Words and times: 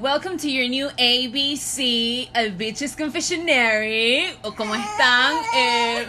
Welcome 0.00 0.38
to 0.38 0.50
your 0.50 0.68
new 0.68 0.88
ABC, 0.98 2.28
A 2.34 2.50
Bitches 2.50 2.96
Confessionary. 2.96 4.26
O 4.42 4.52
cómo 4.54 4.74
están. 4.74 5.34
Eh, 5.56 6.04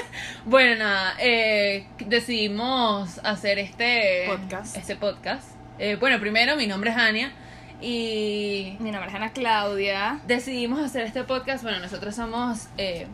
bueno, 0.44 0.84
nada, 0.84 1.14
eh, 1.20 1.86
decidimos 2.04 3.20
hacer 3.22 3.58
este 3.60 4.24
Podcast. 4.26 4.76
Este 4.76 4.96
podcast. 4.96 5.48
Eh, 5.78 5.96
bueno, 6.00 6.18
primero, 6.18 6.56
mi 6.56 6.66
nombre 6.66 6.90
es 6.90 6.96
Ania. 6.96 7.32
Y 7.80 8.76
Mi 8.80 8.90
nombre 8.90 9.08
es 9.08 9.14
Ana 9.14 9.30
Claudia. 9.32 10.20
decidimos 10.26 10.80
hacer 10.80 11.02
este 11.04 11.22
podcast. 11.22 11.62
Bueno, 11.62 11.78
nosotros 11.78 12.16
somos 12.16 12.66
eh, 12.76 13.06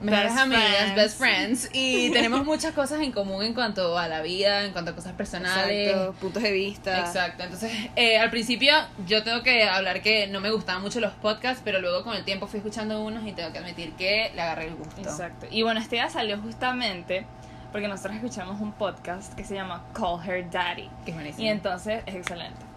mejores 0.00 0.32
Best 0.32 0.42
amigas, 0.42 0.76
friends. 0.76 0.96
best 0.96 1.18
friends. 1.18 1.70
Y 1.72 2.10
tenemos 2.12 2.44
muchas 2.44 2.72
cosas 2.72 3.00
en 3.00 3.12
común 3.12 3.42
en 3.44 3.54
cuanto 3.54 3.98
a 3.98 4.08
la 4.08 4.22
vida, 4.22 4.64
en 4.64 4.72
cuanto 4.72 4.92
a 4.92 4.94
cosas 4.94 5.12
personales. 5.12 5.90
Exacto, 5.90 6.12
puntos 6.14 6.42
de 6.42 6.52
vista. 6.52 7.00
Exacto, 7.00 7.42
entonces 7.42 7.72
eh, 7.96 8.18
al 8.18 8.30
principio 8.30 8.72
yo 9.06 9.22
tengo 9.22 9.42
que 9.42 9.64
hablar 9.64 10.02
que 10.02 10.26
no 10.26 10.40
me 10.40 10.50
gustaban 10.50 10.82
mucho 10.82 11.00
los 11.00 11.12
podcasts, 11.14 11.62
pero 11.64 11.80
luego 11.80 12.04
con 12.04 12.14
el 12.16 12.24
tiempo 12.24 12.46
fui 12.46 12.58
escuchando 12.58 13.02
unos 13.02 13.26
y 13.26 13.32
tengo 13.32 13.52
que 13.52 13.58
admitir 13.58 13.92
que 13.92 14.30
le 14.34 14.40
agarré 14.42 14.68
el 14.68 14.74
gusto. 14.74 15.00
Exacto. 15.00 15.46
Y 15.50 15.62
bueno, 15.62 15.80
este 15.80 15.96
día 15.96 16.08
salió 16.10 16.38
justamente 16.38 17.26
porque 17.72 17.88
nosotros 17.88 18.16
escuchamos 18.16 18.60
un 18.60 18.72
podcast 18.72 19.34
que 19.34 19.44
se 19.44 19.54
llama 19.54 19.84
Call 19.92 20.26
Her 20.26 20.50
Daddy. 20.50 20.88
Que 21.04 21.10
es 21.10 21.14
buenísimo. 21.16 21.44
Y 21.44 21.48
entonces 21.48 22.02
es 22.06 22.14
excelente. 22.14 22.67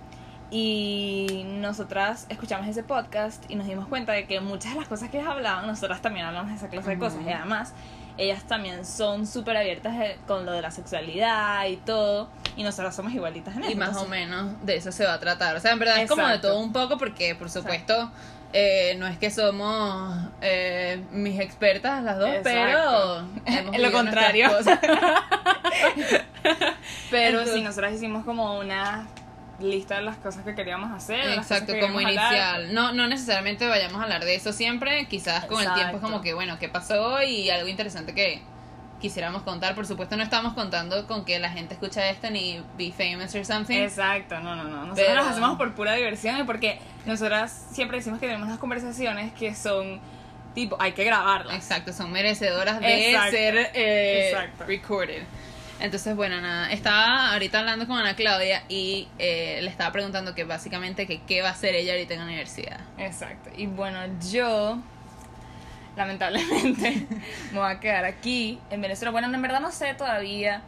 Y 0.54 1.44
nosotras 1.46 2.26
escuchamos 2.28 2.68
ese 2.68 2.84
podcast 2.84 3.44
y 3.50 3.56
nos 3.56 3.66
dimos 3.68 3.88
cuenta 3.88 4.12
de 4.12 4.28
que 4.28 4.42
muchas 4.42 4.74
de 4.74 4.80
las 4.80 4.90
cosas 4.90 5.10
que 5.10 5.18
ellas 5.20 5.30
hablaban, 5.32 5.66
nosotras 5.66 6.02
también 6.02 6.26
hablamos 6.26 6.52
de 6.52 6.58
esa 6.58 6.68
clase 6.68 6.90
de 6.90 7.00
cosas. 7.00 7.22
Y 7.26 7.30
además, 7.32 7.74
ellas 8.18 8.44
también 8.44 8.86
son 8.86 9.26
súper 9.26 9.56
abiertas 9.56 9.96
eh, 10.02 10.18
con 10.28 10.46
lo 10.46 10.52
de 10.52 10.62
la 10.62 10.70
sexualidad 10.72 11.66
y 11.68 11.78
todo. 11.78 12.30
Y 12.58 12.64
nosotras 12.64 12.94
somos 12.94 13.14
igualitas 13.14 13.56
en 13.56 13.64
eso. 13.64 13.72
y 13.72 13.76
más 13.76 13.96
o 13.96 14.06
menos 14.08 14.52
de 14.66 14.76
eso 14.76 14.92
se 14.92 15.06
va 15.06 15.14
a 15.14 15.20
tratar. 15.22 15.56
O 15.56 15.62
sea, 15.62 15.72
en 15.72 15.80
verdad 15.80 16.02
es 16.02 16.10
como 16.10 16.28
de 16.28 16.40
todo 16.40 16.60
un 16.60 16.74
poco 16.74 16.98
porque, 16.98 17.34
por 17.34 17.50
supuesto, 17.50 18.12
eh, 18.52 18.96
no 18.98 19.08
es 19.08 19.18
que 19.18 19.32
somos 19.32 20.14
eh, 20.42 21.02
mis 21.12 21.40
expertas 21.40 22.04
las 22.04 22.20
dos, 22.20 22.28
Exacto. 22.30 23.26
pero... 23.46 23.58
hemos 23.58 23.74
En 23.76 23.82
lo 23.84 23.92
contrario. 23.94 24.50
Pero 27.10 27.30
Entonces- 27.40 27.56
sí, 27.56 27.62
nosotras 27.62 27.94
hicimos 27.94 28.26
como 28.26 28.58
una 28.60 29.08
lista 29.62 29.96
de 29.96 30.02
las 30.02 30.18
cosas 30.18 30.44
que 30.44 30.56
queríamos 30.56 30.92
hacer. 30.92 31.38
Exacto, 31.38 31.74
como 31.80 32.00
hablar. 32.00 32.14
inicial. 32.14 32.74
No, 32.74 32.94
no 32.94 33.08
necesariamente 33.08 33.68
vayamos 33.68 34.00
a 34.00 34.04
hablar 34.04 34.24
de 34.26 34.36
eso 34.36 34.54
siempre. 34.54 35.08
Quizás 35.08 35.46
con 35.46 35.62
el 35.62 35.74
tiempo 35.74 35.98
es 35.98 36.02
como 36.02 36.22
que, 36.22 36.34
bueno, 36.34 36.58
¿qué 36.60 36.70
pasó? 36.70 37.22
Y 37.22 37.50
algo 37.50 37.68
interesante 37.68 38.14
que 38.14 38.42
quisiéramos 39.02 39.42
contar. 39.42 39.76
Por 39.76 39.86
supuesto, 39.86 40.16
no 40.16 40.24
estamos 40.24 40.54
contando 40.54 41.08
con 41.08 41.26
que 41.26 41.40
la 41.40 41.50
gente 41.50 41.74
escucha 41.74 42.10
esto 42.10 42.30
ni 42.30 42.64
be 42.78 42.92
famous 42.92 43.34
or 43.36 43.46
something. 43.46 43.78
Exacto, 43.78 44.40
no, 44.40 44.56
no, 44.56 44.64
no. 44.64 44.86
Nosotros 44.86 45.16
las 45.16 45.28
hacemos 45.28 45.58
por 45.58 45.74
pura 45.74 45.94
diversión 45.94 46.40
y 46.40 46.44
porque 46.44 46.80
nosotras 47.06 47.68
siempre 47.72 47.98
decimos 47.98 48.20
que 48.20 48.28
tenemos 48.28 48.48
unas 48.48 48.60
conversaciones 48.60 49.34
que 49.34 49.54
son 49.56 50.00
tipo, 50.54 50.78
hay 50.80 50.94
que 50.94 51.04
grabarlas. 51.04 51.56
Exacto, 51.56 51.92
son 51.92 52.12
merecedoras 52.12 52.80
de 52.80 53.12
Exacto. 53.12 53.32
ser 53.32 53.56
eh, 53.74 54.30
Exacto. 54.32 54.66
recorded. 54.66 55.24
Entonces, 55.82 56.16
bueno, 56.16 56.40
nada, 56.42 56.72
estaba 56.72 57.34
ahorita 57.34 57.60
hablando 57.60 57.88
con 57.88 57.98
Ana 57.98 58.16
Claudia 58.16 58.64
y 58.70 59.08
eh, 59.20 59.60
le 59.62 59.70
estaba 59.70 59.92
preguntando 59.92 60.36
que 60.36 60.44
básicamente 60.44 61.08
que 61.08 61.22
qué 61.24 61.42
va 61.42 61.50
a 61.50 61.54
hacer 61.54 61.74
ella 61.76 61.94
ahorita 61.94 62.14
en 62.14 62.20
la 62.20 62.26
universidad. 62.26 62.80
Exacto. 62.98 63.50
Y 63.58 63.66
bueno, 63.66 64.00
yo 64.32 64.78
lamentablemente 65.96 67.08
me 67.52 67.60
voy 67.60 67.72
a 67.72 67.80
quedar 67.80 68.06
aquí 68.06 68.60
en 68.70 68.82
Venezuela. 68.82 69.12
Bueno, 69.12 69.34
en 69.34 69.42
verdad 69.42 69.60
no 69.60 69.72
sé 69.72 69.94
todavía, 69.96 70.62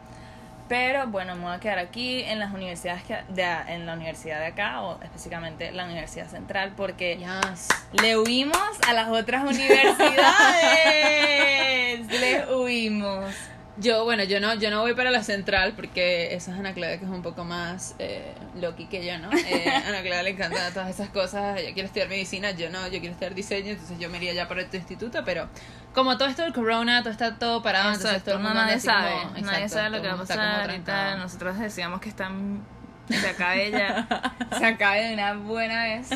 pero 0.68 1.06
bueno, 1.06 1.36
me 1.36 1.42
voy 1.44 1.54
a 1.54 1.60
quedar 1.60 1.78
aquí 1.78 2.22
en 2.22 2.38
las 2.40 2.52
universidades 2.52 3.02
que, 3.04 3.18
de, 3.28 3.44
en 3.68 3.86
la 3.86 3.94
universidad 3.94 4.40
de 4.40 4.46
acá 4.46 4.82
o 4.82 5.00
específicamente 5.02 5.70
la 5.72 5.84
Universidad 5.84 6.26
Central 6.28 6.72
porque 6.76 7.16
Yes. 7.18 7.68
le 8.02 8.18
huimos 8.18 8.58
a 8.88 8.92
las 8.92 9.08
otras 9.08 9.44
universidades. 9.48 12.06
Le 12.08 12.54
huimos. 12.54 13.32
Yo, 13.76 14.04
bueno, 14.04 14.22
yo 14.22 14.38
no, 14.38 14.54
yo 14.54 14.70
no 14.70 14.82
voy 14.82 14.94
para 14.94 15.10
la 15.10 15.24
central 15.24 15.72
porque 15.74 16.32
esa 16.34 16.52
es 16.52 16.58
Ana 16.58 16.74
Claudia 16.74 16.98
que 16.98 17.04
es 17.06 17.10
un 17.10 17.22
poco 17.22 17.44
más 17.44 17.96
eh, 17.98 18.32
loqui 18.60 18.86
que 18.86 19.04
yo, 19.04 19.18
¿no? 19.18 19.32
Eh, 19.32 19.68
a 19.68 19.78
Ana 19.88 20.00
Claudia 20.02 20.22
le 20.22 20.30
encantan 20.30 20.72
todas 20.72 20.88
esas 20.90 21.08
cosas, 21.08 21.58
ella 21.58 21.72
quiere 21.74 21.86
estudiar 21.88 22.08
medicina, 22.08 22.52
yo 22.52 22.70
no, 22.70 22.84
yo 22.86 23.00
quiero 23.00 23.08
estudiar 23.14 23.34
diseño, 23.34 23.72
entonces 23.72 23.98
yo 23.98 24.08
me 24.10 24.18
iría 24.18 24.32
ya 24.32 24.46
para 24.46 24.62
este 24.62 24.76
instituto, 24.76 25.22
pero 25.24 25.48
como 25.92 26.16
todo 26.16 26.28
esto 26.28 26.42
del 26.42 26.52
corona, 26.52 27.02
todo 27.02 27.10
está 27.12 27.36
todo 27.36 27.62
parado, 27.62 27.92
entonces 27.94 28.22
todo 28.22 28.36
el 28.36 28.42
mundo 28.42 28.60
nadie 28.60 28.78
sabe. 28.78 29.10
como- 29.10 29.24
nadie 29.40 29.40
exacto, 29.64 29.68
sabe 29.74 29.90
lo 29.90 30.02
que 30.02 30.08
va 30.08 30.14
a 30.14 30.18
pasar 30.18 30.80
tal. 30.84 31.18
Nosotros 31.18 31.58
decíamos 31.58 32.00
que 32.00 32.08
están. 32.10 32.62
Se 33.08 33.28
acabe 33.28 33.70
ya. 33.70 34.06
se 34.58 34.64
acabe 34.64 35.02
de 35.08 35.14
una 35.14 35.34
buena 35.34 35.82
vez. 35.84 36.08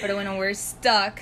Pero 0.00 0.14
bueno, 0.14 0.36
we're 0.36 0.54
stuck. 0.54 1.18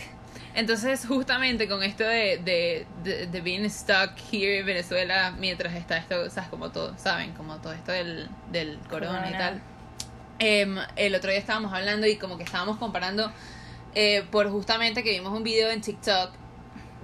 Entonces, 0.55 1.05
justamente 1.07 1.69
con 1.69 1.83
esto 1.83 2.05
de, 2.05 2.39
de, 2.39 2.87
de, 3.03 3.27
de 3.27 3.41
being 3.41 3.69
stuck 3.69 4.13
here 4.33 4.59
en 4.59 4.67
Venezuela 4.67 5.35
mientras 5.39 5.75
está 5.75 5.97
esto, 5.97 6.31
¿sabes? 6.31 6.49
Como 6.49 6.71
todo, 6.71 6.97
¿saben? 6.97 7.33
Como 7.33 7.57
todo 7.57 7.73
esto 7.73 7.91
del, 7.91 8.29
del 8.53 8.79
corona, 8.89 9.29
y 9.29 9.33
tal. 9.33 9.61
Em, 10.39 10.77
el 10.97 11.15
otro 11.15 11.31
día 11.31 11.39
estábamos 11.39 11.73
hablando 11.73 12.07
y 12.07 12.17
como 12.17 12.37
que 12.37 12.45
estábamos 12.45 12.77
comparando 12.77 13.33
eh, 13.95 14.25
por 14.31 14.49
justamente 14.51 15.03
que 15.03 15.11
vimos 15.11 15.33
un 15.33 15.43
video 15.43 15.71
en 15.71 15.81
TikTok 15.81 16.33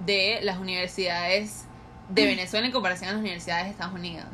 de 0.05 0.39
las 0.43 0.57
universidades 0.57 1.65
de 2.09 2.25
Venezuela 2.25 2.65
en 2.65 2.73
comparación 2.73 3.09
a 3.09 3.13
las 3.13 3.21
universidades 3.21 3.65
de 3.65 3.71
Estados 3.71 3.93
Unidos. 3.93 4.27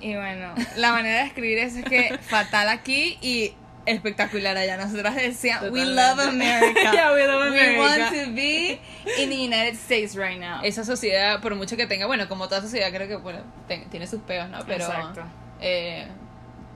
Y 0.00 0.14
bueno, 0.14 0.54
la 0.76 0.92
manera 0.92 1.20
de 1.20 1.26
escribir 1.26 1.58
eso 1.58 1.78
es 1.78 1.84
que 1.84 2.18
fatal 2.18 2.68
aquí 2.68 3.18
y 3.20 3.54
espectacular 3.88 4.56
allá. 4.56 4.76
Nosotras 4.76 5.14
decíamos, 5.16 5.70
we 5.70 5.84
love 5.84 6.18
America. 6.20 6.80
Yeah, 6.92 7.12
we 7.12 7.26
love 7.26 7.50
We 7.50 7.58
America. 7.58 7.80
want 7.80 8.14
to 8.14 8.32
be 8.32 8.78
in 9.18 9.30
the 9.30 9.36
United 9.44 9.74
States 9.74 10.14
right 10.16 10.38
now. 10.38 10.60
Esa 10.62 10.84
sociedad, 10.84 11.40
por 11.40 11.54
mucho 11.54 11.76
que 11.76 11.86
tenga, 11.86 12.06
bueno, 12.06 12.28
como 12.28 12.48
toda 12.48 12.60
sociedad 12.62 12.90
creo 12.92 13.08
que 13.08 13.16
bueno, 13.16 13.40
te- 13.66 13.86
tiene 13.90 14.06
sus 14.06 14.20
peos, 14.22 14.48
¿no? 14.48 14.58
Pero 14.66 14.84
Exacto. 14.84 15.22
eh, 15.60 16.06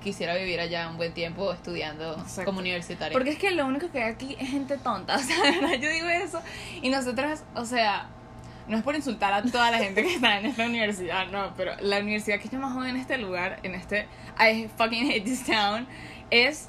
quisiera 0.02 0.34
vivir 0.34 0.58
allá 0.60 0.88
un 0.88 0.96
buen 0.96 1.14
tiempo 1.14 1.52
estudiando 1.52 2.14
Exacto. 2.18 2.44
como 2.44 2.58
universitaria. 2.60 3.12
Porque 3.12 3.30
es 3.30 3.38
que 3.38 3.50
lo 3.52 3.66
único 3.66 3.90
que 3.90 4.02
hay 4.02 4.12
aquí 4.12 4.36
es 4.40 4.48
gente 4.50 4.76
tonta. 4.78 5.14
O 5.16 5.18
sea, 5.20 5.42
verdad, 5.42 5.74
yo 5.80 5.88
digo 5.90 6.08
eso. 6.08 6.40
Y 6.82 6.88
nosotras, 6.90 7.44
o 7.54 7.64
sea, 7.64 8.08
no 8.68 8.76
es 8.76 8.82
por 8.82 8.94
insultar 8.96 9.32
a 9.32 9.42
toda 9.42 9.70
la 9.70 9.78
gente 9.78 10.02
que 10.02 10.14
está 10.14 10.38
en 10.38 10.46
esta 10.46 10.64
universidad, 10.66 11.26
no, 11.28 11.52
pero 11.56 11.72
la 11.80 11.98
universidad 11.98 12.38
que 12.40 12.48
yo 12.48 12.58
más 12.58 12.72
joven 12.72 12.90
en 12.90 12.96
este 12.96 13.18
lugar, 13.18 13.58
en 13.62 13.74
este. 13.74 14.06
I 14.38 14.68
fucking 14.78 15.10
hate 15.10 15.24
this 15.24 15.44
town, 15.44 15.86
es 16.30 16.68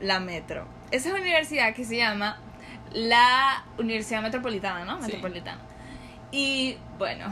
la 0.00 0.20
Metro. 0.20 0.66
Esa 0.90 1.08
es 1.08 1.14
una 1.14 1.22
universidad 1.22 1.74
que 1.74 1.84
se 1.84 1.96
llama 1.96 2.38
la 2.92 3.64
Universidad 3.78 4.22
Metropolitana, 4.22 4.84
¿no? 4.84 4.96
Sí. 4.96 5.02
Metropolitana. 5.06 5.60
Y 6.30 6.76
bueno, 6.98 7.26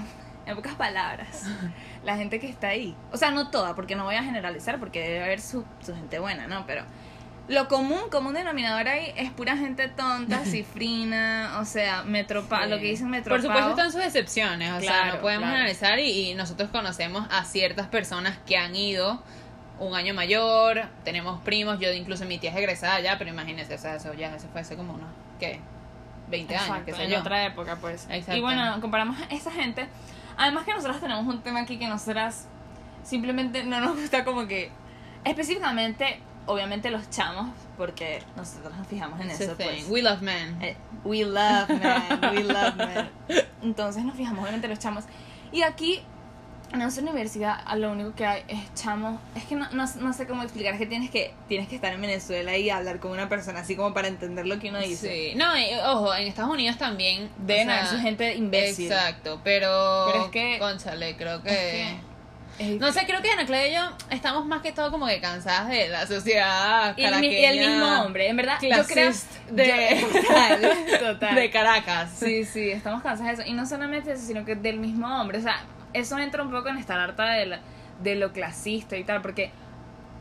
en 0.46 0.56
pocas 0.56 0.74
palabras, 0.74 1.44
la 2.04 2.16
gente 2.16 2.38
que 2.40 2.48
está 2.48 2.68
ahí, 2.68 2.94
o 3.12 3.16
sea, 3.16 3.30
no 3.30 3.50
toda, 3.50 3.74
porque 3.74 3.96
no 3.96 4.04
voy 4.04 4.14
a 4.16 4.22
generalizar, 4.22 4.78
porque 4.78 5.00
debe 5.00 5.24
haber 5.24 5.40
su, 5.40 5.64
su 5.84 5.94
gente 5.94 6.18
buena, 6.18 6.46
¿no? 6.46 6.66
Pero 6.66 6.84
lo 7.48 7.68
común, 7.68 8.10
común 8.10 8.34
denominador 8.34 8.88
ahí 8.88 9.12
es 9.16 9.30
pura 9.30 9.56
gente 9.56 9.88
tonta, 9.88 10.38
cifrina, 10.44 11.58
o 11.60 11.64
sea, 11.64 12.02
metropa, 12.02 12.64
Sí. 12.64 12.70
lo 12.70 12.78
que 12.78 12.86
dicen 12.86 13.06
Por 13.06 13.16
metropa. 13.16 13.40
supuesto 13.42 13.70
están 13.70 13.92
sus 13.92 14.02
excepciones, 14.02 14.72
o 14.72 14.80
sea, 14.80 15.14
no 15.14 15.20
podemos 15.20 15.44
claro. 15.44 15.56
analizar 15.60 15.98
y, 15.98 16.30
y 16.30 16.34
nosotros 16.34 16.70
conocemos 16.70 17.26
a 17.30 17.44
ciertas 17.44 17.86
personas 17.88 18.36
que 18.46 18.56
han 18.56 18.74
ido 18.74 19.22
un 19.78 19.94
año 19.94 20.14
mayor, 20.14 20.86
tenemos 21.04 21.40
primos, 21.42 21.78
yo 21.78 21.92
incluso 21.92 22.24
mi 22.24 22.38
tía 22.38 22.50
es 22.50 22.56
egresada 22.56 22.94
allá, 22.94 23.16
pero 23.18 23.30
imagínense, 23.30 23.74
o 23.74 23.78
sea, 23.78 23.96
eso 23.96 24.14
ya 24.14 24.34
eso 24.34 24.48
fue 24.52 24.62
hace 24.62 24.76
como 24.76 24.94
unos, 24.94 25.08
¿qué? 25.38 25.60
20 26.28 26.56
años, 26.56 26.78
qué 26.84 26.92
sé 26.92 27.04
en 27.04 27.10
yo. 27.10 27.20
otra 27.20 27.44
época, 27.44 27.76
pues. 27.80 28.06
Exacto. 28.10 28.36
Y 28.36 28.40
bueno, 28.40 28.80
comparamos 28.80 29.20
a 29.20 29.24
esa 29.26 29.50
gente. 29.50 29.86
Además 30.36 30.64
que 30.64 30.72
nosotras 30.72 31.00
tenemos 31.00 31.26
un 31.26 31.40
tema 31.42 31.60
aquí 31.60 31.78
que 31.78 31.86
nosotras 31.86 32.46
simplemente 33.04 33.64
no 33.64 33.80
nos 33.80 33.96
gusta 33.96 34.24
como 34.24 34.46
que 34.46 34.70
específicamente, 35.24 36.20
obviamente 36.46 36.90
los 36.90 37.08
chamos, 37.10 37.50
porque 37.76 38.22
nosotros 38.36 38.74
nos 38.76 38.86
fijamos 38.86 39.20
en 39.20 39.30
It's 39.30 39.40
eso, 39.40 39.56
pues. 39.56 39.88
We 39.88 40.02
love 40.02 40.20
men. 40.22 40.60
Eh, 40.62 40.76
We 41.04 41.24
love 41.24 41.68
men, 41.68 42.20
we 42.34 42.42
love 42.42 42.74
men. 42.76 43.08
Entonces 43.62 44.04
nos 44.04 44.16
fijamos 44.16 44.42
obviamente 44.42 44.66
los 44.66 44.78
chamos. 44.80 45.04
Y 45.52 45.62
aquí, 45.62 46.00
en 46.72 46.78
nuestra 46.80 47.02
universidad, 47.02 47.58
lo 47.76 47.92
único 47.92 48.14
que 48.14 48.26
hay 48.26 48.42
es 48.48 48.58
chamos. 48.74 49.20
Es 49.34 49.44
que 49.44 49.54
no, 49.54 49.68
no, 49.70 49.84
no 50.00 50.12
sé 50.12 50.26
cómo 50.26 50.42
explicar, 50.42 50.74
es 50.74 50.78
que 50.80 50.86
tienes, 50.86 51.10
que 51.10 51.32
tienes 51.48 51.68
que 51.68 51.76
estar 51.76 51.92
en 51.92 52.00
Venezuela 52.00 52.56
y 52.56 52.68
hablar 52.70 52.98
con 53.00 53.12
una 53.12 53.28
persona 53.28 53.60
así 53.60 53.76
como 53.76 53.94
para 53.94 54.08
entender 54.08 54.46
lo 54.46 54.58
que 54.58 54.68
uno 54.70 54.80
dice. 54.80 55.30
Sí. 55.30 55.34
No, 55.36 55.56
y, 55.56 55.66
ojo, 55.84 56.14
en 56.14 56.26
Estados 56.26 56.50
Unidos 56.52 56.76
también 56.78 57.30
Deben 57.38 57.70
haber 57.70 57.86
su 57.86 57.98
gente 57.98 58.34
imbécil. 58.34 58.90
Exacto, 58.90 59.40
pero 59.44 60.06
Pero 60.12 60.24
es 60.26 60.30
que- 60.30 60.58
Conchale, 60.58 61.16
creo 61.16 61.42
que, 61.42 61.82
Es 62.58 62.68
Es 62.70 62.80
No 62.80 62.90
sé, 62.90 63.04
creo 63.06 63.20
que 63.22 63.30
Ana 63.30 63.44
Claudia 63.46 63.68
y 63.68 63.74
yo 63.74 63.82
estamos 64.10 64.46
más 64.46 64.62
que 64.62 64.72
todo 64.72 64.90
como 64.90 65.06
que 65.06 65.20
cansadas 65.20 65.68
de 65.68 65.88
la 65.88 66.06
sociedad 66.06 66.94
y, 66.96 67.04
el, 67.04 67.20
mi- 67.20 67.26
y 67.28 67.44
el 67.44 67.58
mismo 67.68 67.86
hombre, 68.02 68.28
en 68.28 68.36
verdad, 68.36 68.58
yo 68.62 68.82
creo 68.86 69.12
de, 69.50 70.00
yo- 70.00 70.08
total, 70.08 70.70
total. 71.00 71.34
de 71.34 71.50
Caracas. 71.50 72.10
Sí, 72.18 72.44
sí, 72.44 72.70
estamos 72.70 73.02
cansadas 73.02 73.36
de 73.36 73.42
eso. 73.42 73.50
Y 73.50 73.54
no 73.54 73.66
solamente 73.66 74.10
eso, 74.12 74.26
sino 74.26 74.44
que 74.44 74.54
del 74.56 74.78
mismo 74.78 75.06
hombre. 75.20 75.38
O 75.38 75.42
sea, 75.42 75.60
eso 75.98 76.18
entra 76.18 76.42
un 76.42 76.50
poco 76.50 76.68
en 76.68 76.78
estar 76.78 76.98
harta 76.98 77.24
de, 77.30 77.46
la- 77.46 77.60
de 78.02 78.14
lo 78.16 78.32
clasista 78.32 78.96
y 78.96 79.04
tal, 79.04 79.22
porque 79.22 79.50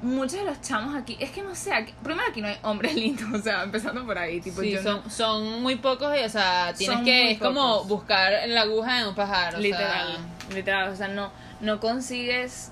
muchos 0.01 0.33
de 0.39 0.43
los 0.45 0.61
chamos 0.61 0.95
aquí, 0.95 1.17
es 1.19 1.31
que 1.31 1.41
no 1.41 1.55
sé, 1.55 1.73
aquí- 1.73 1.93
primero 2.03 2.27
aquí 2.29 2.41
no 2.41 2.47
hay 2.47 2.57
hombres 2.63 2.93
lindos, 2.95 3.39
o 3.39 3.41
sea, 3.43 3.63
empezando 3.63 4.05
por 4.05 4.17
ahí, 4.17 4.39
tipo 4.41 4.61
Sí, 4.61 4.71
yo 4.71 4.81
no- 4.81 5.01
son, 5.01 5.11
son 5.11 5.61
muy 5.61 5.75
pocos 5.77 6.15
y, 6.17 6.23
o 6.23 6.29
sea, 6.29 6.73
tienes 6.77 6.99
que, 7.01 7.31
es 7.31 7.39
como 7.39 7.75
pocos. 7.75 7.87
buscar 7.87 8.31
la 8.47 8.61
aguja 8.61 9.01
en 9.01 9.07
un 9.07 9.15
pajar, 9.15 9.55
o 9.55 9.59
literal, 9.59 10.17
sea, 10.47 10.55
literal, 10.55 10.89
o 10.89 10.95
sea, 10.95 11.07
no, 11.07 11.31
no 11.61 11.79
consigues 11.79 12.71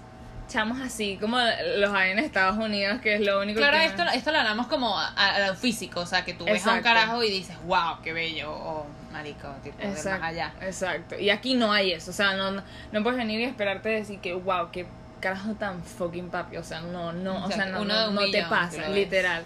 chamos 0.50 0.80
así 0.82 1.18
como 1.20 1.38
los 1.78 1.94
hay 1.94 2.12
en 2.12 2.20
Estados 2.20 2.58
Unidos, 2.58 3.00
que 3.02 3.16
es 3.16 3.22
lo 3.22 3.40
único 3.42 3.58
Claro, 3.60 3.78
que... 3.78 3.86
esto, 3.86 4.04
esto 4.14 4.32
lo 4.32 4.38
hablamos 4.40 4.68
como 4.68 5.00
a, 5.00 5.08
a 5.16 5.48
lo 5.48 5.56
físico, 5.56 6.02
o 6.02 6.06
sea, 6.06 6.24
que 6.26 6.34
tú 6.34 6.46
ves 6.46 6.68
a 6.68 6.74
un 6.74 6.82
carajo 6.82 7.24
y 7.24 7.32
dices, 7.32 7.56
wow, 7.66 8.02
qué 8.04 8.14
bello, 8.14 8.52
o 8.52 8.86
marico, 9.14 9.48
tipo, 9.64 9.78
de 9.78 9.88
más 9.88 9.98
Exacto, 9.98 10.26
allá. 10.26 10.54
exacto. 10.62 11.18
Y 11.18 11.30
aquí 11.30 11.56
no 11.56 11.72
hay 11.72 11.94
eso, 11.94 12.12
o 12.12 12.14
sea, 12.14 12.36
no, 12.36 12.52
no, 12.52 13.04
puedes 13.04 13.18
venir 13.18 13.40
y 13.40 13.44
esperarte 13.44 13.90
decir 13.90 14.20
que, 14.20 14.34
wow, 14.34 14.72
qué 14.72 14.86
carajo 15.22 15.54
tan 15.54 15.82
fucking 15.84 16.30
papi, 16.30 16.58
o 16.58 16.64
sea, 16.64 16.82
no, 16.82 17.14
no, 17.14 17.46
o 17.46 17.48
sea, 17.48 17.58
Exacto, 17.58 17.76
no, 17.76 17.82
uno 17.84 18.12
no, 18.12 18.22
no 18.22 18.32
te 18.32 18.44
pasa, 18.44 18.90
literal, 18.90 19.46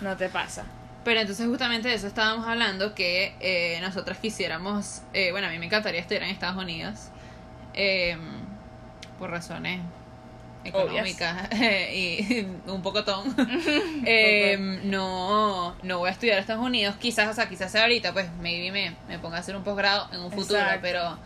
no 0.00 0.16
te 0.16 0.28
pasa. 0.30 0.64
Pero 1.04 1.20
entonces 1.20 1.46
justamente 1.46 1.88
de 1.88 1.94
eso 1.94 2.06
estábamos 2.06 2.46
hablando, 2.46 2.94
que 2.94 3.34
eh, 3.40 3.78
nosotras 3.82 4.18
quisiéramos, 4.18 5.02
eh, 5.12 5.32
bueno, 5.32 5.48
a 5.48 5.50
mí 5.50 5.58
me 5.58 5.66
encantaría 5.66 6.00
estudiar 6.00 6.22
en 6.22 6.30
Estados 6.30 6.62
Unidos, 6.62 7.08
eh, 7.74 8.16
por 9.18 9.30
razones 9.30 9.80
económicas 10.64 11.48
y 11.60 12.46
un 12.66 12.82
poco 12.82 13.04
ton. 13.04 13.34
Eh, 14.04 14.80
no, 14.84 15.74
no 15.82 15.98
voy 15.98 16.08
a 16.08 16.12
estudiar 16.12 16.38
a 16.38 16.40
Estados 16.40 16.64
Unidos, 16.64 16.96
quizás, 16.96 17.28
o 17.28 17.34
sea, 17.34 17.48
quizás 17.48 17.70
sea 17.70 17.82
ahorita, 17.82 18.12
pues 18.12 18.26
maybe 18.40 18.72
me, 18.72 18.96
me 19.08 19.18
ponga 19.18 19.36
a 19.36 19.40
hacer 19.40 19.54
un 19.54 19.62
posgrado 19.62 20.08
en 20.12 20.20
un 20.20 20.32
futuro, 20.32 20.58
Exacto. 20.58 20.80
pero 20.82 21.18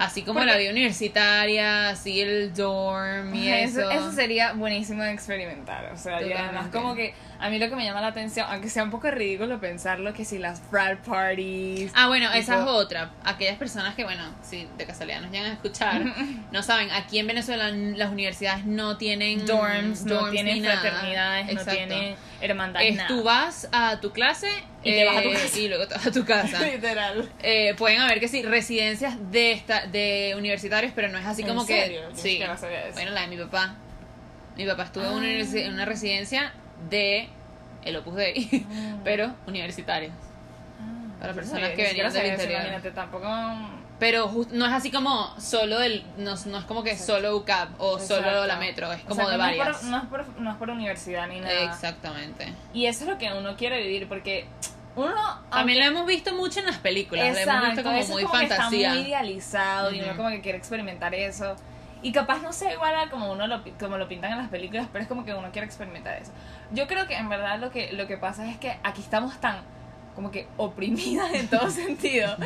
así 0.00 0.22
como 0.22 0.38
Porque- 0.40 0.50
la 0.52 0.58
vida 0.58 0.70
universitaria, 0.70 1.90
así 1.90 2.20
el 2.22 2.54
dorm 2.54 3.34
y 3.34 3.48
eso. 3.48 3.80
eso, 3.82 3.90
eso 3.90 4.12
sería 4.12 4.54
buenísimo 4.54 5.02
de 5.02 5.12
experimentar, 5.12 5.90
o 5.92 5.96
sea, 5.96 6.22
y 6.22 6.32
además 6.32 6.68
como 6.72 6.94
que 6.94 7.14
a 7.38 7.48
mí 7.50 7.58
lo 7.58 7.68
que 7.68 7.76
me 7.76 7.84
llama 7.84 8.00
la 8.00 8.08
atención, 8.08 8.46
aunque 8.50 8.68
sea 8.68 8.82
un 8.82 8.90
poco 8.90 9.10
ridículo 9.10 9.60
pensarlo, 9.60 10.12
que 10.12 10.24
si 10.24 10.38
las 10.38 10.60
frat 10.70 10.98
parties... 11.06 11.90
Ah, 11.94 12.08
bueno, 12.08 12.30
esa 12.32 12.56
es 12.62 12.66
otra. 12.66 13.10
Aquellas 13.24 13.56
personas 13.56 13.94
que, 13.94 14.04
bueno, 14.04 14.22
si 14.42 14.68
de 14.76 14.84
casualidad 14.86 15.20
nos 15.22 15.30
llegan 15.30 15.50
a 15.50 15.54
escuchar, 15.54 16.02
no 16.52 16.62
saben, 16.62 16.90
aquí 16.90 17.18
en 17.18 17.26
Venezuela 17.26 17.70
las 17.70 18.10
universidades 18.10 18.64
no 18.66 18.96
tienen 18.98 19.46
dorms, 19.46 20.04
no 20.04 20.14
dorms 20.16 20.32
tienen 20.32 20.54
ni 20.56 20.60
nada. 20.60 20.80
fraternidades, 20.80 21.54
no 21.54 21.64
tienen 21.64 22.16
hermandad, 22.42 22.82
Es, 22.82 22.96
nada. 22.96 23.08
tú 23.08 23.22
vas 23.22 23.68
a 23.72 24.00
tu 24.00 24.12
clase 24.12 24.48
Y 24.82 24.92
te 24.92 25.04
vas 25.04 25.16
a 25.18 25.22
tu 25.22 25.28
eh, 25.28 25.32
casa. 25.34 25.58
y 25.58 25.68
luego 25.68 25.86
te 25.88 25.94
vas 25.94 26.06
a 26.06 26.10
tu 26.12 26.24
casa. 26.24 26.66
Literal. 26.66 27.30
Eh, 27.42 27.74
pueden 27.76 28.00
haber 28.00 28.18
que 28.20 28.28
sí, 28.28 28.42
residencias 28.42 29.16
de 29.30 29.52
esta, 29.52 29.86
de 29.86 30.34
universitarios, 30.36 30.92
pero 30.94 31.08
no 31.08 31.18
es 31.18 31.26
así 31.26 31.42
¿En 31.42 31.48
como 31.48 31.64
serio? 31.64 32.00
que. 32.10 32.14
Yo 32.16 32.22
Sí. 32.22 32.38
no 32.38 32.56
sabía 32.56 32.84
eso. 32.86 32.94
Bueno, 32.94 33.10
la 33.10 33.22
de 33.22 33.26
mi 33.28 33.36
papá. 33.36 33.76
Mi 34.56 34.64
papá 34.66 34.84
estuvo 34.84 35.04
en, 35.04 35.12
una, 35.12 35.26
Ah. 35.28 35.58
en 35.66 35.72
una 35.74 35.84
residencia 35.84 36.52
de 36.88 37.28
el 37.84 37.96
Opus 37.96 38.14
Dei, 38.16 38.66
pero 39.04 39.34
universitarios. 39.46 40.12
Para 41.20 41.34
personas 41.34 41.70
que 41.70 41.82
venían 41.82 42.12
del 42.12 42.26
interior. 42.26 42.60
Imagínate, 42.60 42.90
tampoco... 42.92 43.28
Pero 44.00 44.32
no 44.52 44.66
es 44.66 44.72
así 44.72 44.90
como 44.90 45.38
solo 45.38 45.78
del. 45.78 46.04
No, 46.16 46.34
no 46.46 46.58
es 46.58 46.64
como 46.64 46.82
que 46.82 46.90
Exacto. 46.92 47.12
solo 47.16 47.36
UCAP 47.36 47.68
o 47.78 47.98
solo 48.00 48.20
Exacto. 48.20 48.46
la 48.46 48.56
metro, 48.56 48.92
es 48.92 49.02
O 49.02 49.06
como 49.08 49.20
sea, 49.20 49.30
de 49.30 49.36
no 49.38 49.44
es 49.44 49.56
por- 49.56 49.64
varias. 49.66 49.82
no, 49.84 49.96
es 49.98 50.04
por, 50.04 50.28
no 50.40 50.50
es 50.50 50.56
por 50.56 50.70
universidad 50.70 51.28
ni 51.28 51.38
nada. 51.40 51.62
Exactamente. 51.64 52.52
Y 52.72 52.86
eso 52.86 53.04
es 53.04 53.10
lo 53.10 53.18
que 53.18 53.30
uno 53.32 53.56
quiere 53.56 53.82
vivir, 53.82 54.08
porque 54.08 54.46
uno... 54.96 55.14
También 55.50 55.78
lo 55.80 55.84
hemos 55.84 56.06
visto 56.06 56.34
mucho 56.34 56.60
en 56.60 56.66
las 56.66 56.78
películas, 56.78 57.32
lo 57.32 57.38
hemos 57.52 57.66
visto 57.66 57.82
como 57.84 57.96
eso 57.96 58.04
es 58.06 58.10
muy 58.10 58.22
como 58.24 58.40
que 58.40 58.46
fantasía. 58.48 58.88
está 58.88 58.98
muy 59.00 59.08
idealizado 59.08 59.92
y 59.92 60.00
uno 60.00 60.16
como 60.16 60.30
que 60.30 60.40
quiere 60.40 60.58
experimentar 60.58 61.14
eso. 61.14 61.54
Y 62.02 62.12
capaz 62.12 62.38
no 62.40 62.52
sea 62.54 62.72
igual 62.72 62.94
a 62.96 63.10
como 63.10 63.30
uno 63.30 63.46
lo, 63.46 63.62
como 63.78 63.98
lo 63.98 64.08
pintan 64.08 64.32
en 64.32 64.38
las 64.38 64.48
películas, 64.48 64.86
pero 64.90 65.02
es 65.02 65.08
como 65.08 65.26
que 65.26 65.34
uno 65.34 65.50
quiere 65.52 65.66
experimentar 65.66 66.16
eso. 66.16 66.32
Yo 66.72 66.86
creo 66.86 67.06
que 67.06 67.14
en 67.16 67.28
verdad 67.28 67.58
lo 67.60 67.70
que, 67.70 67.92
lo 67.92 68.06
que 68.06 68.16
pasa 68.16 68.50
es 68.50 68.56
que 68.56 68.78
aquí 68.82 69.02
estamos 69.02 69.38
tan 69.40 69.56
como 70.14 70.30
que 70.30 70.46
oprimidas 70.56 71.32
en 71.32 71.48
todo 71.48 71.70
sentido 71.70 72.36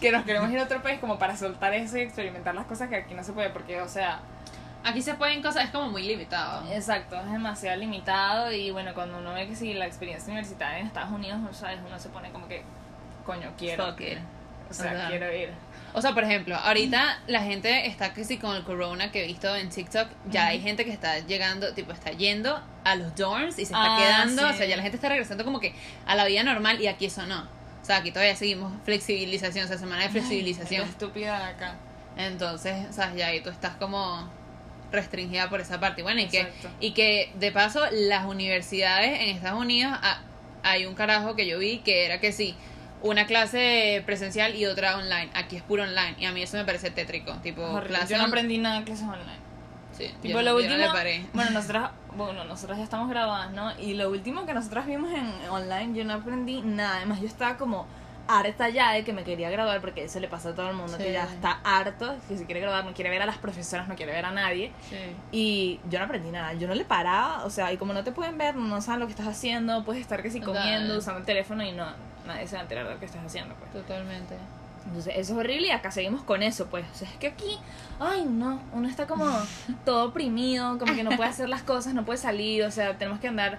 que 0.00 0.12
nos 0.12 0.24
queremos 0.24 0.50
ir 0.50 0.58
a 0.58 0.64
otro 0.64 0.82
país 0.82 0.98
como 1.00 1.18
para 1.18 1.36
soltar 1.36 1.72
eso 1.74 1.96
y 1.98 2.02
experimentar 2.02 2.54
las 2.54 2.66
cosas 2.66 2.88
que 2.88 2.96
aquí 2.96 3.14
no 3.14 3.24
se 3.24 3.32
puede 3.32 3.50
porque 3.50 3.80
o 3.80 3.88
sea 3.88 4.20
Aquí 4.86 5.00
se 5.00 5.14
pueden 5.14 5.40
cosas, 5.40 5.64
es 5.64 5.70
como 5.70 5.88
muy 5.90 6.02
limitado. 6.02 6.62
exacto 6.70 7.16
es 7.18 7.32
demasiado 7.32 7.78
limitado 7.78 8.52
y 8.52 8.70
bueno 8.70 8.92
cuando 8.92 9.16
uno 9.16 9.32
ve 9.32 9.48
que 9.48 9.56
si 9.56 9.72
la 9.72 9.86
experiencia 9.86 10.30
universitaria 10.30 10.80
en 10.80 10.86
Estados 10.88 11.10
Unidos 11.10 11.40
sabes 11.56 11.78
uno 11.86 11.98
se 11.98 12.10
pone 12.10 12.30
como 12.32 12.46
que 12.48 12.62
coño 13.24 13.50
quiero 13.56 13.86
Fuck 13.86 14.00
it. 14.02 14.18
o 14.70 14.74
sea 14.74 15.08
quiero 15.08 15.34
ir 15.34 15.50
O 15.96 16.02
sea, 16.02 16.12
por 16.12 16.24
ejemplo, 16.24 16.56
ahorita 16.56 17.20
la 17.28 17.42
gente 17.42 17.86
está 17.86 18.12
que 18.12 18.24
sí 18.24 18.36
con 18.36 18.56
el 18.56 18.64
corona 18.64 19.12
que 19.12 19.22
he 19.22 19.26
visto 19.28 19.54
en 19.54 19.68
TikTok, 19.70 20.08
ya 20.28 20.48
hay 20.48 20.60
gente 20.60 20.84
que 20.84 20.90
está 20.90 21.20
llegando, 21.20 21.72
tipo, 21.72 21.92
está 21.92 22.10
yendo 22.10 22.60
a 22.82 22.96
los 22.96 23.14
dorms 23.14 23.54
y 23.54 23.64
se 23.64 23.72
está 23.74 23.94
Ah, 23.94 23.98
quedando, 23.98 24.42
sí. 24.42 24.54
o 24.54 24.56
sea, 24.56 24.66
ya 24.66 24.76
la 24.76 24.82
gente 24.82 24.96
está 24.96 25.08
regresando 25.08 25.44
como 25.44 25.60
que 25.60 25.72
a 26.04 26.16
la 26.16 26.24
vida 26.24 26.42
normal 26.42 26.80
y 26.80 26.88
aquí 26.88 27.06
eso 27.06 27.24
no. 27.26 27.42
O 27.82 27.86
sea, 27.86 27.98
aquí 27.98 28.10
todavía 28.10 28.34
seguimos 28.34 28.72
flexibilización, 28.84 29.66
o 29.66 29.68
sea, 29.68 29.78
semana 29.78 30.02
de 30.02 30.08
flexibilización. 30.08 30.88
estúpida 30.88 31.38
de 31.38 31.44
acá 31.52 31.76
Entonces, 32.16 32.74
o 32.90 32.92
sea, 32.92 33.14
ya 33.14 33.28
ahí 33.28 33.40
tú 33.40 33.50
estás 33.50 33.76
como 33.76 34.28
restringida 34.90 35.48
por 35.48 35.60
esa 35.60 35.78
parte. 35.80 36.00
Y 36.00 36.04
bueno, 36.04 36.20
y 36.20 36.26
que, 36.28 36.40
Exacto. 36.40 36.70
y 36.80 36.92
que 36.92 37.30
de 37.36 37.52
paso 37.52 37.80
las 37.92 38.24
universidades 38.26 39.20
en 39.20 39.28
Estados 39.36 39.60
Unidos 39.60 39.96
ah, 40.02 40.20
hay 40.62 40.86
un 40.86 40.94
carajo 40.94 41.36
que 41.36 41.46
yo 41.46 41.58
vi 41.58 41.78
que 41.78 42.06
era 42.06 42.20
que 42.20 42.32
sí, 42.32 42.54
una 43.04 43.26
clase 43.26 44.02
presencial 44.06 44.54
y 44.56 44.64
otra 44.66 44.96
online. 44.96 45.30
Aquí 45.34 45.56
es 45.56 45.62
puro 45.62 45.82
online 45.84 46.16
y 46.18 46.24
a 46.24 46.32
mí 46.32 46.42
eso 46.42 46.56
me 46.56 46.64
parece 46.64 46.90
tétrico, 46.90 47.32
tipo 47.42 47.80
clase 47.86 48.12
Yo 48.12 48.18
no 48.18 48.24
aprendí 48.24 48.58
nada 48.58 48.78
en 48.78 48.84
clases 48.84 49.04
online. 49.04 49.44
Sí, 49.92 50.10
Tipo, 50.22 50.38
yo, 50.40 50.42
lo 50.42 50.50
yo 50.52 50.56
último, 50.56 50.76
no 50.78 50.86
le 50.86 50.92
paré. 50.92 51.26
bueno, 51.34 51.50
nosotras, 51.52 51.90
bueno, 52.16 52.44
nosotras 52.44 52.78
ya 52.78 52.84
estamos 52.84 53.08
grabadas, 53.10 53.52
¿no? 53.52 53.78
Y 53.78 53.94
lo 53.94 54.10
último 54.10 54.44
que 54.46 54.54
nosotras 54.54 54.86
vimos 54.86 55.12
en 55.12 55.30
online, 55.50 55.96
yo 55.96 56.04
no 56.04 56.14
aprendí 56.14 56.62
nada. 56.62 56.96
Además, 56.96 57.20
yo 57.20 57.26
estaba 57.26 57.56
como 57.58 57.86
harta 58.28 58.68
ya 58.68 58.92
de 58.92 59.04
que 59.04 59.12
me 59.12 59.24
quería 59.24 59.50
graduar, 59.50 59.80
porque 59.80 60.04
eso 60.04 60.20
le 60.20 60.28
pasa 60.28 60.50
a 60.50 60.54
todo 60.54 60.68
el 60.68 60.76
mundo, 60.76 60.96
que 60.98 61.12
ya 61.12 61.24
está 61.24 61.60
harto, 61.64 62.16
que 62.28 62.36
se 62.36 62.44
quiere 62.44 62.60
graduar, 62.60 62.84
no 62.84 62.94
quiere 62.94 63.10
ver 63.10 63.22
a 63.22 63.26
las 63.26 63.38
profesoras, 63.38 63.88
no 63.88 63.96
quiere 63.96 64.12
ver 64.12 64.24
a 64.24 64.30
nadie. 64.30 64.72
Sí. 64.88 64.96
Y 65.32 65.80
yo 65.90 65.98
no 65.98 66.06
aprendí 66.06 66.30
nada, 66.30 66.54
yo 66.54 66.68
no 66.68 66.74
le 66.74 66.84
paraba, 66.84 67.44
o 67.44 67.50
sea, 67.50 67.72
y 67.72 67.76
como 67.76 67.92
no 67.92 68.04
te 68.04 68.12
pueden 68.12 68.38
ver, 68.38 68.56
no 68.56 68.80
saben 68.80 69.00
lo 69.00 69.06
que 69.06 69.12
estás 69.12 69.28
haciendo, 69.28 69.84
puedes 69.84 70.02
estar 70.02 70.22
que 70.22 70.30
si 70.30 70.40
comiendo, 70.40 70.98
usando 70.98 71.20
el 71.20 71.26
teléfono 71.26 71.64
y 71.64 71.72
no, 71.72 71.86
nadie 72.26 72.46
se 72.46 72.54
va 72.54 72.60
a 72.60 72.62
enterar 72.62 72.86
de 72.86 72.94
lo 72.94 73.00
que 73.00 73.06
estás 73.06 73.24
haciendo, 73.24 73.54
pues. 73.54 73.72
Totalmente. 73.72 74.36
Entonces, 74.86 75.14
eso 75.16 75.32
es 75.32 75.38
horrible 75.38 75.68
y 75.68 75.70
acá 75.70 75.90
seguimos 75.90 76.22
con 76.22 76.42
eso, 76.42 76.66
pues. 76.66 76.84
O 76.92 76.94
sea, 76.94 77.08
es 77.08 77.16
que 77.16 77.28
aquí, 77.28 77.58
ay, 78.00 78.24
no, 78.24 78.60
uno 78.72 78.88
está 78.88 79.06
como 79.06 79.26
todo 79.84 80.06
oprimido, 80.06 80.78
como 80.78 80.94
que 80.94 81.02
no 81.02 81.10
puede 81.16 81.30
hacer 81.30 81.48
las 81.48 81.62
cosas, 81.62 81.94
no 81.94 82.04
puede 82.04 82.18
salir, 82.18 82.64
o 82.64 82.70
sea, 82.70 82.96
tenemos 82.98 83.20
que 83.20 83.28
andar, 83.28 83.58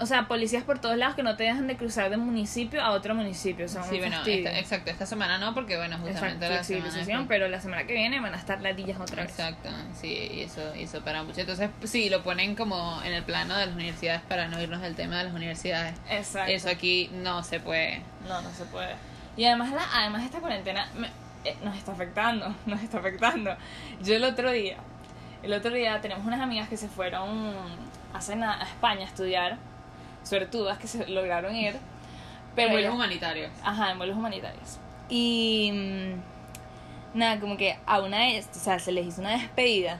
o 0.00 0.06
sea, 0.06 0.26
policías 0.26 0.64
por 0.64 0.78
todos 0.78 0.96
lados 0.96 1.14
que 1.14 1.22
no 1.22 1.36
te 1.36 1.44
dejan 1.44 1.66
de 1.66 1.76
cruzar 1.76 2.10
de 2.10 2.16
municipio 2.16 2.82
a 2.82 2.90
otro 2.90 3.14
municipio, 3.14 3.68
Sí, 3.68 3.76
bueno, 3.98 4.16
esta- 4.24 4.58
exacto, 4.58 4.90
esta 4.90 5.06
semana 5.06 5.38
no, 5.38 5.54
porque 5.54 5.76
bueno, 5.76 5.96
Exacto, 5.96 6.08
justamente 6.08 6.48
la 6.48 6.64
semana 6.64 7.26
pero 7.28 7.48
la 7.48 7.60
semana 7.60 7.84
que 7.86 7.92
viene 7.92 8.18
van 8.20 8.34
a 8.34 8.38
estar 8.38 8.60
ladillas 8.60 8.98
otra 9.00 9.22
vez. 9.22 9.30
Exacto, 9.32 9.68
sí, 10.00 10.08
y 10.32 10.40
eso, 10.40 10.74
y 10.74 10.84
eso 10.84 11.02
para 11.04 11.22
mucho. 11.22 11.40
Entonces, 11.40 11.70
sí, 11.84 12.08
lo 12.10 12.22
ponen 12.22 12.56
como 12.56 13.00
en 13.04 13.12
el 13.12 13.22
plano 13.22 13.56
de 13.56 13.66
las 13.66 13.74
universidades 13.74 14.22
para 14.22 14.48
no 14.48 14.60
irnos 14.60 14.80
del 14.80 14.94
tema 14.96 15.18
de 15.18 15.24
las 15.24 15.34
universidades. 15.34 15.94
Exacto. 16.10 16.50
Eso 16.50 16.68
aquí 16.70 17.10
no 17.12 17.42
se 17.44 17.60
puede. 17.60 18.02
No, 18.26 18.40
no 18.42 18.50
se 18.52 18.64
puede. 18.64 18.94
Y 19.36 19.44
además, 19.44 19.70
la, 19.72 19.82
además 19.92 20.24
esta 20.24 20.40
cuarentena 20.40 20.88
me- 20.96 21.08
eh, 21.44 21.56
nos 21.62 21.76
está 21.76 21.92
afectando, 21.92 22.54
nos 22.66 22.82
está 22.82 22.98
afectando. 22.98 23.56
Yo 24.02 24.14
el 24.16 24.24
otro 24.24 24.50
día, 24.50 24.76
el 25.42 25.52
otro 25.52 25.70
día 25.72 26.00
tenemos 26.00 26.24
unas 26.26 26.40
amigas 26.40 26.68
que 26.68 26.76
se 26.76 26.88
fueron 26.88 27.54
a, 28.12 28.20
cena- 28.20 28.60
a 28.60 28.64
España 28.64 29.02
a 29.02 29.04
estudiar, 29.08 29.58
suertudas 30.22 30.78
que 30.78 30.86
se 30.86 31.06
lograron 31.08 31.54
ir, 31.54 31.74
pero 32.54 32.68
Pero 32.68 32.78
ellas- 32.78 32.92
humanitarios. 32.94 33.50
Ajá, 33.62 33.90
en 33.92 33.98
vuelos 33.98 34.16
humanitarios. 34.16 34.78
Y 35.08 35.70
mm, 37.14 37.18
nada, 37.18 37.40
como 37.40 37.56
que 37.56 37.78
a 37.86 38.00
una 38.00 38.18
de 38.18 38.28
ellas, 38.32 38.48
o 38.54 38.58
sea, 38.58 38.78
se 38.78 38.92
les 38.92 39.06
hizo 39.06 39.20
una 39.20 39.30
despedida. 39.32 39.98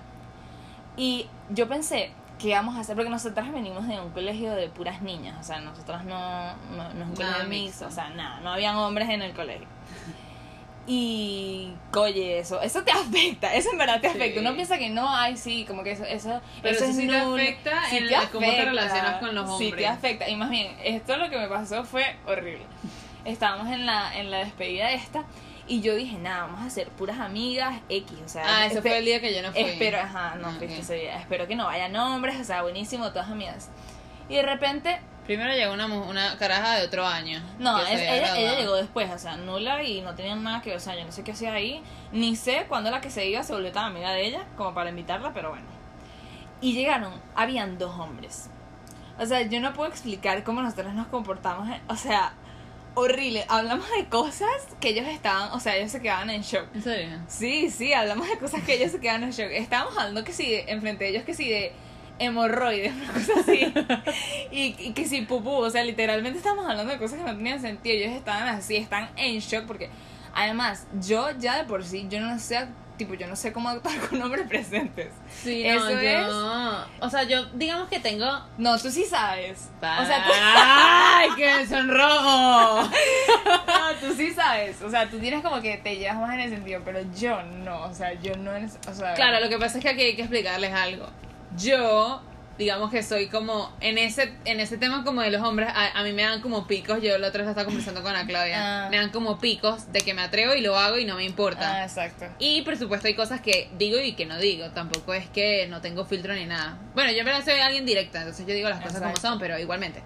Y 0.97 1.27
yo 1.51 1.69
pensé, 1.69 2.13
¿qué 2.39 2.49
íbamos 2.49 2.77
a 2.77 2.81
hacer? 2.81 2.95
Porque 2.97 3.11
nosotras 3.11 3.51
venimos 3.53 3.87
de 3.87 4.01
un 4.01 4.11
colegio 4.11 4.53
de 4.53 4.69
puras 4.69 5.03
niñas, 5.03 5.37
o 5.41 5.43
sea, 5.43 5.61
nosotras 5.61 6.05
no, 6.05 6.53
no, 6.77 6.85
no 6.95 7.03
es 7.05 7.09
un 7.09 7.15
colegio 7.15 7.25
Nada 7.33 7.45
mixto. 7.45 7.87
o 7.87 7.91
sea, 7.91 8.11
nada, 8.11 8.41
no 8.41 8.53
habían 8.53 8.77
hombres 8.77 9.09
en 9.09 9.23
el 9.23 9.33
colegio. 9.35 9.67
Y, 10.87 11.73
oye, 11.95 12.39
eso, 12.41 12.61
eso 12.61 12.83
te 12.83 12.91
afecta, 12.93 13.55
eso 13.55 13.71
en 13.73 13.79
verdad 13.79 14.01
te 14.01 14.11
Sí. 14.11 14.17
afecta. 14.17 14.41
Uno 14.41 14.55
piensa 14.55 14.79
que 14.79 14.89
no, 14.91 15.09
ay, 15.15 15.37
sí, 15.37 15.65
como 15.67 15.83
que 15.85 15.93
eso, 15.93 16.05
eso, 16.05 16.41
Pero 16.63 16.75
eso 16.75 16.85
eso 16.85 16.93
es 16.93 16.97
sí 16.97 17.07
te 17.07 17.17
afecta 17.17 17.83
Sí 17.91 17.97
en 17.99 18.05
te 18.05 18.11
la- 18.11 18.29
cómo 18.31 18.41
te 18.47 18.47
afecta, 18.53 18.65
relacionas 18.71 19.17
con 19.19 19.35
los 19.35 19.59
Sí, 19.59 19.65
te 19.65 19.71
hombres. 19.71 19.89
afecta. 19.89 20.29
Y 20.29 20.37
más 20.37 20.51
bien, 20.51 20.75
esto 20.83 21.17
lo 21.17 21.31
que 21.31 21.39
me 21.39 21.49
pasó 21.49 21.85
fue 21.85 22.05
horrible. 22.27 22.65
Estábamos 23.25 23.69
en 23.73 23.87
la, 23.87 24.17
en 24.19 24.31
la 24.31 24.39
despedida 24.39 24.91
esta 24.93 25.25
y 25.69 25.83
yo 25.83 25.95
dije, 25.95 26.17
nada, 26.19 26.47
vamos 26.47 26.63
a 26.67 26.71
ser 26.71 26.89
puras 26.89 27.21
amigas 27.21 27.79
X, 27.89 28.13
o 28.25 28.29
sea, 28.29 28.43
Ah, 28.47 28.67
ese 28.67 28.81
fue 28.81 28.99
el 28.99 29.05
día 29.05 29.21
que 29.21 29.33
yo 29.35 29.43
no 29.43 29.53
fui. 29.53 29.61
Espero, 29.61 29.99
ajá, 30.01 30.35
no 30.41 30.49
Ah, 30.49 30.55
fuiste 30.57 30.75
ok. 30.75 30.81
ese 30.81 30.95
día. 30.95 31.19
Espero 31.21 31.47
que 31.47 31.55
no 31.55 31.67
vayan 31.67 31.95
hombres, 31.95 32.41
o 32.41 32.45
sea, 32.45 32.63
buenísimo, 32.63 33.11
todas 33.13 33.31
amigas. 33.31 33.69
Y 34.29 34.35
de 34.37 34.43
repente, 34.43 34.99
Primero 35.31 35.55
llegó 35.55 35.73
una, 35.75 35.87
una 35.87 36.37
caraja 36.39 36.75
de 36.75 36.87
otro 36.87 37.07
año. 37.07 37.41
no, 37.61 37.79
es- 37.87 38.01
ella, 38.01 38.35
llegó 38.59 38.75
después, 38.75 39.09
o 39.13 39.17
sea, 39.17 39.37
nula 39.37 39.81
y 39.85 40.01
no 40.01 40.13
tenían 40.17 40.43
nada 40.43 40.61
que 40.61 40.71
ver, 40.71 40.79
o 40.79 40.81
sea, 40.81 40.97
yo 40.97 41.05
no 41.05 41.13
sé 41.13 41.23
qué 41.23 41.31
hacía 41.31 41.53
ahí, 41.53 41.85
ni 42.11 42.35
sé 42.35 42.67
cuándo 42.69 42.91
la 42.91 43.01
que 43.01 43.11
se 43.11 43.29
iba 43.29 43.41
se 43.45 43.53
volvió 43.53 43.71
tan 43.71 43.85
amiga 43.85 44.11
de 44.11 44.27
ella 44.27 44.45
como 44.57 44.75
para 44.75 44.91
invitarla, 44.91 45.33
pero 45.33 45.51
bueno. 45.51 45.67
Y 46.61 46.73
llegaron, 46.73 47.13
habían 47.37 47.79
dos 47.79 47.97
hombres. 47.97 48.51
O 49.21 49.25
sea, 49.25 49.43
yo 49.43 49.61
no 49.61 49.73
puedo 49.73 49.89
explicar 49.89 50.43
cómo 50.43 50.63
nosotros 50.63 50.95
nos 50.95 51.07
comportamos. 51.07 51.69
en- 51.69 51.81
O 51.87 51.95
sea, 51.95 52.33
horrible. 52.97 53.45
Hablamos 53.49 53.89
de 53.97 54.07
cosas 54.09 54.49
que 54.81 54.89
ellos 54.89 55.07
estaban, 55.07 55.53
o 55.53 55.61
sea, 55.61 55.77
ellos 55.77 55.93
se 55.93 56.03
quedaban 56.03 56.29
en 56.31 56.43
shock. 56.43 56.67
¿En 56.75 56.83
serio? 56.83 57.19
Sí, 57.29 57.71
sí, 57.71 57.93
hablamos 57.93 58.29
de 58.29 58.37
cosas 58.37 58.65
que 58.65 58.75
ellos 58.75 58.91
se 58.91 58.99
quedan 58.99 59.23
en 59.23 59.31
shock. 59.31 59.51
Estábamos 59.53 59.97
hablando 59.97 60.25
que 60.25 60.33
sí, 60.33 60.57
enfrente 60.67 61.05
de 61.05 61.11
ellos, 61.11 61.23
que 61.23 61.35
sí 61.35 61.49
de 61.49 61.73
hemorroides, 62.21 62.93
una 62.95 63.13
cosa 63.13 63.33
así. 63.41 63.73
y, 64.53 64.77
y 64.79 64.93
que 64.93 65.07
sí, 65.07 65.23
pupú. 65.23 65.51
O 65.51 65.71
sea, 65.71 65.83
literalmente 65.83 66.39
estábamos 66.39 66.67
hablando 66.71 66.93
de 66.93 66.99
cosas 66.99 67.19
que 67.19 67.25
no 67.25 67.35
tenían 67.37 67.61
sentido. 67.61 67.97
Ellos 67.97 68.13
estaban 68.17 68.47
así, 68.49 68.77
están 68.77 69.11
en 69.17 69.39
shock 69.41 69.65
porque, 69.67 69.91
además, 70.35 70.87
yo 71.01 71.31
ya 71.39 71.57
de 71.59 71.65
por 71.65 71.85
sí, 71.85 72.07
yo 72.09 72.21
no 72.21 72.39
sé, 72.39 72.67
tipo, 72.99 73.15
yo 73.15 73.27
no 73.27 73.35
sé 73.35 73.53
cómo 73.53 73.71
actuar 73.71 73.99
con 74.09 74.21
hombres 74.21 74.47
presentes. 74.47 75.09
Sí, 75.43 75.67
Eso 75.67 75.87
no, 75.87 75.91
yo... 75.91 75.99
es- 75.99 77.01
O 77.01 77.09
sea, 77.11 77.23
yo 77.25 77.47
digamos 77.55 77.89
que 77.89 77.99
tengo... 77.99 78.27
No, 78.59 78.79
tú 78.79 78.91
sí 78.91 79.05
sabes. 79.07 79.71
O 79.79 80.05
sea, 80.05 80.23
tú, 80.25 80.31
¡Ay, 80.39 81.29
qué 81.37 81.67
sonrojo! 81.67 82.83
no, 83.67 83.95
tú 84.01 84.15
sí 84.15 84.33
sabes. 84.33 84.83
O 84.83 84.91
sea, 84.91 85.09
tú 85.09 85.19
tienes 85.19 85.43
como 85.43 85.63
que 85.63 85.79
te 85.79 85.97
llevas 85.97 86.19
más 86.19 86.35
en 86.35 86.41
el 86.41 86.51
sentido, 86.51 86.83
pero 86.85 87.01
yo 87.17 87.43
no. 87.43 87.85
O 87.85 87.95
sea, 87.95 88.13
yo 88.21 88.37
no. 88.37 88.51
O 88.89 88.95
sea, 88.95 89.15
Claro, 89.15 89.41
lo 89.41 89.49
que 89.49 89.57
pasa 89.59 89.79
es 89.79 89.83
que 89.85 89.89
aquí 89.91 90.03
hay 90.03 90.17
que 90.17 90.23
explicarles 90.23 90.73
algo. 90.75 91.07
Yo, 91.61 92.23
digamos 92.59 92.91
que 92.91 93.03
soy 93.03 93.29
como, 93.29 93.75
en 93.81 93.99
ese, 93.99 94.33
en 94.45 94.61
ese 94.61 94.77
tema 94.79 95.05
como 95.05 95.23
de 95.23 95.31
los 95.31 95.43
hombres, 95.43 95.69
a, 95.75 95.99
a 95.99 96.03
mí 96.03 96.13
me 96.13 96.23
dan 96.23 96.41
como 96.41 96.67
picos, 96.67 97.01
yo 97.03 97.17
la 97.19 97.29
otra 97.29 97.43
vez 97.43 97.51
estaba 97.51 97.65
conversando 97.67 98.03
con 98.03 98.13
la 98.13 98.27
Claudia, 98.27 98.87
Ah. 98.87 98.89
me 98.91 98.97
dan 98.99 99.11
como 99.11 99.39
picos 99.39 99.93
de 99.93 100.01
que 100.03 100.15
me 100.15 100.23
atrevo 100.23 100.55
y 100.55 100.61
lo 100.61 100.77
hago 100.79 100.99
y 100.99 101.05
no 101.05 101.17
me 101.17 101.25
importa. 101.25 101.77
Ah, 101.81 101.85
exacto. 101.85 102.27
Y 102.39 102.63
por 102.63 102.77
supuesto 102.77 103.09
hay 103.09 103.15
cosas 103.15 103.41
que 103.41 103.71
digo 103.79 103.99
y 104.01 104.13
que 104.13 104.27
no 104.27 104.39
digo, 104.39 104.71
tampoco 104.71 105.15
es 105.15 105.29
que 105.31 105.67
no 105.69 105.81
tengo 105.81 106.05
filtro 106.05 106.35
ni 106.35 106.45
nada. 106.47 106.79
Bueno, 106.95 107.11
yo 107.13 107.19
en 107.21 107.25
verdad 107.27 107.45
soy 107.45 107.61
alguien 107.61 107.87
directa, 107.87 108.19
entonces 108.19 108.47
yo 108.47 108.55
digo 108.55 108.69
las 108.69 108.81
cosas 108.83 109.01
como 109.01 109.17
son, 109.17 109.39
pero 109.39 109.59
igualmente. 109.59 110.03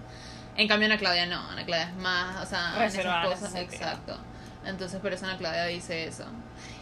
En 0.57 0.67
cambio 0.69 0.85
Ana 0.85 0.97
Claudia 0.97 1.25
no, 1.25 1.49
Ana 1.49 1.65
Claudia 1.65 1.89
es 1.89 1.95
más, 1.95 2.41
o 2.45 2.49
sea, 2.49 2.69
esas 2.85 2.95
Reservada 2.95 3.25
cosas, 3.25 3.55
exacto. 3.55 4.17
Entonces 4.65 4.99
por 5.01 5.11
eso 5.13 5.25
Ana 5.25 5.37
Claudia 5.37 5.65
dice 5.65 6.05
eso. 6.07 6.25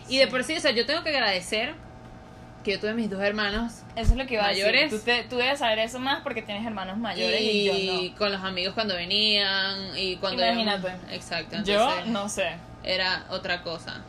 Y 0.07 0.19
de 0.19 0.27
por 0.27 0.43
sí, 0.43 0.55
o 0.55 0.59
sea, 0.59 0.71
yo 0.71 0.85
tengo 0.85 1.03
que 1.03 1.09
agradecer 1.09 1.73
que 2.63 2.71
yo 2.71 2.79
tuve 2.79 2.93
mis 2.93 3.09
dos 3.09 3.21
hermanos 3.21 3.73
Eso 3.95 4.11
es 4.13 4.17
lo 4.17 4.25
que 4.25 4.35
iba 4.35 4.43
a 4.43 4.47
Mayores. 4.47 4.89
decir. 4.91 4.99
Tú, 4.99 5.05
te- 5.05 5.23
tú 5.29 5.37
debes 5.37 5.59
saber 5.59 5.79
eso 5.79 5.99
más 5.99 6.21
porque 6.23 6.41
tienes 6.41 6.65
hermanos 6.65 6.97
mayores 6.97 7.41
y, 7.41 7.69
y, 7.69 8.09
yo 8.11 8.15
con 8.17 8.31
los 8.31 8.41
amigos 8.41 8.73
cuando 8.73 8.95
venían 8.95 9.97
y 9.97 10.15
cuando 10.17 10.45
Imagínate. 10.45 10.87
exacto 11.11 11.57
no. 11.57 11.63
Yo 11.63 11.73
entonces 11.89 12.07
no 12.07 12.29
sé. 12.29 12.47
era 12.83 13.25
otra 13.29 13.61
cosa 13.63 14.01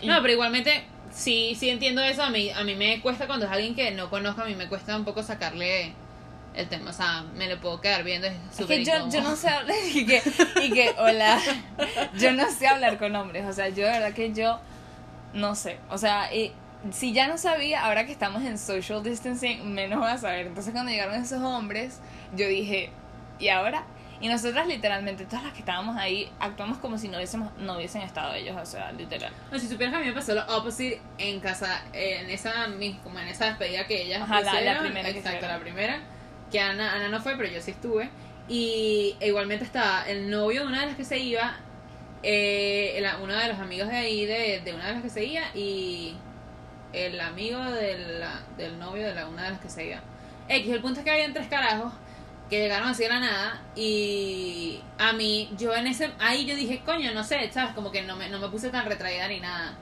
Y- 0.00 0.06
no 0.06 0.20
pero 0.22 0.32
igualmente 0.32 0.84
sí 1.12 1.54
sí 1.58 1.68
entiendo 1.70 2.02
eso 2.02 2.22
a 2.22 2.30
mí 2.30 2.50
a 2.50 2.62
mí 2.64 2.74
me 2.74 3.00
cuesta 3.00 3.26
cuando 3.26 3.46
es 3.46 3.52
alguien 3.52 3.74
que 3.74 3.90
no 3.92 4.10
conozco 4.10 4.42
a 4.42 4.44
mí 4.46 4.54
me 4.54 4.68
cuesta 4.68 4.96
un 4.96 5.04
poco 5.04 5.22
sacarle 5.22 5.92
el 6.54 6.68
tema 6.68 6.90
o 6.90 6.92
sea 6.94 7.24
me 7.34 7.48
lo 7.48 7.60
puedo 7.60 7.80
quedar 7.80 8.04
viendo 8.04 8.26
es 8.26 8.34
Es 8.58 8.66
que 8.66 8.84
yo, 8.84 8.92
yo 9.10 9.20
no 9.22 9.36
sé 9.36 9.48
hablar 9.48 9.76
y 9.94 10.04
que, 10.06 10.22
y 10.62 10.70
que, 10.72 10.94
hola, 10.98 11.38
yo 12.18 12.32
no 12.32 12.50
sé 12.50 12.66
hablar 12.68 12.98
con 12.98 13.14
hombres, 13.16 13.44
o 13.46 13.52
sea, 13.52 13.68
yo 13.68 13.84
de 13.86 13.90
verdad 13.92 14.12
que 14.12 14.32
yo 14.32 14.58
no 15.34 15.54
sé, 15.54 15.78
o 15.90 15.98
sea, 15.98 16.34
y 16.34 16.52
si 16.92 17.12
ya 17.12 17.26
no 17.28 17.38
sabía, 17.38 17.84
ahora 17.84 18.06
que 18.06 18.12
estamos 18.12 18.42
en 18.42 18.58
social 18.58 19.02
distancing, 19.02 19.72
menos 19.72 19.98
voy 20.00 20.10
a 20.10 20.18
saber. 20.18 20.46
Entonces 20.46 20.72
cuando 20.72 20.90
llegaron 20.90 21.14
esos 21.14 21.40
hombres, 21.42 22.00
yo 22.36 22.46
dije, 22.48 22.90
¿y 23.38 23.48
ahora? 23.48 23.84
Y 24.20 24.26
nosotras 24.28 24.66
literalmente, 24.66 25.24
todas 25.26 25.44
las 25.44 25.52
que 25.52 25.60
estábamos 25.60 25.96
ahí, 25.96 26.28
actuamos 26.40 26.78
como 26.78 26.98
si 26.98 27.06
no, 27.08 27.18
hubiésemos, 27.18 27.52
no 27.58 27.76
hubiesen 27.76 28.02
estado 28.02 28.34
ellos, 28.34 28.56
o 28.60 28.66
sea, 28.66 28.90
literal. 28.90 29.32
No, 29.52 29.58
si 29.60 29.68
supieras 29.68 29.92
que 29.92 29.96
a 29.96 30.00
mí 30.00 30.06
me 30.08 30.12
pasó 30.12 30.34
lo 30.34 30.44
opposite 30.56 31.00
en 31.18 31.38
casa, 31.38 31.82
en 31.92 32.28
esa, 32.28 32.52
como 33.04 33.18
en 33.20 33.28
esa 33.28 33.46
despedida 33.46 33.86
que 33.86 34.02
ellas 34.02 34.22
Ajá, 34.22 34.40
la- 34.40 34.52
la 34.54 34.60
hicieron, 34.60 34.82
primera 34.84 35.08
exacto, 35.08 35.46
la 35.46 35.60
primera, 35.60 36.00
que 36.50 36.58
Ana, 36.58 36.94
Ana 36.94 37.08
no 37.10 37.20
fue, 37.20 37.36
pero 37.36 37.48
yo 37.48 37.60
sí 37.62 37.70
estuve, 37.70 38.10
y 38.48 39.14
e 39.20 39.28
igualmente 39.28 39.64
estaba 39.64 40.02
el 40.08 40.28
novio 40.30 40.62
de 40.62 40.66
una 40.66 40.80
de 40.80 40.86
las 40.86 40.96
que 40.96 41.04
se 41.04 41.18
iba, 41.18 41.56
eh, 42.24 43.00
uno 43.22 43.34
de 43.36 43.48
los 43.48 43.58
amigos 43.60 43.88
de 43.88 43.96
ahí, 43.96 44.26
de, 44.26 44.60
de 44.64 44.74
una 44.74 44.86
de 44.88 44.92
las 44.94 45.02
que 45.02 45.10
se 45.10 45.24
iba, 45.24 45.42
y 45.54 46.16
el 46.92 47.20
amigo 47.20 47.62
de 47.64 47.98
la- 48.18 48.40
del 48.56 48.78
novio 48.78 49.06
de 49.06 49.14
la, 49.14 49.26
una 49.28 49.44
de 49.44 49.50
las 49.50 49.60
que 49.60 49.68
se 49.68 49.86
iba. 49.86 50.00
X, 50.48 50.72
el 50.72 50.80
punto 50.80 51.00
es 51.00 51.04
que 51.04 51.10
habían 51.10 51.32
tres 51.34 51.46
carajos 51.48 51.92
que 52.48 52.58
llegaron 52.60 52.88
así 52.88 53.02
de 53.02 53.08
la 53.10 53.20
nada 53.20 53.60
y 53.76 54.80
a 54.98 55.12
mí, 55.12 55.50
yo 55.58 55.74
en 55.74 55.86
ese, 55.86 56.10
ahí 56.18 56.46
yo 56.46 56.54
dije, 56.56 56.80
coño, 56.84 57.12
no 57.12 57.22
sé, 57.24 57.50
¿sabes? 57.52 57.74
Como 57.74 57.90
que 57.92 58.02
no 58.02 58.16
me, 58.16 58.28
no 58.30 58.38
me 58.38 58.48
puse 58.48 58.70
tan 58.70 58.86
retraída 58.86 59.28
ni 59.28 59.40
nada, 59.40 59.74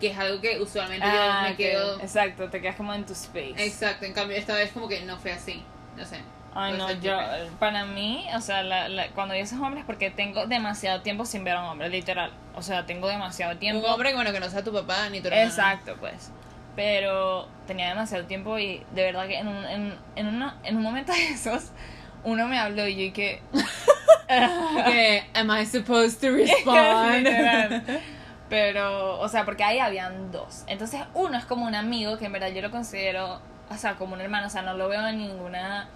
que 0.00 0.08
es 0.12 0.18
algo 0.18 0.40
que 0.40 0.60
usualmente 0.60 1.04
yo 1.06 1.42
me 1.42 1.56
que- 1.56 1.70
quedo... 1.70 2.00
exacto, 2.00 2.48
te 2.50 2.60
quedas 2.60 2.76
como 2.76 2.94
en 2.94 3.04
tu 3.04 3.12
space. 3.14 3.54
Exacto, 3.58 4.04
en 4.04 4.12
cambio 4.12 4.36
esta 4.36 4.54
vez 4.54 4.70
como 4.72 4.86
que 4.88 5.00
no 5.04 5.16
fue 5.18 5.32
así, 5.32 5.62
no 5.96 6.04
sé. 6.04 6.20
Ay, 6.56 6.74
no, 6.78 6.88
yo, 6.92 7.18
que- 7.18 7.50
para 7.58 7.84
mí, 7.84 8.24
o 8.36 8.40
sea, 8.40 8.62
la, 8.62 8.88
la- 8.88 9.08
cuando 9.08 9.34
esos 9.34 9.58
hombres, 9.58 9.82
porque 9.84 10.12
tengo 10.12 10.46
demasiado 10.46 11.00
tiempo 11.02 11.24
sin 11.26 11.42
ver 11.42 11.54
a 11.56 11.62
un 11.62 11.66
hombre, 11.70 11.88
literal. 11.88 12.30
O 12.54 12.62
sea, 12.62 12.86
tengo 12.86 13.08
demasiado 13.08 13.56
tiempo. 13.56 13.84
Un 13.84 13.92
hombre 13.92 14.14
bueno, 14.14 14.30
que 14.30 14.38
no 14.38 14.48
sea 14.48 14.62
tu 14.62 14.72
papá 14.72 15.08
ni 15.08 15.20
tu 15.20 15.26
hermano. 15.26 15.48
Exacto, 15.48 15.96
pues. 15.98 16.30
Pero 16.76 17.48
tenía 17.66 17.88
demasiado 17.88 18.24
tiempo 18.24 18.58
y 18.58 18.84
de 18.94 19.04
verdad 19.04 19.26
que 19.26 19.38
en 19.38 19.48
un, 19.48 19.64
en, 19.64 19.94
en, 20.16 20.26
una, 20.26 20.56
en 20.64 20.76
un 20.76 20.82
momento 20.82 21.12
de 21.12 21.28
esos, 21.28 21.70
uno 22.24 22.46
me 22.48 22.58
habló 22.58 22.86
y 22.88 22.96
yo 22.96 23.02
y 23.02 23.10
que... 23.12 23.42
Am 25.34 25.50
I 25.50 25.66
supposed 25.66 26.20
to 26.20 26.30
respond? 26.34 27.26
Pero, 28.48 29.20
o 29.20 29.28
sea, 29.28 29.44
porque 29.44 29.64
ahí 29.64 29.78
habían 29.78 30.30
dos. 30.30 30.64
Entonces, 30.66 31.00
uno 31.14 31.36
es 31.36 31.44
como 31.44 31.66
un 31.66 31.74
amigo 31.74 32.18
que 32.18 32.26
en 32.26 32.32
verdad 32.32 32.48
yo 32.48 32.60
lo 32.62 32.70
considero, 32.70 33.40
o 33.70 33.76
sea, 33.76 33.94
como 33.94 34.14
un 34.14 34.20
hermano, 34.20 34.46
o 34.46 34.50
sea, 34.50 34.62
no 34.62 34.74
lo 34.74 34.88
veo 34.88 35.02
de 35.02 35.12
ninguna, 35.14 35.88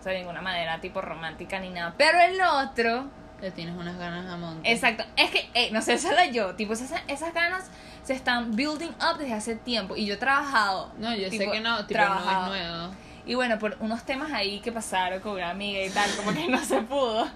o 0.00 0.02
sea, 0.02 0.12
de 0.12 0.18
ninguna 0.18 0.42
manera 0.42 0.80
tipo 0.80 1.00
romántica 1.00 1.58
ni 1.60 1.70
nada. 1.70 1.94
Pero 1.96 2.18
el 2.20 2.40
otro, 2.40 3.06
Le 3.40 3.50
tienes 3.52 3.74
unas 3.76 3.96
ganas 3.98 4.26
a 4.30 4.36
monte. 4.36 4.70
exacto, 4.70 5.04
es 5.16 5.30
que, 5.30 5.48
eh, 5.54 5.70
no 5.72 5.80
sé, 5.80 5.94
esa 5.94 6.12
era 6.12 6.26
yo, 6.26 6.54
tipo, 6.54 6.72
esas, 6.72 6.92
esas 7.08 7.32
ganas 7.32 7.70
se 8.02 8.14
están 8.14 8.54
building 8.56 8.90
up 9.00 9.18
desde 9.18 9.34
hace 9.34 9.54
tiempo 9.56 9.96
y 9.96 10.06
yo 10.06 10.14
he 10.14 10.16
trabajado. 10.16 10.92
No, 10.98 11.14
yo 11.14 11.24
sé 11.30 11.38
tipo, 11.38 11.52
que 11.52 11.60
no, 11.60 11.86
tipo, 11.86 12.00
no 12.00 12.06
trabajado. 12.06 12.54
es 12.54 12.62
nuevo. 12.68 12.94
Y 13.24 13.34
bueno, 13.34 13.58
por 13.60 13.76
unos 13.78 14.02
temas 14.02 14.32
ahí 14.32 14.58
que 14.60 14.72
pasaron 14.72 15.20
con 15.20 15.32
una 15.34 15.50
amiga 15.50 15.80
y 15.84 15.90
tal, 15.90 16.10
como 16.16 16.32
que 16.34 16.48
no 16.48 16.58
se 16.64 16.80
pudo, 16.82 17.28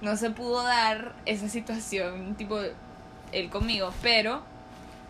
no 0.00 0.16
se 0.16 0.30
pudo 0.30 0.64
dar 0.64 1.12
esa 1.26 1.48
situación, 1.48 2.34
tipo, 2.34 2.58
él 3.30 3.48
conmigo, 3.48 3.92
pero, 4.02 4.42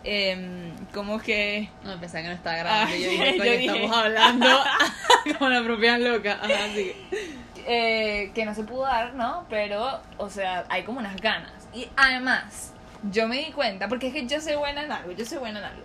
em, 0.05 0.71
como 0.93 1.19
que, 1.19 1.71
No, 1.83 1.99
pensaba 1.99 2.23
que 2.23 2.29
no 2.29 2.35
estaba 2.35 2.57
grabando. 2.59 2.95
Ah, 2.95 2.97
yo 2.99 3.11
dije, 3.11 3.37
yo 3.38 3.43
dije. 3.45 3.65
estamos 3.67 3.97
hablando 3.97 4.47
como 5.38 5.50
la 5.50 5.62
propia 5.62 5.99
loca. 5.99 6.35
Ajá, 6.43 6.65
así 6.71 6.93
que- 6.93 7.38
eh, 7.71 8.31
que 8.35 8.45
no 8.45 8.55
se 8.55 8.65
pudo 8.65 8.83
dar, 8.83 9.15
¿no? 9.15 9.45
Pero, 9.50 10.00
o 10.19 10.29
sea, 10.31 10.65
hay 10.69 10.85
como 10.85 11.00
unas 11.00 11.17
ganas. 11.21 11.53
Y 11.75 11.88
además, 11.97 12.73
yo 13.11 13.28
me 13.28 13.38
di 13.38 13.52
cuenta, 13.52 13.88
porque 13.88 14.09
es 14.09 14.12
que 14.12 14.26
yo 14.26 14.40
soy 14.40 14.57
buena 14.57 14.83
en 14.83 14.93
algo, 14.93 15.12
yo 15.12 15.25
soy 15.25 15.38
buena 15.38 15.61
en 15.61 15.64
algo. 15.67 15.83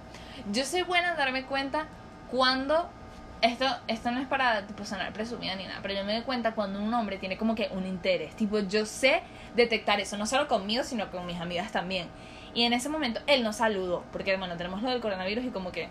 Yo 0.52 0.66
soy 0.66 0.82
buena 0.82 1.12
en 1.12 1.18
darme 1.18 1.46
cuenta 1.46 1.88
cuando 2.30 2.90
esto, 3.42 3.66
esto 3.88 4.12
no 4.12 4.20
es 4.20 4.28
para 4.28 4.66
tipo, 4.66 4.86
sonar 4.86 5.12
presumida 5.14 5.56
ni 5.56 5.66
nada, 5.66 5.80
pero 5.82 5.94
yo 5.94 6.04
me 6.06 6.14
doy 6.14 6.24
cuenta 6.24 6.54
cuando 6.56 6.82
un 6.82 6.94
hombre 6.94 7.18
tiene 7.18 7.38
como 7.38 7.56
que 7.56 7.70
un 7.72 7.86
interés. 7.86 8.36
Tipo, 8.36 8.60
yo 8.60 8.86
sé 8.86 9.22
detectar 9.56 10.00
eso, 10.00 10.18
no 10.18 10.26
solo 10.26 10.48
conmigo, 10.48 10.84
sino 10.84 11.12
con 11.12 11.26
mis 11.26 11.40
amigas 11.40 11.72
también. 11.72 12.08
Y 12.54 12.64
en 12.64 12.74
ese 12.74 12.90
momento 12.90 13.20
él 13.28 13.44
nos 13.44 13.58
saludó, 13.58 14.04
porque 14.12 14.38
bueno, 14.38 14.58
tenemos 14.58 14.82
lo 14.82 14.90
del 14.90 15.02
coronavirus 15.02 15.46
y 15.46 15.50
como 15.50 15.72
que 15.72 15.90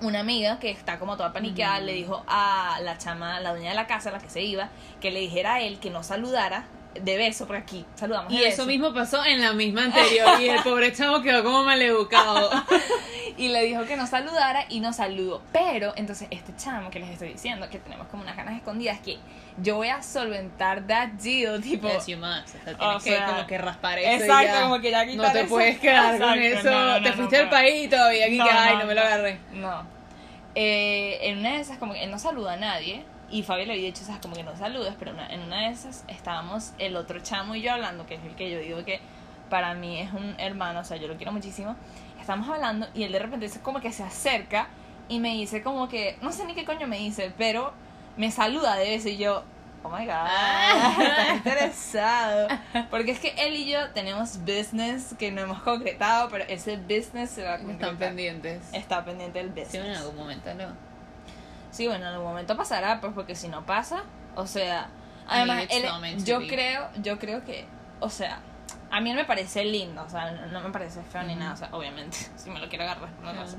una 0.00 0.20
amiga 0.20 0.58
que 0.58 0.70
está 0.70 0.98
como 0.98 1.16
toda 1.16 1.32
paniqueada 1.32 1.80
le 1.80 1.92
dijo 1.94 2.22
a 2.28 2.78
la 2.82 2.98
chama, 2.98 3.40
la 3.40 3.50
dueña 3.50 3.70
de 3.70 3.76
la 3.76 3.86
casa, 3.86 4.10
la 4.10 4.18
que 4.18 4.28
se 4.28 4.42
iba, 4.42 4.68
que 5.00 5.10
le 5.10 5.20
dijera 5.20 5.54
a 5.54 5.60
él 5.60 5.78
que 5.80 5.90
no 5.90 6.02
saludara 6.02 6.66
de 7.00 7.16
beso, 7.16 7.46
porque 7.46 7.62
aquí 7.62 7.84
saludamos 7.94 8.32
Y 8.32 8.38
de 8.38 8.48
eso 8.48 8.58
beso. 8.62 8.66
mismo 8.66 8.92
pasó 8.94 9.24
en 9.24 9.40
la 9.42 9.52
misma 9.52 9.84
anterior. 9.84 10.40
y 10.40 10.48
el 10.48 10.62
pobre 10.62 10.92
chavo 10.92 11.22
quedó 11.22 11.42
como 11.44 11.62
maleducado. 11.64 12.50
Y 13.38 13.48
le 13.48 13.64
dijo 13.64 13.84
que 13.84 13.98
no 13.98 14.06
saludara 14.06 14.64
y 14.70 14.80
no 14.80 14.94
saludó. 14.94 15.42
Pero 15.52 15.92
entonces 15.96 16.26
este 16.30 16.54
chamo 16.56 16.88
que 16.88 17.00
les 17.00 17.10
estoy 17.10 17.34
diciendo, 17.34 17.68
que 17.68 17.78
tenemos 17.78 18.06
como 18.06 18.22
unas 18.22 18.34
ganas 18.34 18.56
escondidas, 18.56 18.98
que 19.00 19.18
yo 19.58 19.76
voy 19.76 19.88
a 19.88 20.02
solventar 20.02 20.86
that 20.86 21.08
deal, 21.22 21.60
tipo... 21.60 21.86
Yes, 21.86 22.06
you 22.06 22.16
must. 22.16 22.48
O 22.48 22.64
sea, 22.64 22.76
tienes 22.78 22.96
O 22.96 22.98
que 22.98 23.18
como 23.26 23.46
que 23.46 23.58
raspar 23.58 23.98
eso. 23.98 24.24
Exacto, 24.24 24.46
ya. 24.54 24.62
como 24.62 24.80
que 24.80 24.90
ya 24.90 25.04
No 25.04 25.10
quitar 25.12 25.32
te 25.34 25.40
eso. 25.40 25.48
puedes 25.50 25.78
quedar 25.78 26.18
con 26.18 26.38
Exacto, 26.38 26.68
eso. 26.68 26.70
no, 26.70 26.86
no, 26.98 27.02
te 27.02 27.10
no, 27.10 27.16
fuiste 27.16 27.44
no 27.44 27.50
país 27.50 27.84
y 27.84 27.88
todavía 27.88 28.24
aquí 28.24 28.36
que, 28.38 28.50
ay, 28.50 28.76
no 28.78 28.86
me 28.86 28.94
lo 28.94 29.00
agarré. 29.02 29.38
No. 29.52 29.86
Eh, 30.54 31.18
en 31.28 31.38
una 31.40 31.50
de 31.52 31.60
esas, 31.60 31.76
como 31.76 31.92
que 31.92 32.04
él 32.04 32.10
no 32.10 32.18
saluda 32.18 32.54
a 32.54 32.56
nadie. 32.56 33.04
Y 33.30 33.42
Fabio 33.42 33.66
le 33.66 33.72
había 33.72 33.86
dicho, 33.86 34.02
esas 34.02 34.18
como 34.20 34.34
que 34.36 34.42
no 34.44 34.56
saludas. 34.56 34.94
Pero 34.98 35.10
una- 35.12 35.28
en 35.28 35.40
una 35.42 35.62
de 35.62 35.68
esas 35.70 36.04
estábamos 36.08 36.72
el 36.78 36.96
otro 36.96 37.20
chamo 37.20 37.54
y 37.54 37.62
yo 37.62 37.72
hablando, 37.72 38.06
que 38.06 38.14
es 38.14 38.24
el 38.24 38.34
que 38.36 38.50
yo 38.50 38.58
digo 38.60 38.84
que 38.84 39.00
para 39.50 39.74
mí 39.74 40.00
es 40.00 40.12
un 40.12 40.34
hermano, 40.38 40.80
o 40.80 40.84
sea, 40.84 40.96
yo 40.96 41.08
lo 41.08 41.16
quiero 41.16 41.32
muchísimo. 41.32 41.76
Estamos 42.20 42.48
hablando 42.48 42.86
y 42.94 43.04
él 43.04 43.12
de 43.12 43.18
repente 43.20 43.46
es 43.46 43.58
como 43.58 43.80
que 43.80 43.92
se 43.92 44.02
acerca 44.02 44.68
y 45.08 45.20
me 45.20 45.30
dice 45.34 45.62
como 45.62 45.88
que, 45.88 46.18
no 46.22 46.32
sé 46.32 46.44
ni 46.46 46.54
qué 46.54 46.64
coño 46.64 46.86
me 46.88 46.98
dice, 46.98 47.32
pero 47.38 47.72
me 48.16 48.30
saluda 48.32 48.74
de 48.76 48.94
eso 48.96 49.08
y 49.08 49.16
yo, 49.18 49.44
oh 49.84 49.88
my 49.88 50.04
god, 50.04 50.12
Ah. 50.14 50.96
está 50.98 51.34
interesado. 51.36 52.48
Porque 52.90 53.12
es 53.12 53.20
que 53.20 53.34
él 53.38 53.54
y 53.54 53.70
yo 53.70 53.90
tenemos 53.92 54.38
business 54.44 55.14
que 55.18 55.30
no 55.30 55.42
hemos 55.42 55.62
concretado, 55.62 56.28
pero 56.28 56.44
ese 56.48 56.76
business 56.76 57.30
se 57.30 57.44
va 57.44 57.54
a 57.54 57.58
concretar. 57.58 57.92
Están 57.92 57.96
pendientes. 57.98 58.62
Está 58.72 59.04
pendiente 59.04 59.40
Sí, 59.42 59.48
business. 59.48 59.74
en 59.84 59.94
algún 59.96 60.16
momento 60.16 60.52
no. 60.54 60.85
Sí, 61.76 61.86
bueno, 61.86 62.06
en 62.06 62.12
algún 62.14 62.28
momento 62.28 62.56
pasará, 62.56 63.02
pues 63.02 63.12
porque 63.14 63.34
si 63.34 63.48
no 63.48 63.66
pasa, 63.66 64.02
o 64.34 64.46
sea, 64.46 64.88
además, 65.28 65.64
él- 65.68 65.84
yo 66.24 66.38
creo, 66.46 66.88
yo 67.02 67.18
creo 67.18 67.44
que, 67.44 67.66
o 68.00 68.08
sea, 68.08 68.38
a 68.90 69.00
mí 69.02 69.10
él 69.10 69.16
me 69.16 69.26
parece 69.26 69.62
lindo, 69.62 70.02
o 70.02 70.08
sea, 70.08 70.30
no, 70.30 70.46
no 70.46 70.60
me 70.62 70.70
parece 70.70 71.02
feo 71.02 71.22
ni 71.24 71.32
Ujú. 71.34 71.40
nada, 71.40 71.52
o 71.52 71.56
sea, 71.58 71.68
obviamente, 71.72 72.16
si 72.36 72.48
me 72.48 72.60
lo 72.60 72.68
quiero 72.70 72.84
agarrar, 72.84 73.10
no 73.22 73.30
lo 73.30 73.42
hace. 73.42 73.56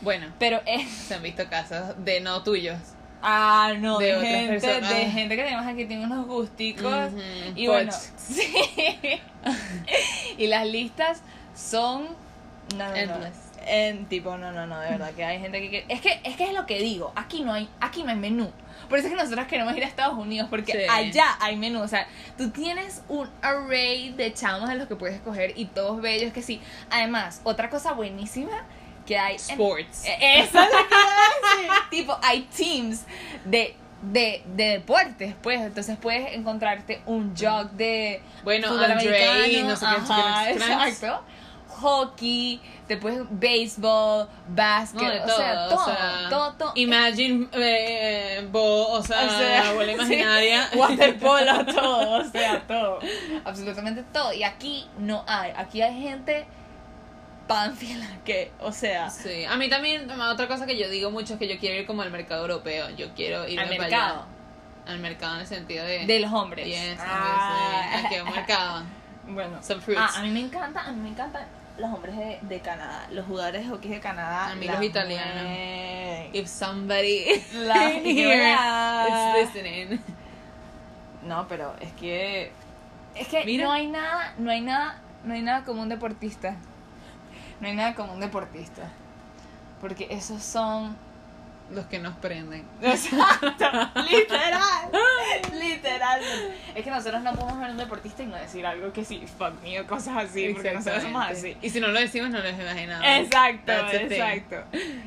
Bueno, 0.00 0.26
Pero 0.40 0.60
es, 0.66 0.90
se 0.90 1.14
han 1.14 1.22
visto 1.22 1.48
casos 1.48 1.94
de 2.04 2.20
no 2.20 2.42
tuyos. 2.42 2.80
ah, 3.22 3.72
no, 3.78 3.98
De 4.00 4.06
de, 4.06 4.26
gente, 4.26 4.60
personas. 4.60 4.90
de 4.90 5.10
gente 5.12 5.36
que 5.36 5.44
tenemos 5.44 5.64
aquí 5.66 5.84
tiene 5.84 6.04
unos 6.06 6.26
gusticos 6.26 7.12
Ujú, 7.12 7.20
y 7.54 7.68
bueno, 7.68 7.92
poch. 7.92 8.00
sí, 8.16 8.52
y 10.36 10.48
las 10.48 10.66
listas 10.66 11.22
son, 11.54 12.08
no, 12.76 12.88
no. 12.88 12.96
Endless. 12.96 13.36
En 13.66 14.06
tipo, 14.06 14.36
no, 14.36 14.52
no, 14.52 14.66
no, 14.66 14.80
de 14.80 14.90
verdad 14.90 15.10
que 15.12 15.24
hay 15.24 15.38
gente 15.40 15.60
que 15.60 15.70
quiere- 15.70 15.86
Es 15.88 16.00
que, 16.00 16.20
es 16.24 16.36
que 16.36 16.44
es 16.44 16.52
lo 16.52 16.66
que 16.66 16.78
digo, 16.78 17.12
aquí 17.16 17.42
no 17.42 17.52
hay, 17.52 17.68
aquí 17.80 18.02
no 18.02 18.10
hay 18.10 18.16
menú. 18.16 18.50
Por 18.88 18.98
eso 18.98 19.08
es 19.08 19.14
que 19.14 19.18
nosotros 19.22 19.46
queremos 19.46 19.76
ir 19.76 19.84
a 19.84 19.86
Estados 19.86 20.18
Unidos, 20.18 20.48
porque 20.50 20.72
Sí. 20.72 20.78
allá 20.90 21.36
hay 21.40 21.56
menú. 21.56 21.80
O 21.82 21.88
sea, 21.88 22.06
tú 22.36 22.50
tienes 22.50 23.02
un 23.08 23.28
array 23.40 24.10
de 24.12 24.32
chamos 24.34 24.68
de 24.68 24.74
los 24.74 24.86
que 24.88 24.96
puedes 24.96 25.14
escoger 25.16 25.52
y 25.56 25.66
todos 25.66 26.00
bellos 26.02 26.32
que 26.32 26.42
sí. 26.42 26.60
Además, 26.90 27.40
otra 27.44 27.70
cosa 27.70 27.92
buenísima 27.92 28.64
que 29.06 29.18
hay. 29.18 29.34
en- 29.34 29.40
Sports. 29.40 30.04
Eh, 30.04 30.40
Eso 30.40 30.58
es 30.60 30.68
lo 30.70 30.78
que 30.88 31.68
tipo, 31.90 32.16
hay 32.22 32.42
teams 32.56 33.02
de, 33.44 33.74
de, 34.02 34.42
de 34.46 34.64
deportes, 34.64 35.34
pues. 35.42 35.60
Entonces 35.60 35.96
puedes 36.00 36.34
encontrarte 36.34 37.00
un 37.06 37.34
jog 37.36 37.70
de 37.72 38.20
Bueno, 38.44 38.68
Andre, 38.68 38.92
americano, 38.92 39.68
no 39.70 39.76
sé 39.76 39.86
qué, 39.86 40.12
ajá, 40.12 40.50
exacto. 40.50 41.22
Hockey, 41.82 42.60
después 42.88 43.18
béisbol, 43.30 44.28
básquet, 44.48 45.02
No, 45.02 45.10
de 45.10 45.20
o 45.20 45.26
todo, 45.26 45.36
sea, 45.36 45.66
o 45.66 45.68
todo, 45.68 45.84
sea, 45.84 46.26
todo, 46.30 46.52
todo. 46.54 46.72
Imagine, 46.76 47.48
eh, 47.52 48.48
bo, 48.50 48.88
o 48.92 49.02
sea, 49.02 49.26
O 49.26 49.28
sea, 49.28 49.72
sí, 49.84 49.90
imaginaria. 49.92 50.68
waterpolo, 50.76 51.66
todo, 51.66 52.20
o 52.20 52.24
sea, 52.24 52.62
todo. 52.66 52.98
Absolutamente 53.44 54.02
todo. 54.12 54.32
Y 54.32 54.42
aquí 54.44 54.86
no 54.98 55.24
hay. 55.26 55.52
Aquí 55.56 55.82
hay 55.82 56.00
gente 56.00 56.46
pánfila 57.46 58.06
que, 58.24 58.52
o 58.60 58.72
sea, 58.72 59.10
Sí, 59.10 59.44
a 59.44 59.56
mí 59.56 59.68
también, 59.68 60.08
otra 60.10 60.46
cosa 60.48 60.64
que 60.64 60.78
yo 60.78 60.88
digo 60.88 61.10
mucho 61.10 61.34
es 61.34 61.38
que 61.38 61.48
yo 61.48 61.58
quiero 61.58 61.76
ir 61.80 61.86
como 61.86 62.02
al 62.02 62.10
mercado 62.10 62.42
europeo. 62.42 62.88
Yo 62.90 63.12
quiero 63.14 63.46
irme 63.46 63.62
al 63.62 63.68
mercado 63.70 64.20
allá. 64.20 64.26
Al 64.86 64.98
mercado 64.98 65.34
en 65.34 65.40
el 65.42 65.46
sentido 65.46 65.84
de. 65.84 66.06
de 66.06 66.20
los 66.20 66.32
hombres. 66.32 66.66
Yes, 66.66 66.98
Ah. 67.00 68.02
Aquí 68.04 68.14
hay 68.16 68.20
un 68.20 68.30
mercado. 68.32 68.82
Bueno. 69.28 69.62
Some 69.62 69.80
fruits. 69.80 70.00
Ah, 70.02 70.18
a 70.18 70.22
mí 70.22 70.30
me 70.30 70.40
encanta, 70.40 70.80
a 70.80 70.92
mí 70.92 71.00
me 71.00 71.08
encantan 71.10 71.46
los 71.78 71.90
hombres 71.92 72.16
de, 72.16 72.38
de 72.42 72.60
Canadá, 72.60 73.06
los 73.10 73.26
jugadores 73.26 73.64
de 73.64 73.70
hockey 73.70 73.90
de 73.90 74.00
Canadá. 74.00 74.50
A 74.50 74.54
mí 74.54 74.66
los 74.66 74.82
italianos. 74.82 76.34
If 76.34 76.46
somebody 76.48 77.24
La- 77.54 77.90
here 78.04 78.54
is 79.08 79.54
listening. 79.54 80.00
No, 81.22 81.46
pero 81.48 81.74
es 81.80 81.92
que 81.94 82.52
es 83.14 83.28
que 83.28 83.44
Mira. 83.44 83.64
no 83.64 83.72
hay 83.72 83.86
nada, 83.88 84.34
no 84.38 84.50
hay 84.50 84.60
nada, 84.60 85.00
no 85.24 85.34
hay 85.34 85.42
nada 85.42 85.64
como 85.64 85.82
un 85.82 85.88
deportista. 85.88 86.56
No 87.60 87.68
hay 87.68 87.74
nada 87.74 87.94
como 87.94 88.12
un 88.12 88.20
deportista. 88.20 88.82
Porque 89.80 90.08
esos 90.10 90.42
son 90.42 90.96
Los 91.72 91.86
que 91.86 91.98
nos 91.98 92.14
prenden. 92.16 92.64
Exacto, 92.82 93.70
literal, 94.10 94.90
literal. 95.52 96.20
Es 96.74 96.84
que 96.84 96.90
nosotros 96.90 97.22
no 97.22 97.32
podemos 97.32 97.58
ver 97.60 97.70
un 97.70 97.76
deportista 97.78 98.22
y 98.22 98.26
no 98.26 98.36
decir 98.36 98.66
algo 98.66 98.92
que 98.92 99.04
sí, 99.04 99.24
fuck 99.38 99.52
me 99.62 99.80
o 99.80 99.86
cosas 99.86 100.16
así, 100.16 100.50
porque 100.52 100.72
nosotros 100.72 101.02
somos 101.02 101.24
así. 101.26 101.56
Y 101.62 101.70
si 101.70 101.80
no 101.80 101.88
lo 101.88 101.98
decimos, 101.98 102.30
no 102.30 102.40
les 102.40 102.58
imaginamos. 102.60 103.06
Exacto, 103.06 103.72
exacto. 103.92 104.56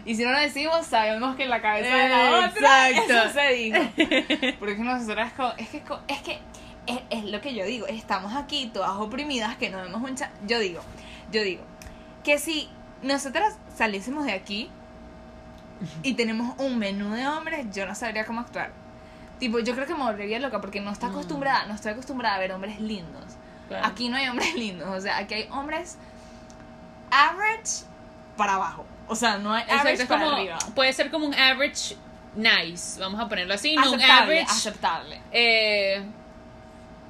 Y 0.06 0.16
si 0.16 0.24
no 0.24 0.32
lo 0.32 0.40
decimos, 0.40 0.86
sabemos 0.88 1.36
que 1.36 1.44
en 1.44 1.50
la 1.50 1.62
cabeza 1.62 1.96
de 1.96 2.10
la 2.10 2.48
otra 2.50 2.90
Exacto. 2.90 3.14
eso 3.14 3.34
se 3.34 3.54
dijo. 3.54 4.56
Porque 4.60 4.76
nosotras 4.78 5.32
es 5.58 5.70
que 5.70 5.84
es 6.08 6.22
que 6.22 6.40
es, 6.88 7.00
es 7.10 7.24
lo 7.26 7.42
que 7.42 7.54
yo 7.56 7.66
digo, 7.66 7.88
estamos 7.88 8.34
aquí 8.36 8.70
todas 8.74 8.92
oprimidas 8.92 9.56
que 9.58 9.70
no 9.70 9.82
vemos 9.82 10.02
un 10.02 10.16
cha- 10.16 10.32
yo 10.46 10.60
digo, 10.60 10.82
yo 11.32 11.42
digo 11.44 11.64
que 12.24 12.38
si 12.38 12.70
nosotras 13.02 13.58
saliésemos 13.76 14.26
de 14.26 14.34
aquí 14.34 14.70
y 16.04 16.14
tenemos 16.14 16.58
un 16.60 16.78
menú 16.78 17.12
de 17.14 17.28
hombres, 17.28 17.68
yo 17.74 17.86
no 17.86 17.96
sabría 17.96 18.26
cómo 18.26 18.42
actuar. 18.42 18.72
Tipo, 19.40 19.60
yo 19.60 19.74
creo 19.76 19.86
que 19.86 19.94
me 19.94 20.04
volvería 20.04 20.40
loca 20.40 20.62
porque 20.62 20.80
no 20.82 20.92
está 20.92 21.08
Mm. 21.08 21.12
acostumbrada, 21.12 21.66
no 21.66 21.74
estoy 21.76 21.92
acostumbrada 21.92 22.36
a 22.36 22.40
ver 22.40 22.52
hombres 22.54 22.80
lindos. 22.80 23.24
Claro. 23.68 23.86
Aquí 23.88 24.10
no 24.10 24.18
hay 24.18 24.28
hombres 24.30 24.54
lindos, 24.56 24.88
o 24.90 25.02
sea, 25.02 25.18
aquí 25.18 25.34
hay 25.34 25.48
hombres 25.52 25.98
average 27.12 27.84
para 28.38 28.56
abajo. 28.56 28.86
O 29.08 29.16
sea, 29.16 29.38
no 29.38 29.54
hay 29.54 29.64
Exacto, 29.64 29.82
average 29.82 30.02
es 30.04 30.10
para 30.10 30.24
como, 30.26 30.36
arriba. 30.38 30.58
puede 30.74 30.94
ser 30.94 31.12
como 31.12 31.26
un 31.28 31.34
average 31.36 31.96
nice, 32.36 33.00
vamos 33.00 33.20
a 33.22 33.28
ponerlo 33.30 33.54
así, 33.54 33.76
no 33.76 33.82
un 33.92 33.96
Aceptable, 33.96 34.24
average 34.42 34.52
aceptable. 34.52 35.22
eh, 35.32 36.04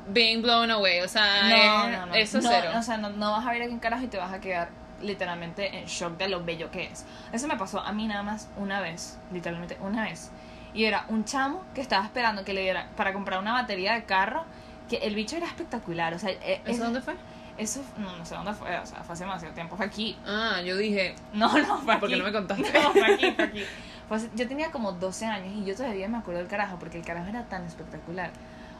being 0.10 0.42
blown 0.42 0.70
away, 0.72 1.02
o 1.02 1.08
sea, 1.08 1.50
No, 1.50 1.56
eh, 1.88 1.92
no, 1.98 2.06
no. 2.08 2.14
eso 2.16 2.40
No, 2.42 2.50
cero. 2.50 2.72
O 2.78 2.82
sea, 2.84 2.98
no, 2.98 3.10
no 3.10 3.32
vas 3.32 3.46
a 3.46 3.52
ver 3.52 3.64
aquí 3.64 3.72
en 3.72 3.80
carajo 3.80 4.04
y 4.04 4.08
te 4.08 4.18
vas 4.18 4.32
a 4.34 4.40
quedar 4.40 4.70
literalmente 5.02 5.78
en 5.78 5.86
shock 5.86 6.18
de 6.18 6.28
lo 6.30 6.44
bello 6.44 6.72
que 6.72 6.86
es. 6.86 7.06
Eso 7.32 7.48
me 7.48 7.58
pasó 7.58 7.80
a 7.80 7.92
mí 7.92 8.08
nada 8.08 8.24
más 8.24 8.50
una 8.58 8.82
vez, 8.82 9.18
literalmente 9.32 9.78
una 9.82 10.04
vez. 10.04 10.32
Y 10.74 10.86
era 10.86 11.06
un 11.10 11.24
chamo 11.26 11.64
que 11.74 11.82
estaba 11.82 12.04
esperando 12.06 12.44
que 12.44 12.54
le 12.54 12.62
diera 12.62 12.90
para 12.98 13.14
comprar 13.14 13.40
una 13.40 13.54
batería 13.54 13.94
de 13.94 14.04
carro, 14.06 14.44
que 14.90 14.98
el 14.98 15.16
bicho 15.16 15.38
era 15.38 15.48
espectacular. 15.48 16.14
O 16.14 16.20
sea, 16.20 16.32
eh, 16.32 16.62
¿Eso 16.66 16.72
es- 16.72 16.80
dónde 16.80 17.02
fue? 17.02 17.16
Eso, 17.58 17.82
no, 17.98 18.18
no 18.18 18.26
sé 18.26 18.36
dónde 18.36 18.54
fue, 18.54 18.78
o 18.78 18.86
sea, 18.86 19.02
fue 19.04 19.14
hace 19.14 19.24
demasiado 19.24 19.54
tiempo, 19.54 19.78
fue 19.78 19.86
aquí. 19.86 20.18
Ah, 20.28 20.60
yo 20.66 20.76
dije, 20.76 21.16
No, 21.32 21.48
no, 21.58 21.78
fue 21.80 21.94
aquí. 21.94 22.00
¿por 22.02 22.10
qué 22.10 22.18
no 22.18 22.26
me 22.26 22.34
contaste? 22.34 22.64
No, 22.84 22.92
fue 22.92 23.14
aquí, 23.14 23.32
fue 23.32 23.44
aquí. 23.46 23.64
Fue 24.10 24.18
hace- 24.18 24.30
yo 24.36 24.46
tenía 24.48 24.72
como 24.72 24.92
12 24.92 25.26
años 25.26 25.54
y 25.56 25.64
yo 25.64 25.74
todavía 25.76 26.10
me 26.10 26.18
acuerdo 26.18 26.40
del 26.42 26.50
carajo 26.50 26.78
porque 26.78 26.98
el 26.98 27.06
carajo 27.06 27.30
era 27.30 27.44
tan 27.46 27.64
espectacular. 27.64 28.32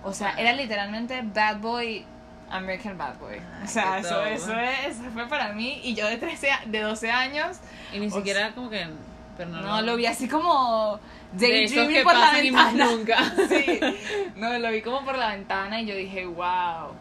O 0.04 0.12
sea, 0.14 0.32
era 0.32 0.52
literalmente 0.52 1.22
Bad 1.24 1.60
Boy, 1.60 2.06
American 2.50 2.98
Bad 2.98 3.18
Boy. 3.18 3.40
O 3.64 3.68
sea, 3.68 4.00
eso, 4.00 4.24
eso, 4.26 4.54
es- 4.60 4.98
eso 4.98 5.10
fue 5.14 5.28
para 5.28 5.54
mí 5.54 5.80
y 5.84 5.94
yo 5.96 6.08
de 6.08 6.18
13, 6.18 6.52
a- 6.52 6.62
de 6.66 6.80
12 6.82 7.12
años, 7.12 7.58
y 7.94 8.00
ni 8.00 8.10
siquiera 8.12 8.52
como 8.54 8.70
que, 8.70 8.86
pero 9.38 9.50
no, 9.50 9.62
no, 9.62 9.82
lo 9.82 9.96
vi 9.96 10.06
así 10.06 10.28
como 10.28 11.00
daydreaming 11.34 11.94
que 11.96 12.04
por 12.04 12.14
la 12.16 12.32
ventana. 12.32 12.86
nunca. 12.86 13.18
Sí, 13.50 13.80
no, 14.36 14.58
lo 14.60 14.72
vi 14.72 14.82
como 14.82 15.04
por 15.04 15.18
la 15.18 15.30
ventana 15.30 15.82
y 15.82 15.86
yo 15.88 15.96
dije, 15.96 16.26
wow, 16.26 16.92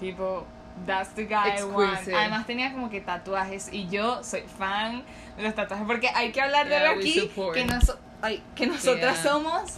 tipo, 0.00 0.46
that's 0.86 1.10
the 1.14 1.24
guy 1.24 1.58
I 1.58 1.62
want. 1.62 1.90
Exquisite. 1.92 2.16
Además 2.16 2.46
tenía 2.46 2.72
como 2.72 2.90
que 2.90 3.00
tatuajes 3.00 3.68
y 3.72 3.88
yo 3.88 4.22
soy 4.24 4.42
fan 4.42 5.04
de 5.36 5.42
los 5.44 5.54
tatuajes 5.54 5.86
porque 5.86 6.08
hay 6.14 6.32
que 6.32 6.40
hablar 6.40 6.64
de 6.68 6.70
Yeah, 6.78 6.88
algo 6.90 7.00
aquí 7.00 7.30
que, 7.54 7.66
noso- 7.66 7.98
ay, 8.22 8.42
que 8.54 8.66
nosotras 8.66 9.22
Yeah. 9.22 9.32
somos, 9.32 9.74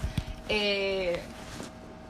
eh, 0.48 1.20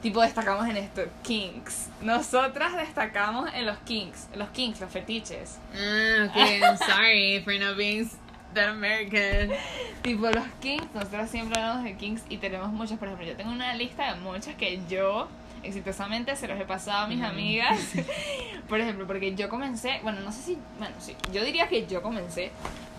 tipo, 0.01 0.21
destacamos 0.21 0.67
en 0.69 0.77
esto, 0.77 1.01
kinks. 1.23 1.88
Nosotras 2.01 2.75
destacamos 2.75 3.49
en 3.53 3.65
los 3.65 3.77
kinks, 3.79 4.27
los 4.35 4.49
kinks, 4.49 4.79
los 4.79 4.89
fetiches. 4.91 5.57
Ah, 5.73 6.27
okay, 6.29 6.61
I'm 6.61 6.77
sorry 6.77 7.41
for 7.43 7.53
not 7.59 7.75
being 7.77 8.09
that 8.53 8.69
American. 8.69 9.51
Tipo, 10.01 10.29
los 10.31 10.45
kinks, 10.61 10.85
nosotros 10.93 11.29
siempre 11.29 11.59
hablamos 11.59 11.83
de 11.83 11.97
kinks 11.97 12.23
y 12.29 12.37
tenemos 12.37 12.69
muchos. 12.69 12.97
Por 12.97 13.07
ejemplo, 13.09 13.27
yo 13.27 13.35
tengo 13.35 13.51
una 13.51 13.73
lista 13.75 14.13
de 14.13 14.19
muchos 14.21 14.55
que 14.55 14.79
yo 14.89 15.27
exitosamente 15.61 16.35
se 16.37 16.47
los 16.47 16.57
he 16.59 16.63
pasado 16.65 17.03
a 17.03 17.07
mis 17.07 17.19
Ujú. 17.19 17.27
amigas. 17.27 17.77
Por 18.69 18.79
ejemplo, 18.79 19.05
porque 19.05 19.35
yo 19.35 19.49
comencé, 19.49 19.99
bueno, 20.03 20.21
no 20.21 20.31
sé 20.31 20.41
si, 20.41 20.57
bueno, 20.77 20.95
sí, 20.99 21.15
yo 21.33 21.43
diría 21.43 21.67
que 21.67 21.85
yo 21.85 22.01
comencé 22.01 22.51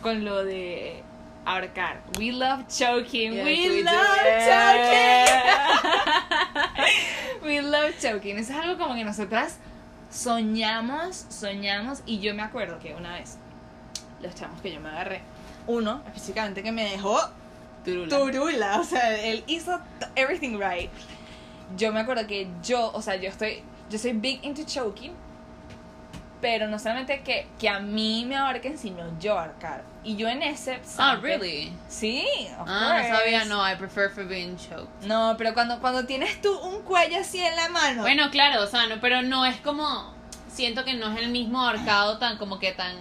con 0.02 0.24
lo 0.26 0.44
de 0.44 1.02
ahorcar. 1.46 2.02
We 2.18 2.32
love 2.32 2.66
choking. 2.68 3.32
Yes, 3.32 3.44
we, 3.44 3.68
we 3.70 3.82
love 3.82 4.16
choking. 4.44 5.34
we 7.42 7.60
love 7.62 7.94
choking. 8.00 8.38
Eso 8.38 8.52
es 8.52 8.58
algo 8.58 8.78
como 8.82 8.94
que 8.94 9.04
nosotras 9.04 9.58
soñamos, 10.10 11.26
soñamos. 11.28 12.02
Y 12.06 12.20
yo 12.20 12.34
me 12.34 12.42
acuerdo 12.42 12.78
que 12.78 12.94
una 12.94 13.14
vez, 13.14 13.38
los 14.20 14.34
chamos 14.34 14.60
que 14.60 14.72
yo 14.72 14.80
me 14.80 14.88
agarré, 14.88 15.22
uno 15.66 16.02
específicamente 16.06 16.62
que 16.62 16.72
me 16.72 16.84
dejó 16.84 17.18
Turula. 17.84 18.08
Turula, 18.08 18.80
o 18.80 18.84
sea, 18.84 19.18
él 19.18 19.42
hizo 19.46 19.80
everything 20.14 20.58
right. 20.58 20.90
Yo 21.76 21.92
me 21.92 22.00
acuerdo 22.00 22.26
que 22.26 22.48
yo, 22.62 22.90
o 22.92 23.00
sea, 23.00 23.16
yo 23.16 23.28
estoy, 23.28 23.62
yo 23.88 23.98
soy 23.98 24.12
big 24.12 24.44
into 24.44 24.64
choking, 24.64 25.12
pero 26.40 26.68
no 26.68 26.78
solamente 26.78 27.22
que, 27.22 27.46
que 27.58 27.68
a 27.68 27.80
mí 27.80 28.24
me 28.26 28.36
ahorquen, 28.36 28.76
sino 28.76 29.18
yo 29.18 29.38
ahorcar. 29.38 29.82
Y 30.02 30.16
yo 30.16 30.28
en 30.28 30.42
ese... 30.42 30.74
Ah, 30.74 30.78
instante- 30.82 31.22
really? 31.22 31.72
Sí, 31.88 32.24
of 32.58 32.66
Ah, 32.68 33.02
no 33.02 33.16
sabía, 33.16 33.44
no, 33.44 33.70
I 33.70 33.76
prefer 33.76 34.10
for 34.10 34.26
being 34.26 34.56
choked. 34.56 35.06
No, 35.06 35.34
pero 35.36 35.52
cuando, 35.52 35.78
cuando 35.80 36.06
tienes 36.06 36.40
tú 36.40 36.58
un 36.58 36.82
cuello 36.82 37.18
así 37.20 37.38
en 37.40 37.54
la 37.54 37.68
mano. 37.68 38.02
Bueno, 38.02 38.30
claro, 38.30 38.62
o 38.62 38.66
sea, 38.66 38.86
no, 38.86 39.00
pero 39.00 39.22
no 39.22 39.44
es 39.44 39.56
como. 39.60 40.14
Siento 40.50 40.84
que 40.84 40.94
no 40.94 41.12
es 41.12 41.18
el 41.18 41.28
mismo 41.28 41.60
ahorcado 41.60 42.18
tan 42.18 42.38
como 42.38 42.58
que 42.58 42.72
tan 42.72 42.96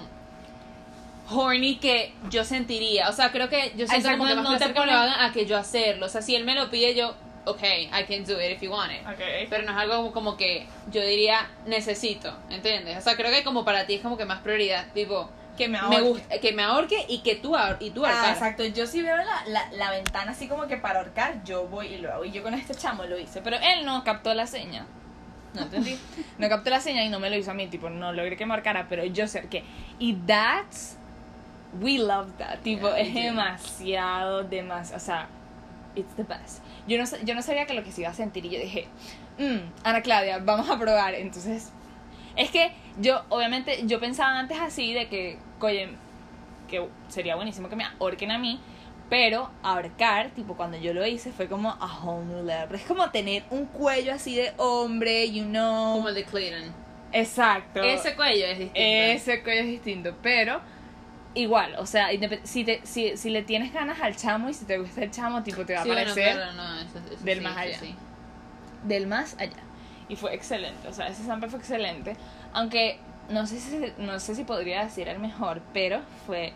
horny 1.29 1.77
que 1.77 2.13
yo 2.29 2.43
sentiría. 2.43 3.09
O 3.09 3.13
sea, 3.13 3.31
creo 3.31 3.49
que 3.49 3.73
yo 3.75 3.87
siento 3.87 4.09
como 4.11 4.25
que 4.27 4.35
no 4.35 4.57
te 4.57 4.65
hagan 4.65 5.21
a 5.21 5.31
que 5.31 5.45
yo 5.45 5.57
hacerlo. 5.57 6.05
O 6.05 6.09
sea, 6.09 6.21
si 6.21 6.35
él 6.35 6.43
me 6.43 6.53
lo 6.55 6.69
pide, 6.69 6.95
yo, 6.95 7.15
ok, 7.45 7.61
I 7.63 8.03
can 8.07 8.25
do 8.25 8.39
it 8.41 8.51
if 8.51 8.61
you 8.61 8.71
want 8.71 8.91
it. 8.91 9.01
Ok. 9.07 9.49
Pero 9.49 9.63
no 9.63 9.71
es 9.71 9.77
algo 9.77 9.95
como, 9.97 10.11
como 10.11 10.37
que 10.37 10.67
yo 10.91 11.01
diría 11.01 11.49
necesito, 11.65 12.35
¿entiendes? 12.49 12.97
O 12.97 13.01
sea, 13.01 13.15
creo 13.15 13.31
que 13.31 13.43
como 13.43 13.63
para 13.63 13.85
ti 13.85 13.95
es 13.95 14.01
como 14.01 14.17
que 14.17 14.25
más 14.25 14.41
prioridad, 14.41 14.85
tipo, 14.93 15.29
Que 15.59 15.67
me 15.67 15.73
me 15.73 15.77
ahorque. 15.97 16.01
gusta, 16.01 16.39
que 16.39 16.51
me 16.53 16.63
ahorque 16.63 17.05
y 17.07 17.19
que 17.19 17.35
tú, 17.35 17.55
ahor- 17.55 17.77
y 17.79 17.91
tú 17.91 18.03
Ah, 18.05 18.09
ahorcar. 18.13 18.33
exacto. 18.33 18.65
Yo 18.65 18.87
si 18.87 19.03
veo 19.03 19.15
la, 19.17 19.43
la, 19.47 19.71
la 19.73 19.91
ventana 19.91 20.31
así 20.31 20.47
como 20.47 20.65
que 20.67 20.77
para 20.77 20.99
ahorcar, 20.99 21.43
yo 21.43 21.67
voy 21.67 21.87
y 21.87 21.97
lo 21.99 22.11
hago. 22.11 22.25
Y 22.25 22.31
yo 22.31 22.41
con 22.41 22.53
este 22.55 22.73
chamo 22.73 23.03
lo 23.03 23.19
hice. 23.19 23.41
Pero 23.41 23.57
él 23.57 23.85
no 23.85 24.03
captó 24.03 24.33
la 24.33 24.47
seña. 24.47 24.87
No 25.53 25.61
entendí. 25.63 25.99
No 26.37 26.47
captó 26.49 26.69
la 26.71 26.79
seña 26.79 27.03
y 27.03 27.09
no 27.09 27.19
me 27.19 27.29
lo 27.29 27.35
hizo 27.35 27.51
a 27.51 27.53
mí. 27.53 27.67
Tipo, 27.67 27.89
no 27.89 28.11
logré 28.13 28.35
que 28.37 28.45
marcara, 28.45 28.87
pero 28.89 29.03
yo 29.05 29.27
cerqué. 29.27 29.63
Y 29.99 30.13
that's. 30.25 30.95
We 31.81 31.99
love 31.99 32.31
that. 32.39 32.59
Tipo, 32.63 32.87
Yeah, 32.89 32.99
es 32.99 33.13
do. 33.13 33.19
demasiado, 33.19 34.43
demasiado. 34.43 34.97
O 34.97 34.99
sea, 35.05 35.27
it's 35.95 36.15
the 36.15 36.23
best. 36.23 36.63
Yo 36.87 36.97
no, 36.97 37.03
yo 37.23 37.35
no 37.35 37.41
sabía 37.41 37.65
que 37.67 37.73
lo 37.75 37.83
que 37.83 37.91
se 37.91 38.01
iba 38.01 38.09
a 38.09 38.13
sentir. 38.13 38.45
Y 38.45 38.49
yo 38.49 38.59
dije, 38.59 38.87
"Mm, 39.37 39.57
Ana 39.83 40.01
Claudia, 40.01 40.39
vamos 40.39 40.69
a 40.69 40.79
probar. 40.79 41.13
Entonces, 41.15 41.71
es 42.39 42.49
que 42.51 42.71
yo, 42.99 43.23
obviamente, 43.29 43.81
yo 43.85 43.99
pensaba 43.99 44.39
antes 44.39 44.59
así 44.59 44.93
de 44.93 45.07
que, 45.07 45.37
oye, 45.59 45.89
que 46.67 46.87
sería 47.07 47.35
buenísimo 47.35 47.69
que 47.69 47.75
me 47.75 47.83
ahorquen 47.85 48.31
a 48.31 48.37
mí, 48.37 48.59
pero 49.09 49.49
ahorcar, 49.63 50.29
tipo 50.31 50.55
cuando 50.55 50.77
yo 50.77 50.93
lo 50.93 51.05
hice, 51.05 51.31
fue 51.31 51.47
como 51.47 51.71
a 51.71 51.99
whole 52.03 52.25
new 52.25 52.43
level. 52.45 52.75
Es 52.75 52.85
como 52.85 53.09
tener 53.09 53.43
un 53.49 53.65
cuello 53.65 54.13
así 54.13 54.35
de 54.35 54.53
hombre, 54.57 55.31
you 55.31 55.43
know. 55.45 55.95
Como 55.95 56.09
el 56.09 56.15
de 56.15 56.25
Clayton. 56.25 56.73
Exacto. 57.11 57.81
Ese 57.81 58.15
cuello 58.15 58.45
es 58.45 58.59
distinto. 58.59 58.79
Ese 58.81 59.41
cuello 59.43 59.61
es 59.61 59.67
distinto, 59.67 60.15
pero 60.21 60.61
igual, 61.33 61.75
o 61.79 61.85
sea, 61.87 62.09
si, 62.43 62.63
te, 62.63 62.81
si, 62.85 63.17
si 63.17 63.29
le 63.31 63.41
tienes 63.43 63.73
ganas 63.73 63.99
al 64.01 64.15
chamo 64.15 64.49
y 64.49 64.53
si 64.53 64.65
te 64.65 64.77
gusta 64.77 65.03
el 65.03 65.09
chamo, 65.11 65.41
tipo 65.41 65.65
te 65.65 65.73
va 65.73 65.83
Sí, 65.83 65.89
a 65.89 65.93
bueno, 65.93 66.11
parecer 66.13 66.35
claro, 66.35 66.53
no, 66.53 66.79
eso- 66.81 66.99
eso 67.11 67.23
del 67.23 67.37
sí, 67.39 67.43
más 67.43 67.57
allá. 67.57 67.79
sí. 67.79 67.95
del 68.83 69.07
más 69.07 69.35
allá. 69.39 69.57
Y 70.09 70.15
fue 70.15 70.33
excelente, 70.33 70.87
o 70.87 70.93
sea, 70.93 71.07
ese 71.07 71.23
sample 71.23 71.49
fue 71.49 71.59
excelente. 71.59 72.17
Aunque 72.51 72.99
no 73.29 73.45
sé 73.45 73.59
si, 73.59 73.93
no 73.99 74.19
sé 74.19 74.35
si 74.35 74.43
podría 74.43 74.83
decir 74.83 75.07
el 75.07 75.19
mejor, 75.19 75.61
pero 75.71 76.01
fue 76.25 76.51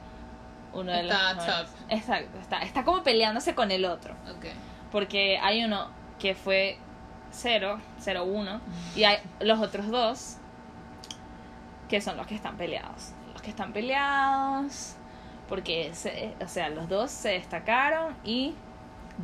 uno 0.74 0.92
de 0.92 1.04
los 1.04 1.12
Está 1.12 1.34
mejores. 1.36 1.68
top. 1.70 1.76
Exacto, 1.90 2.40
está, 2.40 2.58
está 2.64 2.84
como 2.84 3.04
peleándose 3.04 3.54
con 3.54 3.70
el 3.72 3.86
otro. 3.86 4.16
Ok. 4.36 4.48
Porque 4.92 5.38
hay 5.40 5.64
uno 5.64 5.88
que 6.20 6.34
fue 6.34 6.78
0, 7.32 7.80
0, 8.00 8.24
1, 8.26 8.62
y 8.96 9.04
hay 9.04 9.18
los 9.40 9.60
otros 9.60 9.88
dos 9.90 10.38
que 11.90 12.02
son 12.02 12.18
los 12.18 12.26
que 12.26 12.34
están 12.36 12.58
peleados. 12.58 13.12
Los 13.34 13.42
que 13.44 13.50
están 13.52 13.72
peleados, 13.74 14.96
porque, 15.50 15.92
se- 15.94 16.34
o 16.44 16.48
sea, 16.48 16.70
los 16.70 16.90
dos 16.90 17.12
se 17.12 17.30
destacaron 17.30 18.16
y 18.24 18.56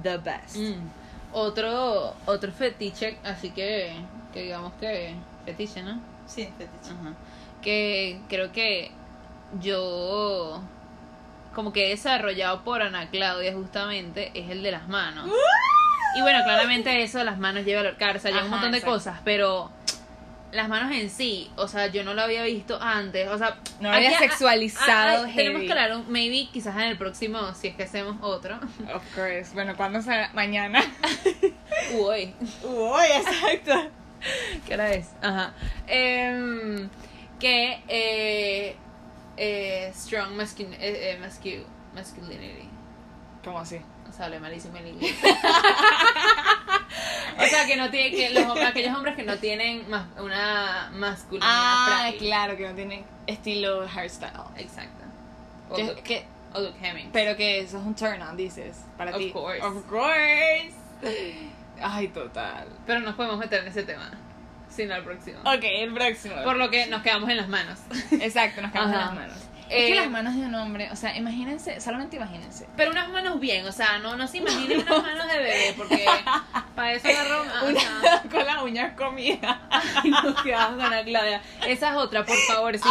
the 0.04 0.18
best. 0.18 0.56
Mm. 0.58 0.88
Otro, 1.32 2.14
otro 2.26 2.52
fetiche, 2.52 3.18
así 3.24 3.52
que, 3.52 3.94
que 4.34 4.44
digamos 4.44 4.74
que 4.80 5.16
fetiche, 5.46 5.82
¿no? 5.84 6.00
Sí, 6.28 6.44
fetiche. 6.58 6.92
Ajá. 7.00 7.14
Que 7.62 8.20
creo 8.30 8.52
que 8.52 8.92
yo 9.62 10.62
como 11.54 11.74
que 11.74 11.88
he 11.88 11.90
desarrollado 11.90 12.64
por 12.64 12.82
Ana 12.82 13.10
Claudia 13.10 13.54
justamente 13.54 14.32
es 14.36 14.50
el 14.50 14.62
de 14.64 14.72
las 14.72 14.88
manos. 14.88 15.28
Y 16.18 16.22
bueno, 16.22 16.40
claramente 16.44 17.02
eso, 17.04 17.24
las 17.24 17.38
manos 17.38 17.66
lleva 17.66 17.82
al 17.82 17.88
o 17.88 18.20
sea, 18.20 18.32
lleva 18.32 18.44
un 18.46 18.50
montón 18.52 18.72
de 18.72 18.78
exacto. 18.78 18.96
cosas, 18.96 19.20
pero 19.24 19.72
las 20.52 20.68
manos 20.68 20.92
en 20.92 21.10
sí, 21.12 21.52
o 21.58 21.68
sea, 21.68 21.88
yo 21.88 22.04
no 22.04 22.14
lo 22.16 22.24
había 22.24 22.44
visto 22.44 22.82
antes, 22.82 23.28
o 23.30 23.38
sea, 23.38 23.58
No 23.80 23.92
había 23.92 24.10
aquí- 24.10 24.18
sexualizado 24.18 25.24
ah, 25.26 25.28
ah, 25.28 25.32
tenemos 25.36 25.62
que 25.62 25.70
hablar, 25.72 25.96
un- 25.96 26.12
maybe 26.12 26.50
quizás 26.52 26.76
en 26.78 26.84
el 26.84 26.98
próximo, 26.98 27.54
si 27.54 27.68
es 27.68 27.76
que 27.76 27.84
hacemos 27.84 28.18
otro. 28.22 28.56
Of 28.92 29.04
course. 29.16 29.52
Bueno, 29.54 29.76
¿cuándo 29.78 30.02
será? 30.02 30.32
Mañana. 30.34 30.82
Uy, 31.94 32.34
Uy, 32.64 33.06
exacto. 33.16 33.90
¿Qué 34.68 34.74
hora 34.74 34.92
es? 34.94 35.08
Ajá. 35.22 35.54
Em, 35.88 36.90
que 37.40 37.82
eh, 37.88 38.76
eh, 39.38 39.92
strong 39.96 40.32
masculin 40.36 40.74
eh, 40.74 40.80
eh, 40.82 41.20
mascu- 41.22 41.64
masculinity. 41.96 42.68
¿Cómo 43.44 43.60
así? 43.60 43.80
O 44.10 44.12
sea, 44.12 44.26
hablé 44.26 44.40
malísimo 44.40 44.76
en 44.78 44.88
inglés. 44.88 45.16
o 47.38 47.46
sea, 47.46 47.66
que 47.66 47.78
no 47.78 47.90
tiene, 47.90 48.12
que 48.12 48.30
los 48.32 48.60
aquellos 48.60 48.96
hombres 48.96 49.16
que 49.16 49.24
no 49.24 49.38
tienen 49.38 49.86
mas- 49.90 50.08
una 50.20 50.90
masculinidad 50.94 51.50
Ah, 51.52 51.86
frágil. 52.02 52.18
claro, 52.20 52.58
que 52.58 52.68
no 52.68 52.76
tiene 52.76 53.04
estilo 53.28 53.88
hairstyle. 53.88 54.32
Exacto. 54.58 55.06
O 55.70 55.76
Que- 55.76 55.84
look, 55.84 56.04
que- 56.04 56.26
o 56.54 56.60
look 56.62 56.74
pero 57.14 57.38
que 57.38 57.60
eso 57.60 57.78
es 57.78 57.84
un 57.86 57.94
turn 57.96 58.22
on, 58.22 58.36
dices. 58.36 58.78
Para 58.98 59.12
Of 59.12 59.18
ti. 59.18 59.32
course. 59.32 59.62
Of 59.62 59.86
course. 59.88 60.72
Ay, 61.82 62.10
total. 62.10 62.68
Pero 62.86 63.00
nos 63.02 63.16
podemos 63.16 63.38
meter 63.38 63.62
en 63.62 63.68
ese 63.68 63.84
tema. 63.84 64.12
Sino 64.70 64.94
al 64.94 65.04
próximo. 65.04 65.40
Ok, 65.42 65.64
el 65.64 65.94
próximo. 65.94 66.36
Por 66.44 66.58
lo 66.58 66.70
que 66.70 66.88
nos 66.88 67.02
quedamos 67.02 67.30
en 67.30 67.38
las 67.38 67.50
manos. 67.50 67.80
Exacto, 68.12 68.62
nos 68.62 68.72
quedamos 68.72 68.94
en 68.94 69.00
las 69.00 69.14
manos. 69.14 69.38
Eh, 69.70 69.84
es 69.84 69.90
que 69.90 69.96
las 69.96 70.10
manos 70.10 70.36
de 70.36 70.42
un 70.42 70.56
hombre, 70.56 70.90
o 70.92 70.96
sea, 70.96 71.16
imagínense, 71.16 71.80
solamente 71.80 72.16
imagínense. 72.16 72.68
Pero 72.76 72.90
unas 72.90 73.10
manos 73.10 73.40
bien, 73.40 73.66
o 73.68 73.72
sea, 73.72 74.00
no, 74.00 74.16
no 74.16 74.28
se 74.28 74.38
imaginen 74.38 74.80
unas 74.88 75.04
manos 75.04 75.28
de 75.28 75.38
bebé, 75.38 75.74
porque 75.78 76.06
para 76.76 76.94
eso 76.94 77.08
agarró. 77.08 77.44
Una 77.44 77.60
con 77.60 77.74
las 77.74 78.09
uñas 78.70 78.94
comidas. 78.94 79.58
Ay, 79.70 80.12
quedamos 80.44 80.82
con 80.82 80.90
la 80.92 81.04
Claudia. 81.04 81.42
Esa 81.68 81.90
es 81.92 81.96
otra, 81.98 82.26
por 82.26 82.36
favor. 82.38 82.78
Si, 82.78 82.84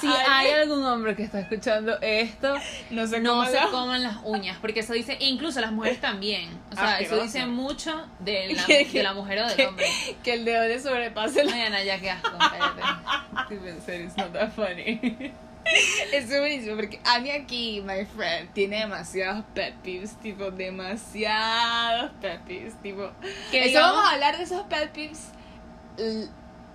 si 0.00 0.06
hay 0.28 0.50
algún 0.52 0.84
hombre 0.84 1.14
que 1.14 1.22
está 1.24 1.40
escuchando 1.40 1.98
esto, 2.00 2.54
No 2.90 3.06
se 3.06 3.20
no 3.20 3.44
se 3.46 3.52
la- 3.54 3.66
coman 3.68 4.02
las 4.02 4.16
uñas, 4.24 4.58
porque 4.60 4.80
eso 4.80 4.92
dice, 4.92 5.14
e 5.20 5.26
incluso 5.26 5.60
las 5.60 5.72
mujeres 5.72 6.00
también. 6.00 6.48
O 6.72 6.74
sea, 6.74 6.98
eso 7.00 7.14
Asqueroso. 7.14 7.22
dice 7.24 7.46
mucho 7.46 8.06
de 8.20 8.52
la, 8.54 8.64
Que- 8.66 8.84
de 8.84 9.02
la 9.02 9.14
mujer 9.14 9.38
o 9.40 9.46
del 9.46 9.56
que- 9.56 9.66
hombre. 9.66 9.86
Que 10.22 10.32
el 10.34 10.44
dedo 10.44 10.66
le 10.66 10.80
sobrepase 10.80 11.44
la... 11.44 11.52
Ay, 11.54 11.60
Ana, 11.62 11.82
ya 11.84 11.98
qué 12.00 12.10
asco, 12.10 12.30
cállate. 12.38 12.82
En 13.68 13.80
serio, 13.82 14.06
it's 14.06 14.16
not 14.16 14.32
that 14.32 14.50
funny. 14.52 15.32
Es 16.12 16.28
buenísimo 16.28 16.76
porque 16.76 17.00
Ani 17.04 17.30
aquí, 17.30 17.82
my 17.84 18.04
friend, 18.06 18.52
tiene 18.52 18.80
demasiados 18.80 19.44
pet 19.54 19.74
peeves, 19.82 20.16
tipo, 20.20 20.50
demasiados 20.50 22.10
pet 22.20 22.40
peeves, 22.42 22.74
tipo. 22.82 23.10
Que 23.50 23.58
Eso 23.60 23.68
digamos- 23.68 23.96
vamos 23.96 24.10
a 24.10 24.14
hablar 24.14 24.36
de 24.38 24.44
esos 24.44 24.62
pet 24.62 24.90
peeves 24.92 25.28
el, 25.98 26.28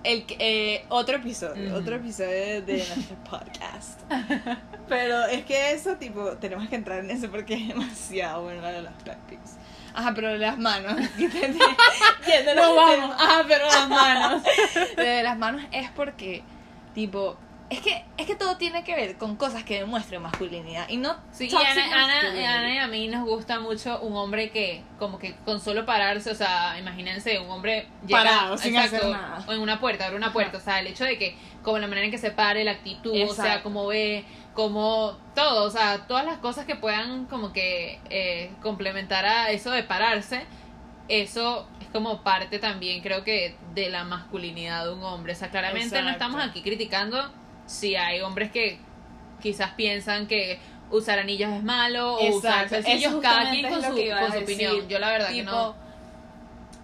el 0.04 0.26
eh, 0.40 0.86
otro 0.90 1.18
episodio, 1.18 1.68
Ujú. 1.70 1.78
otro 1.78 1.96
episodio 1.96 2.62
de 2.62 2.78
nuestro 2.78 3.16
podcast. 3.30 4.00
Pero 4.90 5.26
es 5.26 5.46
que 5.46 5.72
eso, 5.72 5.96
tipo, 5.96 6.32
tenemos 6.38 6.68
que 6.70 6.76
entrar 6.76 7.00
en 7.00 7.10
eso 7.10 7.30
porque 7.32 7.54
es 7.56 7.68
demasiado 7.70 8.44
bueno 8.44 8.62
de 8.68 8.82
los 8.82 8.94
pet 9.04 9.18
peeves. 9.30 9.56
Ajá, 9.96 10.12
pero 10.16 10.36
las 10.38 10.58
manos. 10.58 10.94
No 12.56 12.76
vamos. 12.76 13.16
Ah, 13.20 13.44
pero 13.48 13.66
las 13.68 13.88
manos. 13.90 14.42
De 14.98 15.22
las 15.24 15.38
manos 15.38 15.62
es 15.72 15.90
porque, 15.92 16.42
tipo, 16.96 17.38
es 17.70 17.80
que, 17.82 18.04
es 18.18 18.28
que 18.28 18.36
todo 18.36 18.58
tiene 18.58 18.84
que 18.84 18.96
ver 18.96 19.18
con 19.18 19.36
cosas 19.36 19.64
que 19.64 19.80
demuestren 19.80 20.22
masculinidad 20.22 20.88
y 20.90 20.98
no 20.98 21.16
Sí, 21.32 21.50
y 21.52 21.56
Ana, 21.56 21.86
Ana. 22.04 22.20
Ana 22.60 22.74
y 22.76 22.78
a 22.78 22.88
mí 22.88 23.08
nos 23.08 23.26
gusta 23.26 23.60
mucho 23.60 24.00
un 24.02 24.16
hombre 24.16 24.52
que, 24.52 24.84
como 25.00 25.18
que 25.18 25.36
con 25.46 25.60
solo 25.60 25.86
pararse, 25.86 26.30
o 26.30 26.36
sea, 26.36 26.78
imagínense 26.78 27.40
un 27.40 27.50
hombre 27.50 27.88
llega- 28.06 28.24
Parado, 28.24 28.58
sin 28.58 28.78
hacer 28.78 29.06
nada. 29.08 29.44
O 29.48 29.54
en 29.54 29.60
una 29.60 29.80
puerta, 29.80 30.06
abre 30.06 30.18
una 30.18 30.32
puerta, 30.34 30.58
o 30.58 30.62
sea, 30.62 30.80
el 30.80 30.88
hecho 30.88 31.04
de 31.06 31.18
que, 31.18 31.36
como 31.64 31.80
la 31.80 31.88
manera 31.88 32.06
en 32.06 32.12
que 32.12 32.18
se 32.20 32.32
pare, 32.32 32.64
la 32.64 32.72
actitud, 32.72 33.12
o 33.30 33.34
sea, 33.34 33.64
como 33.64 33.88
ve, 33.88 34.24
como 34.54 35.18
todo, 35.34 35.64
o 35.66 35.70
sea, 35.72 36.06
todas 36.06 36.26
las 36.26 36.38
cosas 36.38 36.66
que 36.66 36.76
puedan 36.76 37.26
como 37.26 37.54
que 37.54 38.00
eh, 38.12 38.52
complementar 38.62 39.26
a 39.26 39.50
eso 39.50 39.72
de 39.72 39.82
pararse, 39.84 40.44
eso 41.08 41.68
es 41.82 41.88
como 41.88 42.22
parte 42.22 42.60
también, 42.60 43.02
creo 43.02 43.24
que, 43.24 43.56
de 43.74 43.90
la 43.90 44.04
masculinidad 44.04 44.86
de 44.86 44.94
un 44.94 45.04
hombre. 45.04 45.34
O 45.34 45.36
sea, 45.36 45.50
claramente 45.50 46.02
no 46.02 46.10
estamos 46.12 46.42
aquí 46.42 46.62
criticando 46.62 47.32
si 47.66 47.96
hay 47.96 48.22
hombres 48.22 48.52
que 48.52 48.80
quizás 49.42 49.72
piensan 49.72 50.28
que 50.28 50.60
usar 50.92 51.20
anillos 51.20 51.52
es 51.52 51.64
malo 51.64 52.16
o 52.16 52.36
usar 52.38 52.70
sencillos, 52.70 53.16
cada 53.22 53.50
quien 53.52 53.68
con 53.70 53.82
su, 53.82 53.88
a 54.14 54.20
con 54.22 54.32
su 54.34 54.40
opinión. 54.40 54.88
Yo 54.88 55.00
la 55.00 55.10
verdad 55.12 55.30
que 55.30 55.44
no. 55.44 55.76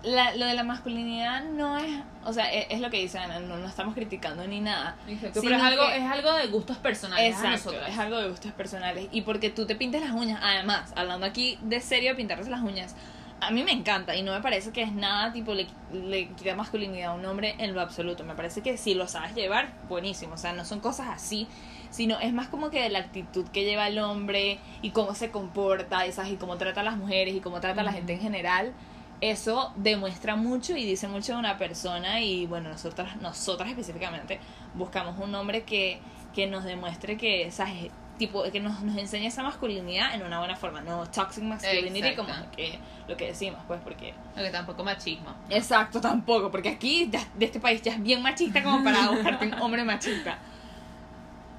la- 0.04 0.34
lo 0.36 0.46
de 0.46 0.54
la 0.54 0.64
masculinidad 0.64 1.44
no 1.44 1.78
es, 1.78 1.92
o 2.26 2.32
sea, 2.32 2.52
es, 2.54 2.68
es 2.70 2.80
lo 2.80 2.90
que 2.90 2.98
dice 2.98 3.20
Ana, 3.20 3.40
no, 3.40 3.58
no 3.58 3.68
estamos 3.68 3.94
criticando 3.94 4.48
ni 4.48 4.62
nada. 4.62 4.96
Exacto, 5.08 5.42
pero 5.44 5.58
es 5.58 5.62
algo, 5.62 5.88
que- 5.88 5.98
es 5.98 6.04
algo 6.06 6.34
de 6.34 6.48
gustos 6.48 6.78
personales 6.78 7.36
a 7.36 7.40
Exacto, 7.40 7.72
nosotras. 7.72 7.92
es 7.94 8.00
algo 8.00 8.18
de 8.18 8.30
gustos 8.30 8.52
personales. 8.54 9.08
Y 9.12 9.22
porque 9.22 9.50
tú 9.50 9.66
te 9.68 9.76
pintes 9.76 10.02
las 10.02 10.12
uñas, 10.12 10.40
además, 10.42 10.94
hablando 10.96 11.26
aquí 11.26 11.60
de 11.64 11.82
serio, 11.82 12.16
pintarse 12.16 12.50
las 12.50 12.62
uñas, 12.62 12.96
a 13.42 13.52
mí 13.52 13.64
me 13.64 13.72
encanta 13.72 14.16
y 14.16 14.22
no 14.22 14.34
me 14.34 14.42
parece 14.42 14.72
que 14.72 14.82
es 14.82 14.92
nada 14.92 15.32
tipo 15.32 15.54
le, 15.54 15.68
le 15.94 16.28
quita 16.30 16.56
masculinidad 16.56 17.12
a 17.12 17.14
un 17.16 17.26
hombre 17.26 17.56
en 17.58 17.74
lo 17.74 17.82
absoluto. 17.82 18.24
Me 18.24 18.36
parece 18.36 18.62
que 18.62 18.78
si 18.78 18.94
lo 18.94 19.08
sabes 19.08 19.36
llevar, 19.36 19.74
buenísimo. 19.88 20.34
O 20.34 20.38
sea, 20.38 20.54
no 20.54 20.66
son 20.66 20.80
cosas 20.80 21.08
así, 21.10 21.48
sino 21.90 22.20
es 22.20 22.34
más 22.34 22.48
como 22.48 22.70
que 22.70 22.82
de 22.82 22.90
la 22.90 23.00
actitud 23.00 23.48
que 23.48 23.64
lleva 23.64 23.88
el 23.88 24.00
hombre 24.00 24.60
y 24.82 24.92
cómo 24.92 25.16
se 25.16 25.32
comporta, 25.32 26.06
y, 26.06 26.12
¿sabes? 26.12 26.34
y 26.34 26.36
cómo 26.36 26.58
trata 26.58 26.82
a 26.82 26.84
las 26.84 26.98
mujeres 26.98 27.36
y 27.36 27.40
cómo 27.40 27.60
trata 27.60 27.82
a 27.82 27.84
la 27.84 27.94
gente 27.94 28.14
en 28.14 28.20
general. 28.20 28.74
Eso 29.22 29.74
demuestra 29.76 30.36
mucho 30.36 30.78
y 30.78 30.86
dice 30.86 31.08
mucho 31.08 31.34
de 31.34 31.40
una 31.40 31.58
persona 31.58 32.22
y 32.22 32.46
bueno, 32.46 32.70
nosotras, 32.70 33.18
nosotras 33.18 33.70
específicamente 33.70 34.40
buscamos 34.76 35.20
un 35.20 35.36
hombre 35.36 35.64
que, 35.64 36.00
que 36.34 36.48
nos 36.48 36.64
demuestre 36.64 37.18
que, 37.18 37.52
¿sabes? 37.52 37.92
Tipo, 38.20 38.44
que 38.52 38.60
nos, 38.60 38.82
nos 38.84 38.96
enseñe 38.98 39.26
esa 39.28 39.42
masculinidad 39.42 40.14
en 40.14 40.22
una 40.24 40.38
buena 40.40 40.56
forma, 40.56 40.82
no 40.82 41.08
toxic 41.08 41.42
masculinity 41.44 42.10
Exacto. 42.10 42.26
como 42.32 42.52
que 42.52 42.78
lo 43.08 43.16
que 43.18 43.28
decimos, 43.28 43.60
pues, 43.66 43.80
porque... 43.82 44.14
Lo 44.36 44.44
que 44.44 44.50
tampoco 44.52 44.84
machismo. 44.84 45.34
Exacto, 45.50 46.00
tampoco, 46.02 46.52
porque 46.52 46.70
aquí 46.70 47.10
ya- 47.10 47.26
de 47.36 47.46
este 47.46 47.60
país 47.62 47.82
ya 47.82 47.94
es 47.94 48.04
bien 48.04 48.22
machista 48.22 48.62
como 48.62 48.84
para 48.84 49.08
buscarte 49.12 49.48
un 49.48 49.54
hombre 49.62 49.84
machista. 49.86 50.38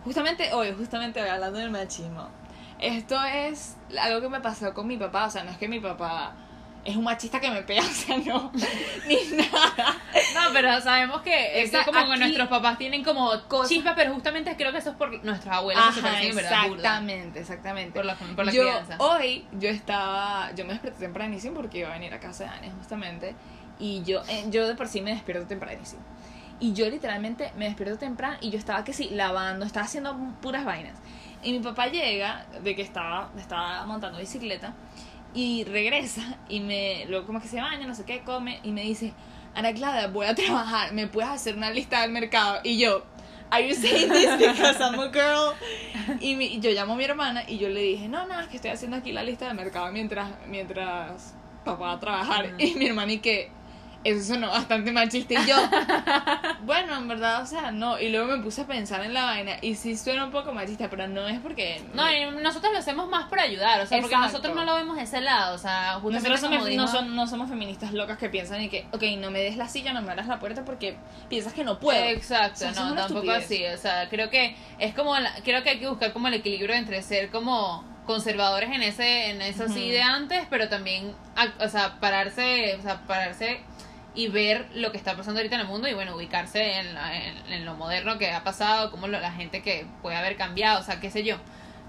justamente 0.04 0.52
hoy, 0.52 0.72
justamente 0.76 1.20
hoy, 1.22 1.28
hablando 1.28 1.58
del 1.58 1.70
machismo, 1.70 2.28
esto 2.78 3.16
es 3.24 3.76
algo 4.00 4.20
que 4.20 4.28
me 4.28 4.40
pasó 4.40 4.72
con 4.72 4.86
mi 4.86 4.96
papá, 4.96 5.26
o 5.26 5.30
sea, 5.30 5.44
no 5.44 5.50
es 5.50 5.58
que 5.58 5.66
mi 5.68 5.80
papá 5.80 6.34
es 6.84 6.96
un 6.96 7.04
machista 7.04 7.40
que 7.40 7.50
me 7.50 7.62
pega, 7.62 7.82
o 7.84 7.84
sea, 7.84 8.16
no, 8.18 8.50
ni 9.06 9.16
nada. 9.36 9.96
No, 10.34 10.40
pero 10.52 10.80
sabemos 10.80 11.20
que 11.22 11.62
es 11.62 11.70
como 11.84 12.10
que 12.10 12.16
nuestros 12.18 12.48
papás 12.48 12.78
tienen 12.78 13.04
como 13.04 13.30
Cosas- 13.48 13.68
chispas, 13.68 13.94
pero 13.96 14.12
justamente 14.14 14.56
creo 14.56 14.72
que 14.72 14.78
eso 14.78 14.90
es 14.90 14.96
por 14.96 15.10
que 15.10 15.92
se 15.92 16.00
Ajá, 16.00 16.08
parecen 16.08 16.30
en 16.30 16.36
verdad 16.36 16.62
burda. 16.68 16.74
exactamente, 16.76 17.40
exactamente. 17.40 17.92
Por 17.92 18.04
la, 18.06 18.14
por 18.14 18.46
la 18.46 18.52
yo 18.52 18.62
crianza. 18.62 18.96
hoy 18.98 19.44
yo 19.52 19.68
estaba 19.68 20.52
yo 20.54 20.64
me 20.64 20.72
desperté 20.72 21.00
tempranísimo 21.00 21.56
porque 21.56 21.78
iba 21.80 21.88
a 21.90 21.92
venir 21.92 22.14
a 22.14 22.20
casa 22.20 22.44
de 22.44 22.50
Ania 22.50 22.72
justamente 22.78 23.34
y 23.78 24.02
yo 24.04 24.22
eh, 24.28 24.46
yo 24.50 24.66
de 24.66 24.74
por 24.74 24.88
sí 24.88 25.00
me 25.00 25.10
despierto 25.12 25.46
tempranísimo 25.46 26.02
y 26.60 26.72
yo 26.74 26.88
literalmente 26.90 27.52
me 27.56 27.66
despierto 27.66 27.98
temprano 27.98 28.36
y 28.40 28.50
yo 28.50 28.58
estaba 28.58 28.84
que 28.84 28.92
sí 28.92 29.08
lavando 29.10 29.64
estaba 29.64 29.86
haciendo 29.86 30.14
puras 30.42 30.64
vainas 30.64 30.96
y 31.42 31.52
mi 31.52 31.60
papá 31.60 31.86
llega 31.88 32.44
de 32.62 32.74
que 32.76 32.82
estaba 32.82 33.30
estaba 33.38 33.84
montando 33.86 34.18
bicicleta 34.18 34.74
y 35.34 35.64
regresa 35.64 36.38
y 36.48 36.60
me 36.60 37.04
luego 37.08 37.26
como 37.26 37.40
que 37.40 37.48
se 37.48 37.60
baña 37.60 37.86
no 37.86 37.94
sé 37.94 38.04
qué 38.04 38.20
come 38.22 38.60
y 38.62 38.72
me 38.72 38.82
dice 38.82 39.12
Ana 39.54 39.72
Clara 39.72 40.08
voy 40.08 40.26
a 40.26 40.34
trabajar 40.34 40.92
me 40.92 41.06
puedes 41.06 41.30
hacer 41.30 41.56
una 41.56 41.70
lista 41.70 42.02
del 42.02 42.10
mercado 42.12 42.60
y 42.64 42.78
yo 42.78 43.04
Are 43.52 43.66
you 43.68 43.74
saying 43.74 44.12
this 44.12 44.30
because 44.38 44.78
I'm 44.80 45.00
a 45.00 45.08
girl? 45.08 45.54
Y, 46.20 46.36
mi- 46.36 46.46
y 46.54 46.60
yo 46.60 46.70
llamo 46.70 46.92
a 46.92 46.96
mi 46.96 47.02
hermana 47.02 47.42
y 47.48 47.58
yo 47.58 47.68
le 47.68 47.80
dije, 47.80 48.06
no, 48.06 48.24
no, 48.28 48.38
es 48.38 48.46
que 48.46 48.54
estoy 48.56 48.70
haciendo 48.70 48.96
aquí 48.98 49.10
la 49.10 49.24
lista 49.24 49.48
de 49.48 49.54
mercado 49.54 49.90
mientras, 49.90 50.30
mientras 50.46 51.34
papá 51.64 51.86
va 51.86 51.92
a 51.94 51.98
trabajar. 51.98 52.54
Y 52.58 52.74
mi 52.76 52.86
hermana 52.86 53.10
y 53.12 53.18
que 53.18 53.50
eso 54.02 54.34
sonó 54.34 54.48
bastante 54.48 54.92
machista. 54.92 55.34
Y 55.34 55.46
yo, 55.46 55.56
bueno, 56.62 56.96
en 56.96 57.08
verdad, 57.08 57.42
o 57.42 57.46
sea, 57.46 57.70
no. 57.70 57.98
Y 57.98 58.08
luego 58.10 58.34
me 58.36 58.42
puse 58.42 58.62
a 58.62 58.66
pensar 58.66 59.02
en 59.04 59.12
la 59.14 59.24
vaina 59.24 59.52
y 59.60 59.74
sí 59.74 59.96
suena 59.96 60.24
un 60.24 60.30
poco 60.30 60.52
machista, 60.52 60.88
pero 60.88 61.06
no 61.08 61.28
es 61.28 61.38
porque... 61.40 61.82
No, 61.94 62.04
nosotros 62.40 62.72
lo 62.72 62.78
hacemos 62.78 63.08
más 63.08 63.24
por 63.28 63.40
ayudar, 63.40 63.80
o 63.80 63.86
sea, 63.86 64.00
porque 64.00 64.16
nosotros 64.16 64.54
no 64.54 64.64
lo 64.64 64.74
vemos 64.74 64.96
de 64.96 65.02
ese 65.02 65.20
lado, 65.20 65.54
o 65.54 65.58
sea, 65.58 65.94
justamente 66.00 66.28
nosotros 66.30 66.50
somos, 66.52 66.66
dijo- 66.68 66.80
no, 66.82 66.88
son- 66.88 67.14
no 67.16 67.26
somos 67.26 67.48
feministas 67.48 67.92
locas 67.92 68.18
que 68.18 68.28
piensan 68.28 68.62
y 68.62 68.68
que, 68.68 68.86
ok, 68.92 69.02
no 69.18 69.30
me 69.30 69.40
des 69.40 69.56
la 69.56 69.68
silla, 69.68 69.92
no 69.92 70.02
me 70.02 70.10
abras 70.10 70.26
la 70.26 70.38
puerta 70.38 70.64
porque 70.64 70.96
piensas 71.28 71.52
que 71.52 71.64
no 71.64 71.78
puedo. 71.78 72.02
Exacto, 72.04 72.66
O 72.68 72.72
sea, 72.72 72.84
no, 72.84 72.94
tampoco 72.94 73.30
así, 73.30 73.64
o 73.66 73.76
sea, 73.76 74.08
creo 74.08 74.30
que 74.30 74.56
es 74.78 74.94
como, 74.94 75.18
la- 75.18 75.34
creo 75.44 75.62
que 75.62 75.70
hay 75.70 75.78
que 75.78 75.88
buscar 75.88 76.12
como 76.12 76.28
el 76.28 76.34
equilibrio 76.34 76.74
entre 76.74 77.02
ser 77.02 77.30
como 77.30 77.84
conservadores 78.06 78.70
en 78.70 78.82
ese, 78.82 79.30
en 79.30 79.42
eso 79.42 79.64
así 79.64 79.80
Ujú. 79.82 79.90
de 79.90 80.02
antes, 80.02 80.42
pero 80.50 80.68
también, 80.68 81.14
a- 81.36 81.64
o 81.64 81.68
sea, 81.68 82.00
pararse, 82.00 82.74
o 82.78 82.82
sea, 82.82 83.00
pararse 83.06 83.60
y 84.14 84.28
ver 84.28 84.68
lo 84.74 84.90
que 84.92 84.98
está 84.98 85.16
pasando 85.16 85.38
ahorita 85.40 85.54
en 85.54 85.60
el 85.62 85.66
mundo 85.68 85.86
y 85.88 85.94
bueno, 85.94 86.16
ubicarse 86.16 86.78
en, 86.80 86.96
en, 86.96 87.52
en 87.52 87.64
lo 87.64 87.74
moderno 87.74 88.18
que 88.18 88.30
ha 88.32 88.42
pasado, 88.44 88.90
como 88.90 89.06
lo- 89.08 89.20
la 89.20 89.32
gente 89.32 89.62
que 89.62 89.86
puede 90.02 90.16
haber 90.16 90.36
cambiado, 90.36 90.80
o 90.80 90.82
sea, 90.82 91.00
qué 91.00 91.10
sé 91.10 91.22
yo. 91.24 91.36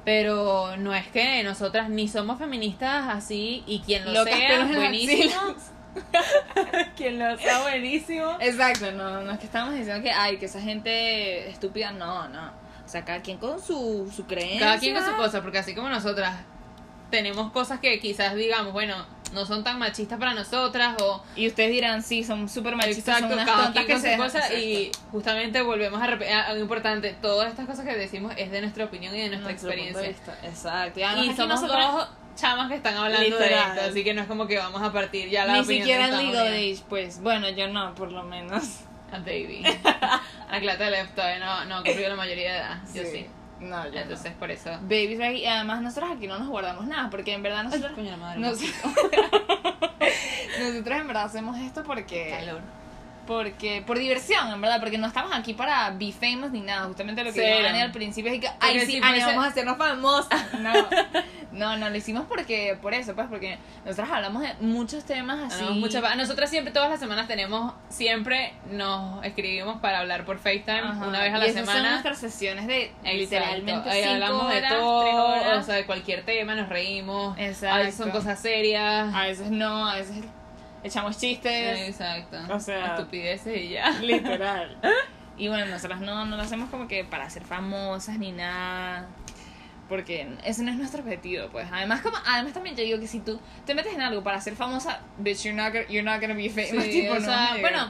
Pero 0.05 0.77
no 0.77 0.93
es 0.95 1.07
que 1.07 1.43
nosotras 1.43 1.89
ni 1.89 2.07
somos 2.07 2.39
feministas 2.39 3.05
así 3.09 3.63
y 3.67 3.81
quien 3.81 4.03
lo 4.05 4.13
Locas, 4.13 4.33
sea, 4.35 4.65
buenísimo. 4.73 5.55
quien 6.95 7.19
lo 7.19 7.37
sea, 7.37 7.61
buenísimo. 7.61 8.37
Exacto, 8.39 8.91
no, 8.91 9.21
no 9.21 9.31
es 9.31 9.39
que 9.39 9.45
estamos 9.45 9.73
diciendo 9.73 10.01
que, 10.03 10.11
ay, 10.11 10.37
que 10.37 10.45
esa 10.45 10.61
gente 10.61 11.49
estúpida, 11.49 11.91
no, 11.91 12.27
no. 12.29 12.47
O 12.85 12.87
sea, 12.91 13.05
cada 13.05 13.21
quien 13.21 13.37
con 13.37 13.61
su, 13.61 14.11
su 14.13 14.25
creencia. 14.25 14.59
Cada 14.59 14.79
quien 14.79 14.95
con 14.95 15.05
su 15.05 15.15
cosa, 15.15 15.41
porque 15.41 15.59
así 15.59 15.73
como 15.75 15.89
nosotras 15.89 16.35
tenemos 17.09 17.51
cosas 17.51 17.79
que 17.79 17.99
quizás 17.99 18.35
digamos, 18.35 18.73
bueno, 18.73 18.95
no 19.33 19.45
son 19.45 19.63
tan 19.63 19.79
machistas 19.79 20.19
para 20.19 20.33
nosotras 20.33 20.95
o 21.01 21.23
Y 21.35 21.47
ustedes 21.47 21.71
dirán, 21.71 22.03
sí, 22.03 22.23
son 22.23 22.49
súper 22.49 22.75
machistas, 22.75 23.21
exacto, 23.21 23.35
son 23.35 23.43
unas 23.43 23.63
tontas 23.63 23.85
que 23.85 23.99
se 23.99 24.59
y 24.61 24.91
justamente 25.11 25.61
volvemos 25.61 26.01
a 26.01 26.07
repetir 26.07 26.33
algo 26.33 26.61
importante, 26.61 27.15
todas 27.21 27.49
estas 27.49 27.65
cosas 27.65 27.85
que 27.85 27.95
decimos 27.95 28.33
es 28.37 28.51
de 28.51 28.61
nuestra 28.61 28.85
opinión 28.85 29.15
y 29.15 29.21
de 29.21 29.29
nuestra 29.29 29.51
Nuestro 29.51 29.69
punto 29.71 29.83
de 29.83 29.89
experiencia. 29.89 30.33
vista, 30.33 30.47
Exacto. 30.47 30.99
Y, 30.99 31.03
además 31.03 31.25
Y 31.25 31.33
somos 31.35 31.61
dos 31.61 32.07
chamas 32.35 32.69
que 32.69 32.75
están 32.75 32.95
hablando 32.95 33.21
Literal. 33.23 33.75
de 33.75 33.79
esto, 33.79 33.91
así 33.91 34.03
que 34.03 34.13
no 34.13 34.21
es 34.21 34.27
como 34.27 34.47
que 34.47 34.57
vamos 34.57 34.81
a 34.81 34.91
partir 34.91 35.29
ya 35.29 35.45
la 35.45 35.53
Ni 35.53 35.59
opinión 35.59 35.87
siquiera 35.87 36.07
legal 36.07 36.47
age, 36.53 36.83
pues. 36.89 37.21
Bueno, 37.21 37.49
yo 37.49 37.67
no, 37.67 37.93
por 37.95 38.11
lo 38.11 38.23
menos. 38.23 38.81
A 39.11 39.19
baby. 39.19 39.63
A 40.49 40.59
Clata 40.59 40.89
Left 40.89 41.15
todavía 41.15 41.39
no, 41.39 41.65
no 41.65 41.75
ha 41.77 41.83
cumplido 41.83 42.09
la 42.09 42.15
mayoría 42.15 42.51
de 42.53 42.57
edad, 42.59 42.79
yo 42.93 43.03
sí. 43.03 43.27
No, 43.61 43.87
yo 43.89 43.99
Entonces 43.99 44.33
por 44.33 44.49
eso. 44.51 44.71
no. 44.71 44.79
Babies 44.81 45.19
right, 45.19 45.37
y 45.37 45.45
además 45.45 45.81
nosotros 45.81 46.11
aquí 46.15 46.27
no 46.27 46.37
nos 46.39 46.47
guardamos 46.49 46.85
nada, 46.87 47.09
porque 47.09 47.33
en 47.33 47.43
verdad 47.43 47.59
Ay, 47.59 47.65
nosotros... 47.65 47.91
coño 47.93 48.11
la 48.11 48.17
madre. 48.17 48.39
nos- 48.39 48.59
nosotros 50.59 50.97
en 50.99 51.07
verdad 51.07 51.23
hacemos 51.25 51.57
esto 51.59 51.83
porque... 51.83 52.29
Calor. 52.37 52.61
Porque, 53.31 53.81
por 53.87 53.97
diversión, 53.97 54.51
en 54.51 54.59
verdad, 54.59 54.79
porque 54.81 54.97
no 54.97 55.07
estamos 55.07 55.31
aquí 55.33 55.53
para 55.53 55.89
be 55.91 56.11
famous 56.11 56.51
ni 56.51 56.59
nada. 56.59 56.85
Justamente 56.87 57.23
lo 57.23 57.31
que 57.31 57.39
dijo 57.41 57.67
Ani 57.69 57.79
al 57.81 57.91
principio 57.91 58.29
es 58.31 58.41
que, 58.41 58.49
ay, 58.59 58.79
sí, 58.81 58.85
si 58.87 58.97
Ani, 58.97 59.19
fuese- 59.19 59.25
vamos 59.27 59.45
a 59.45 59.47
hacernos 59.47 59.77
famosas. 59.77 60.53
No, 60.59 60.73
no, 61.53 61.77
no, 61.77 61.89
lo 61.89 61.95
hicimos 61.95 62.25
porque, 62.27 62.77
por 62.81 62.93
eso, 62.93 63.15
pues, 63.15 63.27
porque 63.29 63.57
nosotros 63.85 64.09
hablamos 64.11 64.41
de 64.43 64.53
muchos 64.59 65.05
temas 65.05 65.39
así. 65.45 65.57
Tenemos 65.59 65.77
mucha 65.79 66.01
pa- 66.01 66.15
Nosotras 66.15 66.49
siempre, 66.49 66.73
todas 66.73 66.89
las 66.89 66.99
semanas 66.99 67.27
tenemos, 67.27 67.73
siempre 67.89 68.53
nos 68.69 69.23
escribimos 69.25 69.79
para 69.79 69.99
hablar 69.99 70.25
por 70.25 70.37
FaceTime 70.37 70.79
Ajá, 70.79 71.07
una 71.07 71.21
vez 71.21 71.33
a 71.33 71.37
y 71.37 71.39
la 71.39 71.45
esas 71.45 71.65
son 71.65 71.73
semana. 71.75 71.91
nuestras 71.91 72.17
sesiones 72.19 72.67
de 72.67 72.91
literalmente 73.03 73.89
Ahí 73.89 74.01
cinco 74.01 74.13
hablamos 74.13 74.43
horas, 74.45 74.61
de 74.61 74.67
todo, 74.77 75.01
tres 75.03 75.13
horas. 75.15 75.57
o 75.57 75.63
sea, 75.63 75.75
de 75.75 75.85
cualquier 75.85 76.23
tema, 76.25 76.55
nos 76.55 76.67
reímos. 76.69 77.37
Exacto. 77.37 77.75
A 77.75 77.79
veces 77.79 77.95
son 77.95 78.11
cosas 78.11 78.39
serias. 78.39 79.13
a 79.13 79.25
veces 79.27 79.49
no, 79.51 79.87
a 79.89 79.95
veces 79.95 80.17
echamos 80.83 81.17
chistes. 81.17 81.89
Exacto. 81.89 82.37
o 82.49 82.59
sea- 82.59 82.95
estupideces 82.95 83.57
y 83.57 83.69
ya. 83.69 83.89
Literal. 83.99 84.77
Y 85.37 85.47
bueno, 85.47 85.65
nosotras 85.65 86.01
no, 86.01 86.25
no 86.25 86.37
lo 86.37 86.43
hacemos 86.43 86.69
como 86.69 86.87
que 86.87 87.03
para 87.03 87.27
ser 87.29 87.43
famosas 87.43 88.19
ni 88.19 88.31
nada. 88.31 89.07
Porque 89.89 90.27
ese 90.45 90.61
no 90.61 90.69
es 90.69 90.77
nuestro 90.77 91.01
objetivo, 91.01 91.47
pues. 91.51 91.67
Además, 91.71 92.01
como, 92.01 92.15
además 92.27 92.53
también 92.53 92.75
yo 92.75 92.83
digo 92.83 92.99
que 92.99 93.07
si 93.07 93.21
tú 93.21 93.39
te 93.65 93.73
metes 93.73 93.93
en 93.93 94.01
algo 94.01 94.21
para 94.23 94.39
ser 94.39 94.55
famosa, 94.55 95.01
bitch, 95.17 95.43
you're 95.45 95.57
not 95.59 95.73
gonna, 95.73 95.87
you're 95.87 96.03
not 96.03 96.21
gonna 96.21 96.35
be 96.35 96.49
famous. 96.49 96.83
Sí, 96.85 96.91
tipo, 97.01 97.13
o 97.13 97.15
no 97.19 97.25
sea, 97.25 97.57
bueno, 97.59 97.89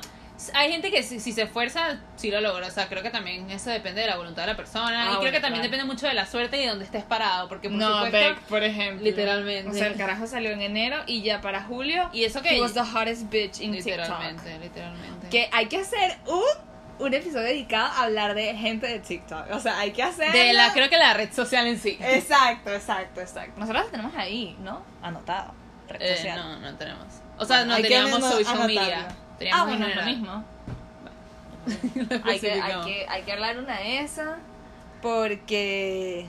hay 0.53 0.71
gente 0.71 0.89
que 0.91 1.03
si, 1.03 1.19
si 1.19 1.31
se 1.33 1.43
esfuerza, 1.43 1.99
sí 2.15 2.31
lo 2.31 2.41
logra. 2.41 2.67
O 2.67 2.71
sea, 2.71 2.87
creo 2.87 3.03
que 3.03 3.09
también 3.09 3.49
eso 3.51 3.69
depende 3.69 4.01
de 4.01 4.07
la 4.07 4.17
voluntad 4.17 4.43
de 4.43 4.47
la 4.47 4.57
persona. 4.57 5.09
Ah, 5.09 5.13
y 5.15 5.19
creo 5.19 5.31
que 5.31 5.39
también 5.39 5.61
claro. 5.61 5.71
depende 5.71 5.85
mucho 5.85 6.07
de 6.07 6.13
la 6.13 6.25
suerte 6.25 6.57
y 6.57 6.61
de 6.61 6.67
donde 6.69 6.85
estés 6.85 7.03
parado. 7.03 7.47
Porque 7.47 7.69
por 7.69 7.77
no, 7.77 8.05
supuesto. 8.05 8.17
Beck, 8.17 8.39
por 8.47 8.63
ejemplo. 8.63 9.03
literalmente. 9.03 9.69
O 9.69 9.73
sea, 9.73 9.87
el 9.87 9.95
carajo 9.95 10.25
salió 10.27 10.51
en 10.51 10.61
enero 10.61 10.97
y 11.05 11.21
ya 11.21 11.41
para 11.41 11.63
julio. 11.63 12.09
Y 12.13 12.23
eso 12.23 12.41
que. 12.41 12.55
He 12.57 12.61
was 12.61 12.73
the 12.73 12.81
hottest 12.81 13.29
bitch 13.29 13.59
in 13.61 13.71
literalmente, 13.73 14.43
TikTok. 14.43 14.61
literalmente. 14.63 15.29
Que 15.29 15.49
hay 15.51 15.67
que 15.67 15.77
hacer 15.77 16.17
un, 16.27 17.05
un 17.05 17.13
episodio 17.13 17.43
dedicado 17.47 17.87
a 17.87 18.03
hablar 18.03 18.33
de 18.35 18.55
gente 18.55 18.87
de 18.87 18.99
TikTok. 18.99 19.51
O 19.51 19.59
sea, 19.59 19.79
hay 19.79 19.91
que 19.91 20.03
hacer. 20.03 20.31
De 20.31 20.53
la, 20.53 20.71
creo 20.73 20.89
que 20.89 20.97
la 20.97 21.13
red 21.13 21.31
social 21.33 21.67
en 21.67 21.77
sí. 21.79 21.97
Exacto, 22.01 22.73
exacto, 22.73 23.21
exacto. 23.21 23.59
Nosotros 23.59 23.85
la 23.85 23.91
tenemos 23.91 24.15
ahí, 24.15 24.55
¿no? 24.61 24.81
Anotado. 25.01 25.53
Red 25.89 26.01
Eh, 26.01 26.15
social. 26.17 26.37
no, 26.39 26.59
no 26.71 26.77
tenemos. 26.77 27.05
O 27.37 27.45
sea, 27.45 27.57
Bueno, 27.65 27.75
no 27.75 27.81
teníamos 27.81 28.19
social 28.23 28.67
media. 28.67 29.07
Ah, 29.51 29.65
bueno, 29.65 29.85
en 29.85 29.91
es 29.91 29.95
lo 29.95 30.03
mismo. 30.03 30.43
Hay 32.23 32.39
que, 32.39 32.51
hay, 32.53 32.85
que, 32.85 33.05
hay 33.07 33.21
que 33.21 33.31
hablar 33.31 33.59
una 33.59 33.77
de 33.77 33.99
esas 33.99 34.39
porque. 35.01 36.25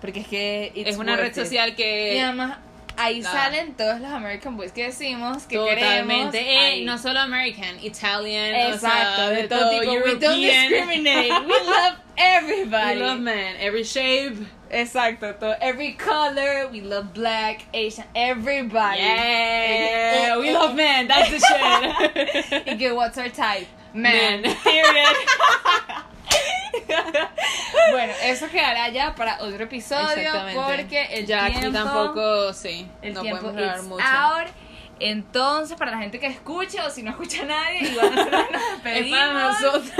Porque 0.00 0.20
es 0.20 0.28
que. 0.28 0.72
Es 0.74 0.96
una 0.96 1.16
red 1.16 1.28
it. 1.28 1.34
social 1.34 1.70
Y 1.70 1.74
que. 1.74 2.22
además, 2.22 2.58
ahí 2.96 3.22
salen 3.22 3.74
todos 3.74 4.00
los 4.00 4.10
American 4.10 4.56
Boys 4.56 4.72
que 4.72 4.84
decimos 4.84 5.44
que 5.44 5.56
Totalmente. 5.56 6.38
queremos. 6.38 6.78
Eh, 6.78 6.82
no 6.84 6.98
solo 6.98 7.20
American, 7.20 7.78
Italian. 7.82 8.54
Exacto, 8.54 9.22
o 9.22 9.28
sea, 9.28 9.30
de 9.30 9.48
todo 9.48 9.70
tipo. 9.70 9.92
We 9.92 10.14
don't 10.16 10.22
European. 10.22 10.68
discriminate. 10.68 11.30
We 11.46 11.60
love 11.66 11.94
everybody. 12.16 12.96
We 13.00 13.06
love 13.06 13.20
men, 13.20 13.56
every 13.60 13.84
shape. 13.84 14.36
Exacto, 14.70 15.32
todo. 15.38 15.54
Every 15.60 15.92
color. 15.94 16.68
We 16.72 16.80
love 16.80 17.12
black, 17.14 17.62
Asian, 17.72 18.04
everybody. 18.14 19.00
Yeah, 19.00 20.38
we 20.38 20.50
love 20.52 20.74
men, 20.74 21.06
that's 21.06 21.30
the 21.30 21.38
shit. 21.38 22.66
y 22.66 22.76
que 22.76 22.92
what's 22.94 23.16
our 23.18 23.28
type? 23.28 23.68
Man. 23.94 24.42
Men. 24.42 24.56
Period. 24.56 25.16
bueno, 27.92 28.12
eso 28.24 28.48
quedará 28.48 28.88
ya 28.88 29.14
para 29.14 29.42
otro 29.42 29.64
episodio 29.64 30.30
porque 30.54 31.04
el 31.12 31.26
ya 31.26 31.46
tiempo, 31.46 31.66
aquí 31.66 31.72
tampoco, 31.72 32.52
sí, 32.52 32.86
el 33.02 33.14
no 33.14 33.20
tiempo 33.22 33.42
podemos 33.42 33.62
hablar 33.70 33.82
mucho. 33.84 34.04
out. 34.04 34.48
Entonces, 34.98 35.76
para 35.76 35.90
la 35.90 35.98
gente 35.98 36.18
que 36.18 36.26
escucha 36.26 36.86
o 36.86 36.90
si 36.90 37.02
no 37.02 37.10
escucha 37.10 37.42
a 37.42 37.44
nadie, 37.44 37.80
igual 37.90 38.14
nosotros 38.14 38.46
nos 38.50 38.62
Es 38.62 38.82
despedimos. 38.82 39.18
para 39.18 39.32
nosotros. 39.52 39.92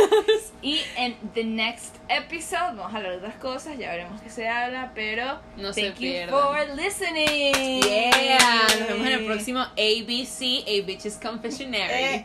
Y 0.62 0.80
en 0.96 1.14
the 1.34 1.44
next 1.44 1.96
episode 2.08 2.74
vamos 2.76 2.94
a 2.94 2.96
hablar 2.96 3.12
de 3.12 3.18
otras 3.18 3.34
cosas, 3.34 3.76
ya 3.76 3.90
veremos 3.90 4.22
qué 4.22 4.30
se 4.30 4.48
habla, 4.48 4.92
pero 4.94 5.38
No 5.58 5.74
se 5.74 5.82
thank 5.82 5.94
you 5.96 6.00
pierdan. 6.00 6.30
for 6.30 6.76
listening. 6.76 7.82
Yeah, 7.82 8.62
nos 8.78 8.88
vemos 8.88 9.06
en 9.06 9.12
el 9.12 9.26
próximo 9.26 9.60
ABC, 9.60 10.64
A 10.66 10.86
Bitches 10.86 11.18
Confessionary. 11.22 12.24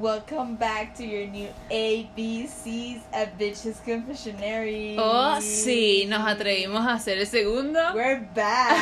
Welcome 0.00 0.56
back 0.56 0.96
to 0.96 1.04
your 1.04 1.28
new 1.28 1.48
ABCs 1.70 3.00
at 3.12 3.38
Bitches 3.38 3.76
Confessionary. 3.84 4.96
Oh, 4.98 5.38
sí, 5.40 6.04
nos 6.08 6.26
atrevimos 6.26 6.84
a 6.84 6.94
hacer 6.94 7.18
el 7.18 7.26
segundo. 7.28 7.78
We're 7.94 8.26
back. 8.34 8.74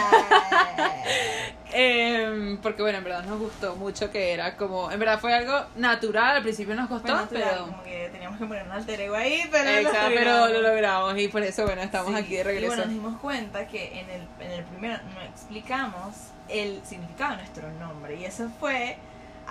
Em, 1.74 2.56
porque 2.62 2.80
bueno, 2.80 2.98
en 2.98 3.04
verdad 3.04 3.24
nos 3.24 3.38
gustó 3.38 3.76
mucho 3.76 4.10
que 4.10 4.32
era 4.32 4.56
como, 4.56 4.90
en 4.90 4.98
verdad 4.98 5.20
fue 5.20 5.34
algo 5.34 5.66
natural, 5.76 6.36
al 6.36 6.42
principio 6.42 6.74
nos 6.74 6.88
costó, 6.88 7.08
natural, 7.14 7.42
pero... 7.50 7.66
como 7.66 7.82
que 7.82 8.08
teníamos 8.10 8.38
que 8.38 8.46
poner 8.46 8.64
un 8.64 8.72
alter 8.72 9.00
ego 9.02 9.14
ahí, 9.14 9.42
pero, 9.50 9.64
lo 9.64 9.88
Exacto, 9.88 10.10
pero 10.14 10.30
logramos. 10.30 10.50
lo 10.52 10.62
logramos 10.62 11.18
y 11.18 11.28
por 11.28 11.42
eso, 11.42 11.64
bueno, 11.64 11.82
estamos 11.82 12.12
Sí, 12.12 12.18
aquí 12.18 12.34
de 12.34 12.40
Y 12.40 12.42
regreso. 12.42 12.66
bueno, 12.68 12.84
nos 12.84 12.92
dimos 12.94 13.20
cuenta 13.20 13.66
que 13.68 14.00
en 14.00 14.08
el, 14.10 14.22
en 14.40 14.50
el 14.50 14.64
primero 14.64 14.98
no 15.14 15.20
explicamos 15.22 16.14
el 16.48 16.80
significado 16.84 17.32
de 17.32 17.36
nuestro 17.38 17.70
nombre. 17.72 18.16
Y 18.16 18.24
eso 18.26 18.50
fue 18.60 18.96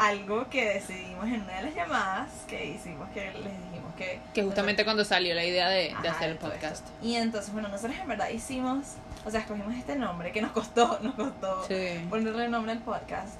algo 0.07 0.49
que 0.49 0.65
decidimos 0.73 1.25
en 1.25 1.41
una 1.41 1.57
de 1.57 1.63
las 1.63 1.75
llamadas 1.75 2.29
que 2.47 2.65
hicimos, 2.65 3.07
que 3.09 3.31
les 3.31 3.43
dijimos 3.69 3.93
que... 3.97 4.19
que 4.33 4.43
justamente 4.43 4.83
cuando 4.83 5.05
salió 5.05 5.35
la 5.35 5.43
idea 5.45 5.69
de, 5.69 5.95
de 6.01 6.07
Ajá, 6.07 6.11
hacer 6.17 6.29
el 6.31 6.37
podcast. 6.37 6.87
esto. 6.87 6.91
Y 7.03 7.15
entonces, 7.15 7.53
bueno, 7.53 7.67
nosotros 7.69 7.97
en 7.99 8.07
verdad 8.07 8.29
hicimos, 8.29 8.95
o 9.25 9.29
sea, 9.29 9.41
escogimos 9.41 9.75
este 9.75 9.95
nombre 9.95 10.31
que 10.31 10.41
nos 10.41 10.51
costó, 10.51 10.99
nos 11.03 11.13
costó 11.15 11.63
Sí. 11.67 12.05
ponerle 12.09 12.49
nombre 12.49 12.71
al 12.71 12.79
podcast, 12.79 13.35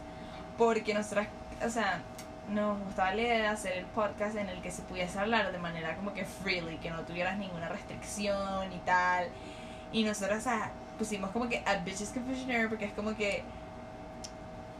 porque 0.57 0.93
nosotras, 0.93 1.27
o 1.65 1.69
sea, 1.69 2.01
nos 2.49 2.79
gustaba 2.83 3.13
la 3.15 3.21
idea 3.21 3.37
de 3.39 3.47
hacer 3.47 3.73
el 3.77 3.85
podcast 3.85 4.35
en 4.35 4.49
el 4.49 4.61
que 4.61 4.71
se 4.71 4.81
pudiese 4.83 5.17
hablar 5.19 5.51
de 5.51 5.57
manera 5.57 5.95
como 5.95 6.13
que 6.13 6.25
freely, 6.25 6.77
que 6.77 6.89
no 6.91 7.01
tuvieras 7.01 7.37
ninguna 7.37 7.69
restricción 7.69 8.71
y 8.73 8.77
tal. 8.79 9.27
Y 9.93 10.03
nosotros, 10.03 10.37
o 10.39 10.41
sea, 10.41 10.71
pusimos 10.97 11.31
como 11.31 11.49
que 11.49 11.63
a 11.65 11.75
Bitches 11.77 12.09
Confessionary 12.09 12.67
porque 12.67 12.85
es 12.85 12.93
como 12.93 13.15
que 13.15 13.43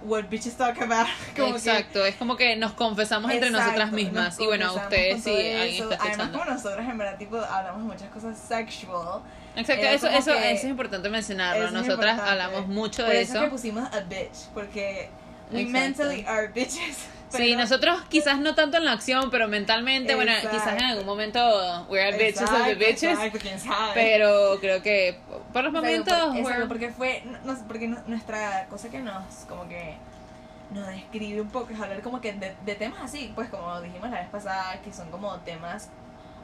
what 0.04 0.24
bitches 0.30 0.56
talk 0.58 0.80
about. 0.82 1.08
Como 1.36 1.52
que- 1.54 1.58
Exacto, 1.58 2.06
es 2.06 2.16
como 2.16 2.36
que 2.36 2.56
nos 2.56 2.74
confesamos 2.74 3.32
entre 3.32 3.50
Exacto, 3.50 3.66
nosotras 3.66 3.92
nos 3.92 3.96
mismas. 4.02 4.40
Y 4.40 4.46
bueno, 4.46 4.74
ustedes 4.76 5.24
sí, 5.24 5.30
alguien 5.30 5.92
está 5.92 6.04
Además, 6.06 6.30
como 6.30 6.46
nosotras 6.46 6.90
en 6.90 6.98
verdad, 6.98 7.18
tipo, 7.18 7.38
hablamos 7.38 7.82
muchas 7.84 8.10
cosas 8.10 8.38
sexual. 8.38 9.22
Exacto, 9.56 9.82
era 9.84 9.94
eso, 9.94 10.08
eso, 10.08 10.32
que- 10.34 10.52
eso 10.52 10.64
es 10.66 10.70
importante 10.72 11.10
mencionarlo. 11.10 11.66
Es 11.66 11.72
Nosotras 11.72 12.14
importante. 12.16 12.30
hablamos 12.32 12.68
mucho 12.68 13.04
Por 13.04 13.12
de 13.14 13.22
eso, 13.22 13.34
eso. 13.34 13.42
que 13.44 13.50
pusimos 13.50 13.94
a 13.94 14.00
bitch, 14.02 14.48
porque 14.54 15.10
we 15.52 15.62
Exacto. 15.62 15.80
mentally 15.80 16.26
are 16.28 16.48
bitches. 16.48 16.98
Sí, 17.38 17.56
nosotros 17.56 18.02
quizás 18.10 18.40
no 18.40 18.56
tanto 18.56 18.78
en 18.78 18.86
la 18.86 18.92
acción, 18.94 19.30
pero 19.32 19.48
mentalmente, 19.48 20.16
bueno, 20.16 20.32
quizás 20.42 20.74
en 20.74 20.84
algún 20.84 21.06
momento 21.06 21.40
we're 21.90 22.14
a 22.14 22.18
bitches 22.18 22.42
of 22.50 22.66
the 22.66 22.76
bitches. 22.76 23.04
exacto, 23.04 23.40
quién 23.42 23.60
sabe. 23.60 23.92
Pero 23.94 24.58
creo 24.60 24.82
que 24.82 25.18
por 25.54 25.64
los 25.64 25.74
momentos 25.74 26.14
por- 26.18 26.38
exacto, 26.38 26.68
porque 26.68 26.90
fue 26.90 27.24
no, 27.44 27.58
porque 27.68 27.88
nuestra 27.88 28.66
cosa 28.70 28.90
que 28.90 29.00
nos 29.00 29.24
como 29.48 29.68
que 29.68 29.96
nos 30.72 30.88
describe 30.88 31.42
un 31.42 31.50
poco 31.50 31.74
es 31.74 31.80
hablar 31.82 32.02
como 32.02 32.22
que 32.22 32.32
de, 32.34 32.56
de 32.66 32.76
temas 32.76 33.02
así 33.02 33.32
pues 33.36 33.50
como 33.50 33.82
dijimos 33.82 34.10
la 34.10 34.22
vez 34.22 34.30
pasada 34.30 34.82
que 34.82 34.94
son 34.94 35.12
como 35.12 35.36
temas 35.42 35.90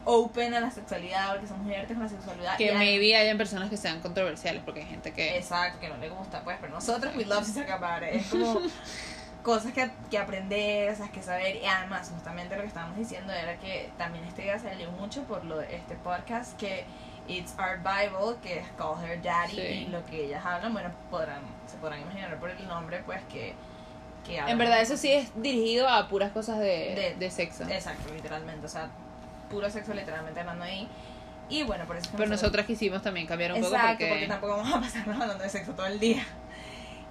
open 0.04 0.54
a 0.54 0.60
la 0.60 0.70
sexualidad 0.72 1.32
porque 1.32 1.48
somos 1.48 1.64
muy 1.64 1.74
abiertos 1.74 1.96
con 1.96 2.04
la 2.04 2.10
sexualidad 2.10 2.58
que 2.58 2.70
hay- 2.72 2.78
maybe 2.78 3.16
hayan 3.16 3.38
personas 3.38 3.70
que 3.70 3.78
sean 3.78 4.02
controversiales, 4.02 4.62
porque 4.66 4.82
hay 4.82 4.86
gente 4.88 5.14
que... 5.14 5.38
exacto 5.38 5.80
que 5.80 5.88
no 5.90 5.98
le 5.98 6.10
gusta 6.10 6.42
pues 6.44 6.58
pero 6.60 6.74
nosotros 6.74 7.14
we 7.16 7.24
love 7.26 7.46
to 7.46 7.54
talk 7.54 7.70
about 7.70 8.04
it 8.04 8.16
es 8.22 8.28
como 8.28 8.60
cosas 9.48 9.72
que, 9.72 9.90
que 10.12 10.18
aprender, 10.18 10.94
sea, 10.94 11.08
que 11.10 11.22
saber. 11.24 11.56
Y 11.56 11.66
además, 11.66 12.12
justamente 12.14 12.56
lo 12.58 12.64
que 12.64 12.68
estábamos 12.68 12.98
diciendo 12.98 13.32
era 13.32 13.56
que 13.58 13.90
también 13.98 14.26
esta 14.26 14.42
idea 14.42 14.60
salió 14.60 14.92
mucho 14.92 15.24
por 15.24 15.46
lo 15.46 15.58
de 15.60 15.74
este 15.74 15.96
podcast 15.96 16.58
que 16.60 16.84
It's 17.30 17.56
Our 17.58 17.78
Bible, 17.78 18.36
que 18.44 18.60
es 18.60 18.68
Call 18.78 19.02
Her 19.04 19.22
Daddy, 19.22 19.56
Sí. 19.56 19.62
y 19.62 19.88
lo 19.88 20.06
que 20.06 20.26
ellas 20.26 20.46
hablan, 20.46 20.74
bueno, 20.74 20.92
podrán, 21.10 21.40
se 21.66 21.78
podrán 21.78 22.02
imaginar 22.02 22.38
por 22.40 22.50
el 22.50 22.68
nombre, 22.68 23.02
pues 23.06 23.22
que, 23.32 23.54
que 24.26 24.38
hablan- 24.40 24.52
En 24.52 24.58
verdad 24.58 24.82
eso 24.82 24.98
sí 24.98 25.12
es 25.14 25.32
dirigido 25.42 25.88
a 25.88 26.08
puras 26.10 26.32
cosas 26.34 26.60
de, 26.60 26.66
De- 26.96 27.16
de 27.18 27.32
sexo. 27.32 27.64
Exacto, 27.70 28.14
literalmente, 28.14 28.66
o 28.66 28.70
sea, 28.70 28.90
puro 29.50 29.70
sexo 29.70 29.94
literalmente 29.94 30.42
hablando 30.42 30.66
ahí. 30.66 30.90
Y 31.50 31.64
bueno, 31.64 31.86
por 31.86 31.96
eso 31.96 32.10
Pero 32.18 32.28
nosotras 32.30 32.66
quisimos 32.66 33.02
también 33.02 33.26
cambiar 33.26 33.54
un 33.54 33.60
Exacto, 33.60 33.78
poco 33.80 33.88
porque... 33.92 34.08
porque... 34.10 34.28
tampoco 34.28 34.58
vamos 34.58 34.74
a 34.76 34.82
pasarnos 34.82 35.22
hablando 35.22 35.42
de 35.44 35.50
sexo 35.50 35.72
todo 35.72 35.86
el 35.86 36.00
día. 36.02 36.24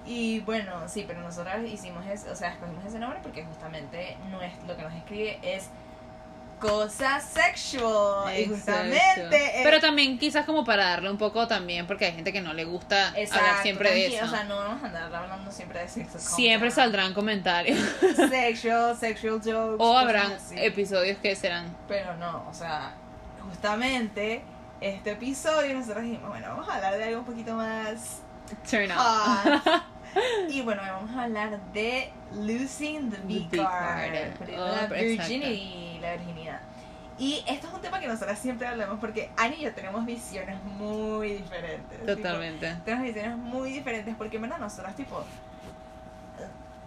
Y 0.07 0.41
bueno, 0.41 0.89
sí, 0.89 1.05
pero 1.07 1.21
nosotras 1.21 1.59
hicimos 1.67 2.07
eso, 2.07 2.31
o 2.31 2.37
sea, 2.37 2.51
escogimos 2.53 2.85
ese 2.85 2.99
nombre 2.99 3.19
porque 3.23 3.45
justamente 3.45 4.17
no 4.31 4.41
es, 4.41 4.53
lo 4.67 4.77
que 4.77 4.83
nos 4.83 4.95
escribe 4.95 5.39
es 5.43 5.69
cosa 6.61 7.21
sexual. 7.21 8.39
Y 8.39 8.47
justamente. 8.47 9.59
es- 9.59 9.63
Pero 9.65 9.81
también 9.81 10.19
quizás 10.19 10.47
como 10.47 10.65
para 10.65 10.87
darle 10.91 11.11
un 11.11 11.19
poco 11.19 11.47
también, 11.47 11.87
porque 11.87 12.07
hay 12.07 12.13
gente 12.13 12.33
que 12.33 12.41
no 12.41 12.55
le 12.55 12.65
gusta 12.65 13.13
Exacto, 13.17 13.45
hablar 13.45 13.63
siempre 13.63 13.91
de 13.91 14.07
eso. 14.07 14.25
O 14.25 14.29
sea, 14.29 14.45
no 14.45 14.57
vamos 14.57 14.83
a 14.83 14.87
andar 14.87 15.15
hablando 15.15 15.51
siempre 15.51 15.81
de 15.81 15.89
sexo. 15.89 16.19
siempre 16.19 16.71
saldrán 16.71 17.13
comentarios. 17.13 17.79
Sexual, 18.31 18.97
sexual 18.97 19.41
jokes. 19.43 19.77
o 19.79 19.99
habrán 19.99 20.33
episodios 20.53 21.19
que 21.19 21.35
serán... 21.37 21.77
Pero 21.89 22.17
no, 22.17 22.47
o 22.49 22.55
sea, 22.55 22.95
justamente 23.49 24.43
este 24.81 25.13
episodio 25.13 25.75
nosotros 25.75 26.05
dijimos, 26.05 26.29
bueno, 26.29 26.49
vamos 26.49 26.69
a 26.69 26.77
hablar 26.77 26.97
de 26.97 27.05
algo 27.05 27.19
un 27.21 27.27
poquito 27.27 27.55
más 27.55 28.21
Turn 28.71 28.91
out. 28.93 29.63
y 30.49 30.63
bueno, 30.63 30.83
vamos 30.83 31.11
a 31.17 31.25
hablar 31.25 31.61
de 31.73 32.11
losing 32.35 33.11
the 33.11 33.19
V 33.19 33.57
card, 33.57 34.11
Oh, 34.43 34.57
la 34.59 34.83
exacto. 34.85 34.95
virginity, 34.95 35.99
la 36.01 36.13
virginidad. 36.17 36.61
Y 37.19 37.43
esto 37.49 37.69
es 37.69 37.73
un 37.75 37.81
tema 37.81 37.99
que 37.99 38.09
nosotras 38.09 38.39
siempre 38.39 38.67
hablamos 38.67 38.99
porque 39.01 39.31
Ani 39.39 39.57
y 39.57 39.63
yo 39.63 39.73
tenemos 39.73 40.05
visiones 40.05 40.63
muy 40.65 41.33
diferentes. 41.35 41.99
tipo, 42.01 42.05
Totalmente. 42.15 42.77
tenemos 42.85 43.07
visiones 43.07 43.37
muy 43.39 43.73
diferentes 43.73 44.15
porque 44.17 44.37
en 44.37 44.43
verdad 44.43 44.59
nosotras 44.59 44.95
tipo 44.97 45.25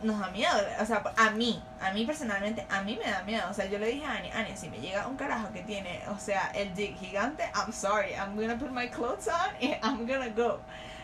nos 0.01 0.17
da 0.17 0.29
miedo, 0.29 0.53
o 0.79 0.85
sea, 0.85 1.03
a 1.17 1.31
mí, 1.31 1.61
a 1.81 1.91
mí 1.91 2.05
personalmente, 2.05 2.65
a 2.69 2.81
mí 2.83 2.97
me 3.03 3.11
da 3.11 3.21
miedo, 3.23 3.43
o 3.49 3.53
sea, 3.53 3.65
yo 3.65 3.77
le 3.79 3.87
dije 3.87 4.05
a 4.05 4.13
Ani, 4.13 4.31
Ani, 4.31 4.55
si 4.55 4.69
me 4.69 4.77
llega 4.79 5.05
un 5.07 5.17
carajo 5.17 5.51
que 5.51 5.61
tiene, 5.63 5.99
o 6.07 6.17
sea, 6.17 6.51
el 6.55 6.73
dick 6.73 6.97
gigante, 6.97 7.43
I'm 7.53 7.73
sorry, 7.73 8.13
I'm 8.13 8.33
gonna 8.39 8.57
put 8.57 8.71
my 8.71 8.87
clothes 8.87 9.27
on 9.27 9.49
and 9.61 9.75
I'm 9.83 10.07
gonna 10.07 10.29
go, 10.29 10.59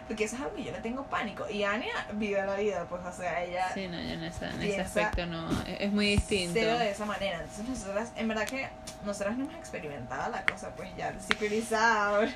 porque 0.07 0.25
eso 0.25 0.35
es 0.35 0.41
algo 0.43 0.55
que 0.55 0.63
yo 0.63 0.71
le 0.71 0.79
tengo 0.81 1.03
pánico, 1.05 1.49
y 1.49 1.63
Ani 1.63 1.87
vive 2.13 2.45
la 2.45 2.55
vida, 2.55 2.85
pues, 2.89 3.03
o 3.05 3.11
sea, 3.11 3.43
ella 3.43 3.69
Sí, 3.73 3.87
no, 3.87 3.99
yo 3.99 4.09
en, 4.13 4.23
esa- 4.23 4.49
en 4.51 4.61
ese 4.61 4.81
aspecto 4.81 5.25
no, 5.25 5.47
es, 5.67 5.91
muy 5.91 6.07
distinto. 6.07 6.53
cero 6.53 6.77
de 6.77 6.91
esa 6.91 7.05
manera, 7.05 7.39
entonces 7.39 7.67
nosotras, 7.67 8.11
en 8.15 8.27
verdad 8.27 8.45
que 8.47 8.69
nosotras 9.03 9.37
no 9.37 9.45
hemos 9.45 9.55
experimentado 9.55 10.29
la 10.31 10.43
cosa, 10.45 10.69
pues 10.75 10.95
ya, 10.95 11.11
the 11.11 11.19
secret 11.21 11.51
is 11.51 11.71
out, 11.73 12.29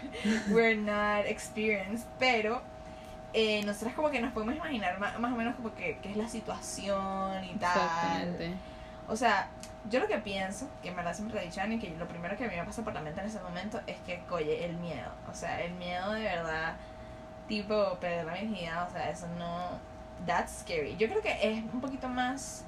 we're 0.50 0.76
not 0.76 1.26
experienced, 1.26 2.06
pero 2.18 2.62
eh, 3.34 3.64
nosotras 3.64 3.94
como 3.94 4.10
que 4.10 4.20
nos 4.22 4.34
podemos 4.34 4.56
imaginar 4.56 5.00
más, 5.00 5.20
más 5.20 5.32
o 5.32 5.36
menos 5.36 5.56
como 5.56 5.74
que, 5.76 6.00
que 6.00 6.10
es 6.12 6.18
la 6.18 6.28
situación 6.28 7.44
y 7.44 7.54
tal. 7.60 7.78
Exactamente. 7.78 8.54
O 9.08 9.16
sea, 9.16 9.48
yo 9.90 10.00
lo 10.00 10.08
que 10.08 10.18
pienso, 10.18 10.68
que 10.82 10.90
en 10.90 10.96
verdad 10.96 11.14
siempre 11.16 11.40
he 11.42 11.46
dicho 11.46 11.62
a 11.62 11.64
Ani, 11.64 11.80
que 11.80 11.90
lo 11.92 12.08
primero 12.08 12.36
que 12.38 12.46
a 12.46 12.48
mí 12.48 12.56
me 12.56 12.64
pasa 12.64 12.84
por 12.84 12.94
la 12.94 13.02
mente 13.02 13.22
en 13.22 13.28
ese 13.28 13.40
momento 13.40 13.80
es 13.88 13.98
que, 14.06 14.22
oye, 14.32 14.66
el 14.66 14.78
miedo. 14.78 15.12
O 15.32 15.36
sea, 15.36 15.62
el 15.62 15.74
miedo 15.74 16.12
de 16.12 16.24
verdad, 16.24 16.76
tipo, 17.50 17.98
perder 18.00 18.26
la 18.26 18.34
virginidad, 18.34 18.88
o 18.88 18.92
sea, 18.92 19.10
eso 19.10 19.28
no. 19.38 19.78
That's 20.26 20.60
scary. 20.62 20.96
Yo 20.98 21.10
creo 21.10 21.22
que 21.22 21.32
es 21.42 21.64
un 21.74 21.82
poquito 21.82 22.08
más, 22.08 22.64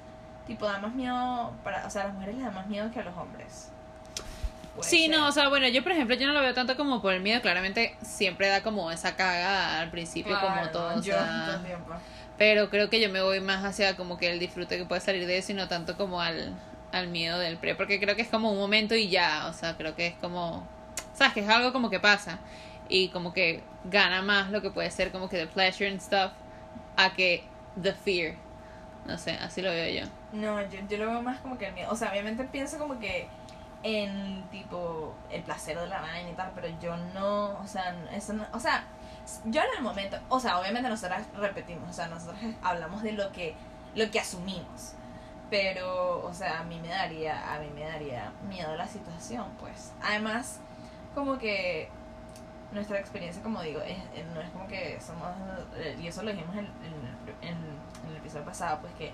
tipo, 0.46 0.66
da 0.66 0.78
más 0.78 0.92
miedo 0.94 1.52
para. 1.64 1.86
O 1.86 1.90
sea, 1.90 2.02
a 2.02 2.04
las 2.06 2.14
mujeres 2.14 2.34
les 2.34 2.44
da 2.44 2.50
más 2.50 2.66
miedo 2.66 2.90
que 2.90 3.00
a 3.00 3.04
los 3.04 3.16
hombres. 3.16 3.70
Puede 4.74 4.88
Sí, 4.88 5.06
ser. 5.06 5.16
no, 5.16 5.28
o 5.28 5.32
sea, 5.32 5.48
bueno, 5.48 5.68
yo 5.68 5.82
por 5.82 5.92
ejemplo, 5.92 6.16
yo 6.16 6.26
no 6.26 6.32
lo 6.32 6.40
veo 6.40 6.54
tanto 6.54 6.76
como 6.76 7.00
por 7.02 7.12
el 7.12 7.20
miedo, 7.20 7.40
claramente 7.42 7.96
siempre 8.02 8.48
da 8.48 8.62
como 8.62 8.90
esa 8.90 9.16
caga 9.16 9.80
al 9.80 9.90
principio 9.90 10.38
como 10.40 10.68
todo, 10.70 10.94
o 10.98 11.02
yo 11.02 11.12
sea, 11.12 11.60
todo 11.62 12.00
pero 12.38 12.70
creo 12.70 12.88
que 12.88 12.98
yo 12.98 13.10
me 13.10 13.20
voy 13.20 13.40
más 13.40 13.64
hacia 13.64 13.96
como 13.96 14.16
que 14.16 14.30
el 14.30 14.38
disfrute 14.40 14.78
que 14.78 14.86
puede 14.86 15.02
salir 15.02 15.26
de 15.26 15.36
eso 15.36 15.52
y 15.52 15.54
no 15.54 15.68
tanto 15.68 15.96
como 15.98 16.22
al, 16.22 16.54
al 16.90 17.08
miedo 17.08 17.38
del 17.38 17.58
pre, 17.58 17.74
porque 17.74 18.00
creo 18.00 18.16
que 18.16 18.22
es 18.22 18.28
como 18.28 18.50
un 18.50 18.58
momento 18.58 18.94
y 18.94 19.10
ya, 19.10 19.46
o 19.48 19.52
sea, 19.52 19.76
creo 19.76 19.94
que 19.94 20.06
es 20.06 20.14
como, 20.22 20.66
sabes, 21.14 21.34
que 21.34 21.40
es 21.40 21.48
algo 21.50 21.72
como 21.72 21.90
que 21.90 22.00
pasa 22.00 22.38
y 22.92 23.08
como 23.08 23.32
que 23.32 23.62
gana 23.84 24.20
más 24.20 24.50
lo 24.50 24.60
que 24.60 24.70
puede 24.70 24.90
ser 24.90 25.10
como 25.10 25.30
que 25.30 25.38
the 25.38 25.46
pleasure 25.46 25.88
and 25.88 25.98
stuff 25.98 26.32
a 26.98 27.14
que 27.14 27.42
the 27.80 27.94
fear, 27.94 28.34
no 29.06 29.16
sé, 29.16 29.32
así 29.32 29.62
lo 29.62 29.70
veo 29.70 30.04
yo. 30.04 30.10
No, 30.32 30.60
yo, 30.68 30.78
yo 30.90 30.98
lo 30.98 31.06
veo 31.06 31.22
más 31.22 31.40
como 31.40 31.56
que 31.56 31.68
el 31.68 31.72
miedo. 31.72 31.90
O 31.90 31.96
sea, 31.96 32.10
obviamente 32.10 32.44
pienso 32.44 32.78
como 32.78 32.98
que 32.98 33.28
en 33.82 34.44
tipo 34.50 35.14
el 35.30 35.42
placer 35.42 35.78
de 35.78 35.86
la 35.86 36.02
vaina 36.02 36.28
y 36.28 36.34
tal, 36.34 36.52
pero 36.54 36.68
yo 36.82 36.94
no, 37.14 37.58
o 37.58 37.66
sea, 37.66 37.96
eso 38.12 38.34
no, 38.34 38.44
o 38.52 38.60
sea, 38.60 38.84
yo 39.46 39.62
en 39.62 39.78
el 39.78 39.82
momento, 39.82 40.18
o 40.28 40.38
sea, 40.38 40.60
obviamente 40.60 40.90
nosotras 40.90 41.26
repetimos, 41.34 41.88
o 41.88 41.92
sea, 41.94 42.08
nosotros 42.08 42.38
hablamos 42.62 43.02
de 43.02 43.12
lo 43.12 43.32
que 43.32 43.54
lo 43.94 44.10
que 44.10 44.20
asumimos. 44.20 44.92
Pero, 45.48 46.24
o 46.24 46.32
sea, 46.34 46.60
a 46.60 46.64
mí 46.64 46.78
me 46.78 46.88
daría, 46.88 47.54
a 47.54 47.58
mí 47.58 47.68
me 47.74 47.84
daría 47.84 48.32
miedo 48.48 48.74
la 48.76 48.86
situación, 48.86 49.46
pues. 49.60 49.92
Además, 50.02 50.60
como 51.14 51.38
que 51.38 51.90
nuestra 52.72 52.98
experiencia, 52.98 53.42
como 53.42 53.60
digo, 53.62 53.80
es, 53.82 53.98
no 54.34 54.40
es 54.40 54.50
como 54.50 54.66
que 54.66 54.98
somos, 55.00 55.28
y 56.00 56.06
eso 56.06 56.22
lo 56.22 56.30
dijimos 56.32 56.54
en, 56.56 56.64
en- 56.66 57.48
en- 57.48 57.56
en 58.04 58.10
el 58.10 58.16
episodio 58.16 58.44
pasado, 58.44 58.78
pues 58.80 58.92
que 58.94 59.12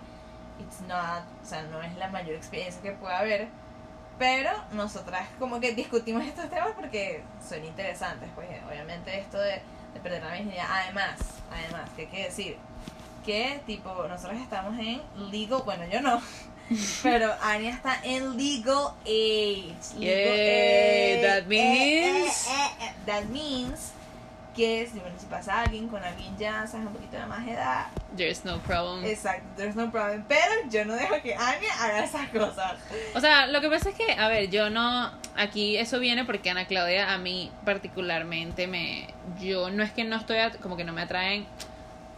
it's 0.61 0.81
not, 0.83 1.25
o 1.43 1.45
sea, 1.47 1.63
no 1.65 1.81
es 1.83 1.95
la 1.97 2.09
mayor 2.09 2.35
experiencia 2.37 2.81
que 2.83 2.93
pueda 2.93 3.19
haber, 3.19 3.49
pero 4.19 4.51
nosotras 4.73 5.29
como 5.39 5.61
que 5.61 5.73
discutimos 5.75 6.25
estos 6.25 6.49
temas 6.51 6.71
porque 6.75 7.23
son 7.47 7.65
interesantes, 7.65 8.29
pues 8.35 8.49
obviamente 8.69 9.19
esto 9.21 9.39
de, 9.39 9.61
de 9.95 10.01
perder 10.03 10.23
la 10.23 10.33
virginidad, 10.33 10.67
además, 10.71 11.19
además, 11.53 11.89
que 11.95 12.03
hay 12.03 12.09
que 12.09 12.25
decir 12.25 12.57
que 13.25 13.61
tipo, 13.67 14.07
nosotros 14.09 14.41
estamos 14.41 14.79
en 14.79 15.01
legal, 15.31 15.63
bueno, 15.65 15.85
yo 15.87 16.01
no, 16.01 16.21
pero 17.03 17.35
Anya 17.43 17.71
está 17.71 18.01
en 18.03 18.37
legal 18.37 18.93
age. 19.03 19.75
Legal 19.99 20.27
Yay, 20.27 21.15
age. 21.15 21.23
that 21.23 21.39
Eh, 21.39 21.47
means- 21.47 22.47
eh, 22.47 22.51
eh, 22.51 22.85
eh, 22.85 22.93
that 23.07 23.25
means 23.25 23.93
que 24.55 24.89
si, 24.93 24.99
bueno, 24.99 25.15
si 25.21 25.27
pasa 25.27 25.61
alguien 25.63 25.87
con 25.89 26.03
alguien 26.03 26.37
ya, 26.37 26.67
sabes, 26.67 26.87
un 26.89 26.93
poquito 26.93 27.17
de 27.17 27.27
más 27.27 27.47
edad, 27.47 27.87
There's 28.17 28.45
no 28.45 28.59
problem. 28.59 29.05
exacto, 29.05 29.47
there's 29.57 29.77
no 29.77 29.91
problem. 29.93 30.25
Pero 30.27 30.53
yo 30.69 30.85
no 30.85 30.95
dejo 30.95 31.15
que 31.23 31.35
Anya 31.35 31.69
haga 31.81 32.05
esas 32.05 32.29
cosas. 32.31 32.73
O 33.15 33.21
sea, 33.21 33.47
lo 33.47 33.61
que 33.61 33.69
pasa 33.71 33.91
es 33.91 33.95
que, 33.95 34.13
a 34.13 34.29
ver, 34.29 34.51
yo 34.51 34.69
no. 34.71 35.13
Aquí 35.37 35.77
eso 35.77 36.01
viene 36.01 36.25
porque 36.25 36.51
Ana 36.51 36.67
Claudia, 36.67 37.13
a 37.13 37.19
mí 37.19 37.53
particularmente, 37.65 38.67
me. 38.67 39.07
Yo 39.41 39.71
no 39.71 39.85
es 39.85 39.93
que 39.93 40.03
no 40.03 40.17
estoy. 40.17 40.39
Como 40.61 40.77
que 40.77 40.83
no 40.83 40.93
me 40.93 41.03
atraen 41.03 41.47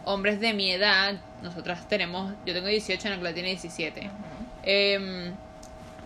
hombres 0.05 0.39
de 0.39 0.53
mi 0.53 0.71
edad. 0.71 1.13
Nosotras 1.43 1.87
tenemos. 1.87 2.33
Yo 2.47 2.55
tengo 2.55 2.67
18, 2.67 3.07
Ana 3.07 3.17
Claudia 3.19 3.35
tiene 3.35 3.49
17. 3.49 4.09
Em, 4.63 5.33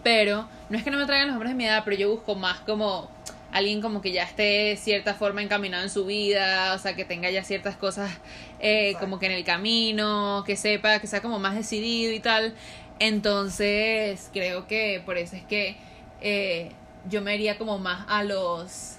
pero 0.03 0.47
no 0.69 0.77
es 0.77 0.83
que 0.83 0.91
no 0.91 0.97
me 0.97 1.05
traigan 1.05 1.27
los 1.27 1.33
hombres 1.35 1.51
de 1.51 1.55
mi 1.55 1.65
edad, 1.65 1.83
pero 1.83 1.97
yo 1.97 2.09
busco 2.09 2.35
más 2.35 2.59
como 2.61 3.09
alguien 3.51 3.81
como 3.81 4.01
que 4.01 4.11
ya 4.11 4.23
esté 4.23 4.43
de 4.43 4.75
cierta 4.77 5.13
forma 5.13 5.41
encaminado 5.41 5.83
en 5.83 5.89
su 5.89 6.05
vida, 6.05 6.73
o 6.73 6.77
sea, 6.77 6.95
que 6.95 7.05
tenga 7.05 7.29
ya 7.31 7.43
ciertas 7.43 7.77
cosas 7.77 8.11
eh, 8.59 8.95
como 8.99 9.17
que 9.17 9.27
en 9.27 9.31
el 9.31 9.45
camino, 9.45 10.43
que 10.45 10.57
sepa, 10.57 10.99
que 10.99 11.07
sea 11.07 11.21
como 11.21 11.39
más 11.39 11.55
decidido 11.55 12.11
y 12.11 12.19
tal. 12.19 12.53
Entonces, 12.99 14.29
creo 14.33 14.67
que 14.67 15.01
por 15.05 15.17
eso 15.17 15.35
es 15.35 15.43
que 15.43 15.77
eh, 16.21 16.71
yo 17.09 17.21
me 17.21 17.35
iría 17.35 17.57
como 17.57 17.77
más 17.79 18.05
a 18.09 18.23
los 18.23 18.94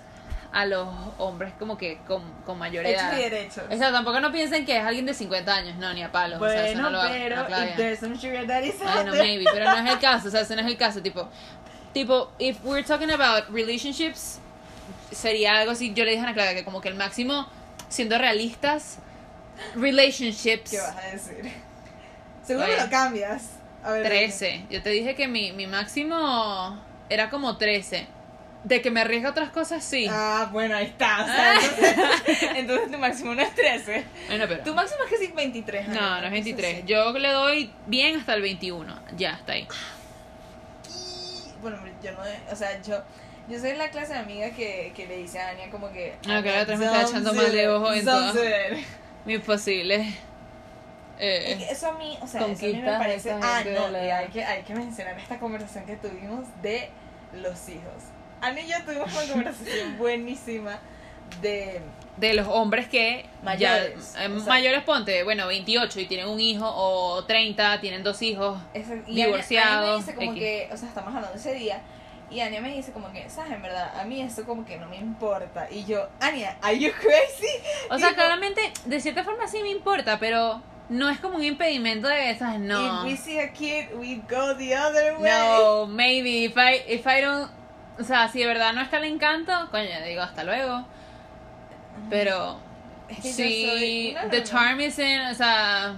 a 0.57 0.65
los 0.65 0.89
hombres 1.19 1.53
como 1.59 1.77
que 1.77 1.99
con, 2.09 2.23
con 2.47 2.59
mayor 2.59 2.87
Hechos 2.87 3.03
edad. 3.03 3.19
y 3.19 3.23
derechos. 3.25 3.65
O 3.71 3.77
sea, 3.77 3.93
tampoco 3.93 4.21
no 4.21 4.33
piensen 4.33 4.65
que 4.65 4.79
es 4.79 4.83
alguien 4.83 5.05
de 5.05 5.13
50 5.13 5.55
años, 5.55 5.77
no, 5.77 5.93
ni 5.93 6.03
a 6.03 6.11
palos. 6.11 6.41
o 6.41 6.49
sea, 6.49 6.67
eso 6.67 6.81
Bueno, 6.81 6.83
no 6.83 6.91
lo 6.93 7.03
hago, 7.03 7.13
pero 7.13 7.49
no, 7.51 7.65
if 7.65 7.77
there's 7.77 7.99
some 7.99 8.17
sugar 8.19 8.47
Bueno, 8.47 9.13
maybe, 9.13 9.45
pero 9.53 9.67
no 9.67 9.77
es 9.87 9.93
el 9.93 9.99
caso, 9.99 10.29
o 10.29 10.31
sea, 10.31 10.41
ese 10.41 10.57
no 10.57 10.63
es 10.63 10.69
el 10.69 10.79
caso, 10.79 11.03
tipo, 11.03 11.29
tipo, 11.93 12.33
if 12.39 12.57
we're 12.65 12.83
talking 12.83 13.11
about 13.11 13.51
relationships, 13.51 14.39
sería 15.13 15.59
algo 15.59 15.73
así, 15.73 15.93
yo 15.93 16.07
le 16.07 16.13
dije 16.13 16.23
a 16.23 16.25
Ana 16.29 16.33
Clara 16.33 16.55
que 16.55 16.65
como 16.65 16.81
que 16.81 16.89
el 16.89 16.95
máximo, 16.95 17.47
siendo 17.91 18.17
realistas, 18.17 18.97
relationships, 19.75 20.71
¿Qué 20.71 20.79
vas 20.79 20.97
a 20.97 21.07
decir? 21.09 21.53
Seguro 22.43 22.67
Oye. 22.67 22.83
lo 22.83 22.89
cambias. 22.89 23.51
A 23.85 23.91
ver, 23.93 24.07
13, 24.07 24.69
yo 24.71 24.83
te 24.83 24.89
dije 24.89 25.15
que 25.15 25.29
mi, 25.29 25.53
mi 25.53 25.67
máximo 25.67 26.83
era 27.11 27.29
como 27.29 27.59
13, 27.59 28.07
de 28.67 28.83
que 28.83 28.91
me 28.91 29.01
arriesga 29.01 29.29
a 29.29 29.31
otras 29.31 29.51
cosas, 29.51 29.85
sí, 29.85 30.09
Ah, 30.11 30.49
bueno, 30.51 30.75
ahí 30.77 30.87
está. 30.87 31.23
O 31.23 31.27
sea, 31.27 31.55
entonces, 31.55 32.43
entonces 32.57 32.91
tu 32.91 32.99
máximo 32.99 33.33
no 33.33 33.41
es 33.41 33.55
13. 33.55 34.05
bueno, 34.27 34.45
pero, 34.49 34.65
Tu 34.65 34.75
máximo 34.75 35.05
es 35.05 35.11
que 35.11 35.19
sí 35.25 35.33
23. 35.35 35.89
no, 35.89 35.95
Ana, 36.01 36.29
no 36.29 36.35
es 36.35 36.47
entonces 36.47 36.57
23, 36.57 36.77
sí. 36.81 36.83
yo 36.87 37.13
le 37.17 37.29
doy 37.31 37.73
bien 37.87 38.19
hasta 38.19 38.35
el 38.35 38.43
21, 38.43 38.99
ya, 39.17 39.35
está 39.35 39.53
ahí, 39.53 39.69
Y, 40.89 41.61
bueno, 41.63 41.79
yo 42.03 42.11
no. 42.13 42.19
O 42.53 42.57
sea, 42.57 42.81
yo. 42.83 43.03
Yo 43.49 43.61
soy 43.61 43.75
la 43.77 43.89
clase 43.91 44.13
de 44.15 44.19
amiga 44.19 44.51
que, 44.51 44.93
que 44.97 45.07
le 45.07 45.19
dice 45.19 45.39
a 45.39 45.51
Ania 45.51 45.71
como 45.71 45.93
que. 45.93 46.17
Ah, 46.29 46.41
que 46.43 46.51
la 46.51 46.63
otra 46.63 46.77
me 46.77 46.87
"Don't 46.87 46.97
está 46.99 47.11
echando 47.11 47.31
do 47.31 47.37
mal 47.37 47.53
de 47.53 47.69
ojo 47.69 47.93
en 47.93 48.05
todo". 48.05 48.33
do 48.33 48.45
it". 48.45 48.85
mis 49.25 49.39
posibles, 49.39 50.05
eh, 51.21 51.53
Es 51.53 51.59
que 51.59 51.71
Eso 51.71 51.91
a 51.93 51.93
mí, 51.93 52.19
o 52.21 52.27
sea, 52.27 52.41
eso 52.45 52.67
a 52.67 52.69
mí 52.69 52.83
me 52.83 52.93
parece. 52.99 53.31
Ah, 53.41 53.63
no, 53.65 53.93
y 53.93 54.11
hay 54.11 54.27
que, 54.31 54.45
hay 54.45 54.63
que 54.65 54.75
mencionar 54.75 55.17
esta 55.21 55.39
conversación 55.39 55.87
que 55.87 55.95
tuvimos 55.95 56.45
de 56.61 56.91
los 57.35 57.69
hijos. 57.69 58.03
Ana 58.41 58.61
y 58.61 58.69
yo 58.69 58.77
tuvimos 58.85 59.13
una 59.13 59.33
conversación 59.33 59.99
buenísima 59.99 60.79
de. 61.41 61.81
de 62.17 62.35
los 62.35 62.47
hombres 62.49 62.89
que 62.89 63.27
Mayores, 63.43 64.15
ya 64.15 64.25
eh, 64.25 64.29
mayores 64.29 64.83
ponte 64.85 65.23
bueno 65.25 65.47
28 65.47 66.01
y 66.01 66.07
tienen 66.07 66.29
un 66.29 66.41
hijo 66.41 66.67
o 66.69 67.25
30 67.25 67.81
tienen 67.81 68.03
dos 68.03 68.23
hijos 68.23 68.59
y 69.07 69.15
Divorciado, 69.17 69.69
Ania, 69.69 69.79
Ania 69.79 69.91
me 69.93 69.97
dice 69.99 70.15
como 70.15 70.31
X. 70.33 70.43
que, 70.43 70.69
o 70.73 70.77
sea, 70.77 70.89
estamos 70.89 71.15
hablando 71.15 71.37
ese 71.37 71.55
día. 71.55 71.83
Y 72.29 72.41
Ania 72.41 72.61
me 72.61 72.75
dice 72.75 72.91
como 72.91 73.13
que, 73.13 73.31
¿sabes? 73.31 73.53
En 73.53 73.63
verdad, 73.63 74.01
a 74.01 74.05
mí 74.05 74.21
eso 74.21 74.45
como 74.45 74.65
que 74.65 74.79
no 74.79 74.89
me 74.89 74.97
importa. 74.97 75.69
Y 75.71 75.85
yo, 75.85 76.09
Ania, 76.21 76.57
¿are 76.61 76.77
you 76.77 76.91
crazy? 77.01 77.47
o 77.89 77.99
sea 77.99 78.09
Tipo, 78.09 78.21
claramente 78.21 78.73
de 78.85 79.01
cierta 79.01 79.23
forma 79.23 79.47
sí 79.47 79.63
me 79.63 79.71
importa 79.71 80.19
pero 80.19 80.61
no 80.89 81.09
es 81.09 81.19
como 81.21 81.37
un 81.37 81.45
impedimento 81.45 82.09
de 82.09 82.31
esas 82.31 82.59
no 82.61 83.05
If 83.07 83.13
we 83.13 83.17
see 83.17 83.39
a 83.39 83.53
kid, 83.53 83.87
we 83.97 84.21
go 84.29 84.57
the 84.57 84.77
other 84.77 85.17
way. 85.19 85.31
no 85.31 85.87
maybe 85.87 86.45
if 86.47 86.57
I 86.57 86.83
if 86.89 87.07
I 87.07 87.21
don't 87.21 87.51
o 87.99 88.05
sea 88.05 88.29
si 88.29 88.41
de 88.41 88.47
verdad 88.47 88.73
no 88.73 88.81
está 88.83 88.99
el 88.99 89.05
encanto 89.05 89.53
coño 89.71 89.85
le 90.01 90.09
digo 90.09 90.23
hasta 90.23 90.45
luego 90.45 90.85
pero 92.11 92.59
Es 93.09 93.19
que 93.21 93.33
soy- 93.33 94.13
no, 94.15 94.23
no, 94.25 94.31
the 94.31 94.39
no. 94.41 94.45
charm 94.45 94.81
is 94.81 94.99
in 94.99 95.21
o 95.31 95.35
sea 95.35 95.95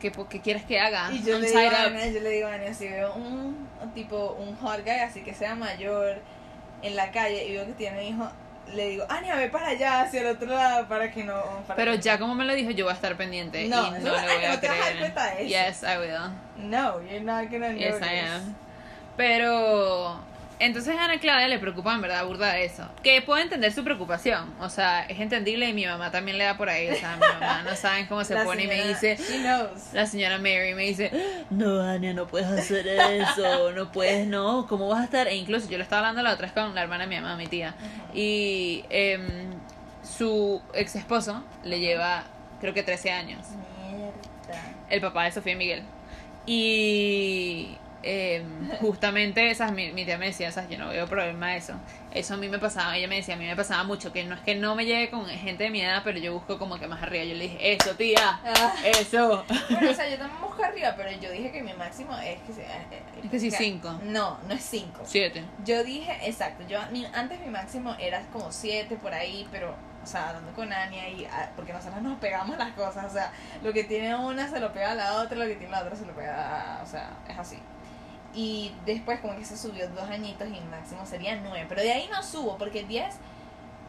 ¿qué, 0.00 0.10
qué 0.30 0.40
quieres 0.40 0.64
que 0.64 0.80
haga 0.80 1.10
Y 1.12 1.22
yo 1.22 1.38
le, 1.38 1.46
digo 1.48 1.60
tied 1.60 1.72
a 1.74 1.80
up. 1.86 1.86
Ania, 1.92 2.06
yo 2.08 2.20
le 2.20 2.30
digo 2.30 2.48
a 2.48 2.54
Ania, 2.54 2.74
si 2.74 2.88
veo 2.88 3.14
un 3.14 3.68
tipo, 3.94 4.36
un 4.40 4.56
hot 4.56 4.80
guy 4.82 4.98
así 5.00 5.22
que 5.22 5.34
sea 5.34 5.54
mayor 5.54 6.16
en 6.82 6.96
la 6.96 7.10
calle 7.12 7.46
y 7.46 7.52
veo 7.52 7.66
que 7.66 7.72
tiene 7.74 8.08
hijo, 8.08 8.28
le 8.74 8.88
digo, 8.88 9.04
Ania, 9.08 9.36
ve 9.36 9.48
para 9.48 9.68
allá, 9.68 10.02
hacia 10.02 10.22
el 10.22 10.26
otro 10.28 10.48
lado, 10.48 10.88
para 10.88 11.10
que 11.12 11.22
no... 11.22 11.34
para 11.66 11.76
Pero 11.76 11.92
que- 11.92 12.00
ya 12.00 12.18
como 12.18 12.34
me 12.34 12.44
lo 12.44 12.54
dijo, 12.54 12.70
yo 12.70 12.84
voy 12.86 12.92
a 12.92 12.96
estar 12.96 13.16
pendiente 13.16 13.68
No, 13.68 13.86
y 13.86 13.90
no 13.90 13.96
eso- 13.96 14.04
le 14.26 14.34
voy 14.36 14.44
a 14.44 14.48
no 14.54 14.58
te 14.60 14.68
vas 14.68 14.76
a 14.80 14.84
dar 14.86 14.98
cuenta 14.98 15.26
de 15.26 15.32
eso. 15.34 15.48
Yes, 15.48 15.82
I 15.84 15.98
will. 15.98 16.68
No, 16.70 17.00
you're 17.02 17.20
not 17.20 17.48
gonna 17.50 17.72
Yes. 17.72 18.00
I 18.00 18.18
am. 18.20 18.54
Pero 19.16 20.18
entonces 20.64 20.96
a 20.96 21.04
Ana 21.04 21.18
Claudia 21.18 21.48
le 21.48 21.58
preocupa 21.58 21.94
en 21.94 22.00
verdad 22.00 22.24
burda 22.26 22.52
de 22.54 22.64
eso. 22.64 22.88
Que 23.02 23.20
puedo 23.22 23.40
entender 23.40 23.72
su 23.72 23.84
preocupación. 23.84 24.52
O 24.60 24.68
sea, 24.68 25.04
es 25.06 25.20
entendible 25.20 25.68
y 25.68 25.72
mi 25.72 25.84
mamá 25.86 26.10
también 26.10 26.38
le 26.38 26.44
da 26.44 26.56
por 26.56 26.68
ahí. 26.68 26.88
O 26.88 26.94
sea, 26.96 27.16
mi 27.16 27.26
mamá 27.26 27.62
no 27.62 27.74
saben 27.76 28.06
cómo 28.06 28.24
se 28.24 28.34
La 28.34 28.44
pone 28.44 28.64
y 28.64 28.66
me 28.66 28.74
señora- 28.76 28.88
dice. 29.00 29.16
She 29.16 29.38
knows. 29.42 29.92
La 29.92 30.06
señora 30.06 30.38
Mary 30.38 30.74
me 30.74 30.82
dice, 30.84 31.10
no, 31.50 31.80
Ania, 31.82 32.14
no 32.14 32.26
puedes 32.26 32.46
hacer 32.48 32.86
eso, 32.88 33.72
no 33.72 33.90
puedes, 33.92 34.26
no, 34.26 34.66
¿cómo 34.68 34.88
vas 34.88 35.00
a 35.00 35.04
estar? 35.04 35.28
E 35.28 35.34
incluso 35.36 35.68
yo 35.68 35.78
lo 35.78 35.82
estaba 35.84 36.00
hablando 36.08 36.22
la 36.22 36.32
otra 36.34 36.46
vez 36.46 36.52
con 36.52 36.74
la 36.74 36.82
hermana 36.82 37.04
de 37.06 37.10
mi 37.10 37.16
mamá, 37.20 37.36
mi 37.36 37.46
tía, 37.46 37.74
y 38.14 38.84
em, 38.90 39.50
su 40.02 40.62
ex 40.74 40.96
esposo 40.96 41.42
le 41.64 41.80
lleva, 41.80 42.24
creo 42.60 42.72
que 42.74 42.82
13 42.82 43.10
años, 43.10 43.46
Mierda. 43.90 44.12
el 44.90 45.00
papá 45.00 45.24
de 45.24 45.32
Sofía 45.32 45.56
Miguel. 45.56 45.82
Y 46.46 47.76
em, 48.02 48.70
justamente, 48.80 49.50
esas, 49.50 49.72
mi, 49.72 49.92
mi 49.92 50.04
tía 50.04 50.18
me 50.18 50.26
decía, 50.26 50.50
¿sabes? 50.52 50.70
yo 50.70 50.78
no 50.78 50.88
veo 50.88 51.06
problema 51.06 51.56
eso. 51.56 51.74
Eso 52.12 52.34
a 52.34 52.36
mí 52.36 52.48
me 52.48 52.58
pasaba, 52.58 52.96
ella 52.96 53.08
me 53.08 53.16
decía, 53.16 53.34
a 53.34 53.38
mí 53.38 53.46
me 53.46 53.56
pasaba 53.56 53.84
mucho, 53.84 54.12
que 54.12 54.24
no 54.24 54.34
es 54.34 54.40
que 54.42 54.54
no 54.54 54.74
me 54.74 54.84
llegue 54.84 55.08
con 55.10 55.24
gente 55.26 55.64
de 55.64 55.70
mi 55.70 55.80
edad, 55.80 56.02
pero 56.04 56.18
yo 56.18 56.32
busco 56.34 56.58
como 56.58 56.78
que 56.78 56.86
más 56.86 57.02
arriba. 57.02 57.24
Yo 57.24 57.34
le 57.34 57.44
dije, 57.44 57.72
eso, 57.74 57.94
tía, 57.96 58.40
Ah. 58.44 58.74
eso. 58.84 59.44
Bueno, 59.70 59.90
o 59.90 59.94
sea, 59.94 60.08
yo 60.10 60.16
también 60.18 60.40
busco 60.42 60.62
arriba, 60.62 60.94
pero 60.96 61.10
yo 61.12 61.30
dije 61.30 61.50
que 61.50 61.62
mi 61.62 61.72
máximo 61.74 62.16
es 62.18 62.38
que 62.42 62.52
sea... 62.52 62.64
eh, 62.90 63.02
Es 63.24 63.30
que 63.30 63.38
sí, 63.38 63.50
cinco. 63.50 63.98
No, 64.04 64.38
no 64.46 64.54
es 64.54 64.62
5. 64.62 65.02
Siete. 65.04 65.42
Yo 65.64 65.82
dije, 65.84 66.18
exacto, 66.24 66.64
yo 66.68 66.78
mi- 66.90 67.06
antes 67.14 67.40
mi 67.40 67.46
máximo 67.48 67.94
era 67.98 68.20
como 68.32 68.52
7 68.52 68.96
por 68.96 69.14
ahí, 69.14 69.48
pero, 69.50 69.74
o 70.02 70.06
sea, 70.06 70.28
hablando 70.30 70.52
con 70.52 70.70
Ania 70.72 71.08
y, 71.08 71.24
ah, 71.24 71.48
porque 71.56 71.72
nosotros 71.72 72.02
nos 72.02 72.18
pegamos 72.18 72.58
las 72.58 72.72
cosas, 72.72 73.06
o 73.06 73.10
sea, 73.14 73.32
lo 73.62 73.72
que 73.72 73.84
tiene 73.84 74.14
una 74.14 74.48
se 74.50 74.60
lo 74.60 74.72
pega 74.72 74.90
a 74.92 74.94
la 74.94 75.14
otra, 75.22 75.38
lo 75.38 75.46
que 75.46 75.54
tiene 75.54 75.70
la 75.72 75.80
otra 75.80 75.96
se 75.96 76.04
lo 76.04 76.12
pega 76.14 76.80
a, 76.80 76.82
o 76.82 76.86
sea, 76.86 77.08
es 77.28 77.38
así. 77.38 77.58
Y 78.34 78.72
después 78.86 79.20
como 79.20 79.36
que 79.36 79.44
se 79.44 79.56
subió 79.58 79.88
dos 79.90 80.08
añitos 80.08 80.48
y 80.48 80.56
el 80.56 80.64
máximo 80.66 81.04
sería 81.04 81.36
9, 81.36 81.66
pero 81.68 81.82
de 81.82 81.92
ahí 81.92 82.08
no 82.10 82.22
subo, 82.22 82.56
porque 82.56 82.82
10, 82.84 83.14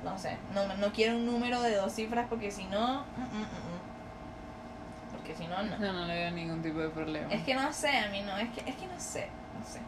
no 0.03 0.17
sé, 0.17 0.37
no, 0.53 0.67
no 0.75 0.91
quiero 0.91 1.15
un 1.15 1.25
número 1.25 1.61
de 1.61 1.75
dos 1.75 1.93
cifras 1.93 2.25
porque 2.29 2.51
si 2.51 2.65
no, 2.65 3.05
mm, 3.17 3.21
mm, 3.21 3.37
mm, 3.37 3.41
mm. 3.41 5.11
porque 5.11 5.35
si 5.35 5.47
no, 5.47 5.63
no. 5.63 5.77
No, 5.77 5.93
no 5.93 6.05
le 6.05 6.13
veo 6.13 6.31
ningún 6.31 6.61
tipo 6.61 6.79
de 6.79 6.89
problema. 6.89 7.31
Es 7.31 7.43
que 7.43 7.55
no 7.55 7.71
sé, 7.71 7.97
a 7.97 8.09
mí 8.09 8.21
no, 8.21 8.37
es 8.37 8.49
que, 8.49 8.69
es 8.69 8.75
que 8.75 8.85
no 8.85 8.99
sé, 8.99 9.29
no 9.57 9.65
sé. 9.65 9.79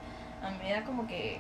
A 0.41 0.49
mí 0.51 0.58
me 0.64 0.72
da 0.72 0.84
como 0.84 1.06
que, 1.06 1.39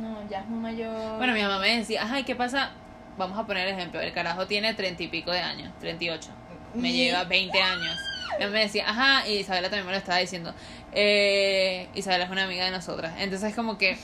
no, 0.00 0.28
ya 0.28 0.40
es 0.40 0.46
muy 0.48 0.58
mayor. 0.60 1.18
Bueno, 1.18 1.32
mi 1.34 1.42
mamá 1.42 1.58
me 1.60 1.76
decía, 1.78 2.02
ajá, 2.02 2.18
¿y 2.20 2.24
qué 2.24 2.34
pasa? 2.34 2.70
Vamos 3.16 3.38
a 3.38 3.46
poner 3.46 3.68
el 3.68 3.74
ejemplo. 3.76 4.00
El 4.00 4.12
carajo 4.12 4.46
tiene 4.46 4.74
treinta 4.74 5.02
y 5.04 5.08
pico 5.08 5.30
de 5.30 5.40
años, 5.40 5.72
38. 5.78 6.30
Me 6.74 6.82
Mi- 6.82 6.92
lleva 6.94 7.24
20 7.24 7.60
años. 7.62 7.96
Mamá 8.38 8.50
me 8.52 8.60
decía, 8.60 8.88
ajá, 8.88 9.26
y 9.26 9.38
Isabela 9.38 9.68
también 9.68 9.86
me 9.86 9.92
lo 9.92 9.98
estaba 9.98 10.18
diciendo. 10.18 10.54
Eh, 10.92 11.88
Isabela 11.94 12.24
es 12.24 12.30
una 12.30 12.44
amiga 12.44 12.64
de 12.64 12.70
nosotras. 12.70 13.14
Entonces, 13.18 13.54
como 13.54 13.78
que, 13.78 13.98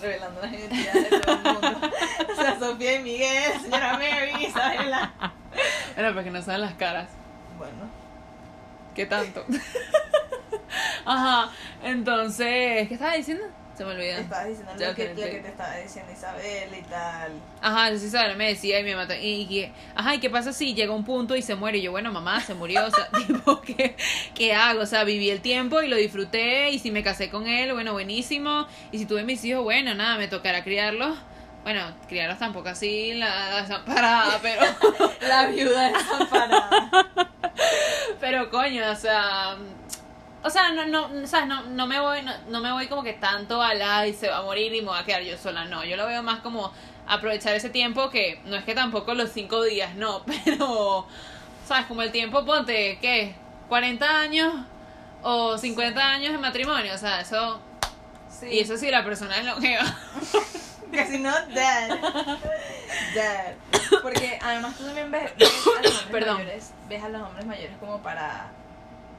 Revelando 0.00 0.40
las 0.40 0.52
identidades 0.52 1.10
de 1.10 1.20
todo 1.20 1.34
el 1.34 1.42
mundo. 1.42 1.90
o 2.32 2.34
sea, 2.34 2.58
Sofía 2.58 2.94
y 2.94 3.02
Miguel, 3.02 3.52
señora 3.60 3.92
Mary, 3.94 4.46
Isabela. 4.46 5.12
bueno, 5.94 6.14
porque 6.14 6.30
no 6.30 6.42
saben 6.42 6.60
las 6.60 6.74
caras. 6.74 7.08
Bueno, 7.56 7.88
¿Qué 8.94 9.06
tanto? 9.06 9.44
ajá, 11.04 11.52
entonces, 11.84 12.88
¿qué 12.88 12.94
estaba 12.94 13.14
diciendo? 13.14 13.44
Se 13.78 13.84
me 13.84 13.92
olvidó. 13.92 14.18
estabas 14.18 14.48
diciendo 14.48 14.72
lo 14.74 14.94
que, 14.96 15.08
lo 15.10 15.14
que 15.14 15.38
te 15.38 15.48
estaba 15.50 15.76
diciendo 15.76 16.12
Isabela 16.12 16.76
y 16.76 16.82
tal. 16.82 17.32
Ajá, 17.60 17.86
entonces 17.86 18.08
Isabela 18.08 18.34
me 18.34 18.48
decía 18.48 18.80
y 18.80 18.82
me 18.82 18.96
mató. 18.96 19.14
Y, 19.14 19.42
y 19.42 19.46
que, 19.46 19.72
ajá, 19.94 20.16
¿y 20.16 20.18
qué 20.18 20.28
pasa 20.28 20.52
si 20.52 20.74
llega 20.74 20.92
un 20.92 21.04
punto 21.04 21.36
y 21.36 21.42
se 21.42 21.54
muere? 21.54 21.78
Y 21.78 21.82
yo, 21.82 21.92
bueno, 21.92 22.10
mamá, 22.10 22.40
se 22.40 22.54
murió. 22.54 22.84
O 22.84 22.90
sea, 22.90 23.08
tipo, 23.26 23.60
¿qué, 23.60 23.94
¿qué 24.34 24.52
hago? 24.52 24.80
O 24.80 24.86
sea, 24.86 25.04
viví 25.04 25.30
el 25.30 25.40
tiempo 25.40 25.80
y 25.80 25.86
lo 25.86 25.94
disfruté. 25.94 26.70
Y 26.70 26.80
si 26.80 26.90
me 26.90 27.04
casé 27.04 27.30
con 27.30 27.46
él, 27.46 27.72
bueno, 27.72 27.92
buenísimo. 27.92 28.66
Y 28.90 28.98
si 28.98 29.06
tuve 29.06 29.22
mis 29.22 29.44
hijos, 29.44 29.62
bueno, 29.62 29.94
nada, 29.94 30.18
me 30.18 30.26
tocará 30.26 30.64
criarlos. 30.64 31.16
Bueno, 31.62 31.82
criarlos 32.08 32.40
tampoco 32.40 32.70
así, 32.70 33.14
la 33.14 33.60
desamparada, 33.60 34.38
pero, 34.42 34.60
La 35.20 35.46
viuda 35.46 35.92
desamparada. 35.92 36.90
pero 38.20 38.50
coño, 38.50 38.90
o 38.90 38.96
sea, 38.96 39.56
o 40.42 40.50
sea, 40.50 40.70
no, 40.72 40.86
no, 40.86 41.26
¿sabes? 41.26 41.46
No, 41.48 41.62
no 41.62 41.86
me 41.86 42.00
voy, 42.00 42.22
no, 42.22 42.32
no 42.48 42.60
me 42.60 42.72
voy 42.72 42.86
como 42.88 43.02
que 43.02 43.14
tanto 43.14 43.60
a 43.62 43.74
la 43.74 44.06
y 44.06 44.14
se 44.14 44.28
va 44.28 44.38
a 44.38 44.42
morir 44.42 44.72
y 44.74 44.80
me 44.82 44.88
voy 44.88 44.98
a 44.98 45.04
quedar 45.04 45.22
yo 45.22 45.36
sola, 45.36 45.64
no, 45.64 45.84
yo 45.84 45.96
lo 45.96 46.06
veo 46.06 46.22
más 46.22 46.40
como 46.40 46.72
aprovechar 47.06 47.54
ese 47.54 47.70
tiempo 47.70 48.10
que 48.10 48.40
no 48.44 48.56
es 48.56 48.64
que 48.64 48.74
tampoco 48.74 49.14
los 49.14 49.30
cinco 49.30 49.62
días, 49.62 49.94
no, 49.96 50.22
pero, 50.44 51.06
¿sabes? 51.66 51.86
Como 51.86 52.02
el 52.02 52.12
tiempo, 52.12 52.44
ponte, 52.44 52.98
¿qué? 53.00 53.34
¿40 53.68 54.02
años 54.02 54.54
o 55.22 55.58
50 55.58 56.00
años 56.00 56.32
de 56.32 56.38
matrimonio? 56.38 56.94
O 56.94 56.98
sea, 56.98 57.20
eso, 57.20 57.60
Sí. 58.30 58.46
y 58.52 58.60
eso 58.60 58.76
sí, 58.76 58.90
la 58.90 59.02
persona 59.04 59.36
es 59.38 59.44
longeva. 59.46 59.82
Casi 60.92 61.18
no 61.18 61.32
dead. 61.48 61.98
Dead. 63.14 63.54
Porque 64.02 64.38
además 64.40 64.76
tú 64.76 64.84
también 64.84 65.10
ves, 65.10 65.30
ves 65.36 65.50
a 65.50 65.82
los 65.82 65.92
hombres 65.92 66.06
Perdón. 66.10 66.36
mayores, 66.38 66.72
ves 66.88 67.02
a 67.02 67.08
los 67.08 67.22
hombres 67.22 67.46
mayores 67.46 67.76
como 67.78 67.98
para 68.02 68.46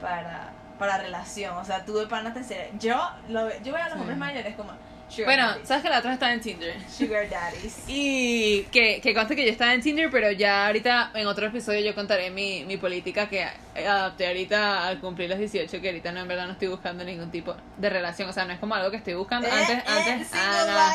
para 0.00 0.52
para 0.80 0.98
relación, 0.98 1.56
o 1.56 1.64
sea, 1.64 1.84
tú 1.84 1.96
de 1.96 2.06
pana 2.08 2.32
te 2.32 2.40
enseñas- 2.40 2.66
Yo 2.80 2.96
lo 3.28 3.48
yo 3.62 3.72
veo 3.72 3.76
a 3.84 3.88
los 3.90 3.94
Sí. 3.94 4.00
hombres 4.00 4.18
mayores 4.18 4.56
como 4.56 4.72
sugar 5.10 5.26
Bueno, 5.26 5.46
daddies. 5.48 5.68
¿sabes 5.68 5.82
que 5.82 5.90
la 5.90 5.98
otra 5.98 6.12
estaba 6.14 6.32
en 6.32 6.40
Tinder? 6.40 6.74
Sugar 6.88 7.28
daddies. 7.28 7.78
Y 7.88 8.62
que, 8.72 9.00
que 9.00 9.12
conste 9.12 9.34
que 9.36 9.44
yo 9.44 9.50
estaba 9.50 9.74
en 9.74 9.80
Tinder, 9.82 10.08
pero 10.10 10.30
ya 10.30 10.66
ahorita 10.66 11.10
en 11.14 11.26
otro 11.26 11.46
episodio 11.48 11.80
yo 11.80 11.94
contaré 11.96 12.30
mi, 12.30 12.64
mi 12.64 12.76
política 12.76 13.28
que 13.28 13.44
adapté 13.76 14.28
ahorita 14.28 14.86
al 14.86 15.00
cumplir 15.00 15.28
los 15.28 15.38
18, 15.38 15.80
que 15.80 15.88
ahorita 15.88 16.12
no 16.12 16.20
en 16.20 16.28
verdad 16.28 16.46
no 16.46 16.52
estoy 16.52 16.68
buscando 16.68 17.04
ningún 17.04 17.30
tipo 17.30 17.54
de 17.76 17.90
relación, 17.90 18.28
o 18.28 18.32
sea, 18.32 18.44
no 18.44 18.52
es 18.52 18.58
como 18.60 18.74
algo 18.76 18.90
que 18.92 18.98
estoy 18.98 19.14
buscando. 19.14 19.48
Eh, 19.48 19.50
antes, 19.52 19.78
eh, 19.78 19.82
antes, 20.12 20.28
ah. 20.34 20.92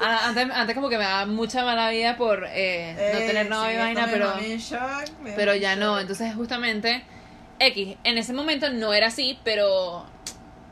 Ah, 0.00 0.20
antes, 0.28 0.48
antes 0.50 0.74
como 0.74 0.88
que 0.88 0.96
me 0.98 1.04
daba 1.04 1.26
mucha 1.26 1.62
mala 1.64 1.90
vida 1.90 2.16
por 2.16 2.46
eh, 2.50 2.94
no 2.96 3.18
Eh, 3.18 3.26
tener 3.26 3.48
novio 3.50 3.72
y 3.74 3.76
vaina, 3.76 4.08
pero, 4.10 4.34
shock, 4.56 5.10
pero 5.36 5.54
ya 5.54 5.76
no, 5.76 5.98
entonces 6.00 6.34
justamente 6.34 7.04
X, 7.60 7.96
en 8.04 8.18
ese 8.18 8.32
momento 8.32 8.70
no 8.70 8.92
era 8.94 9.08
así, 9.08 9.38
pero 9.44 10.04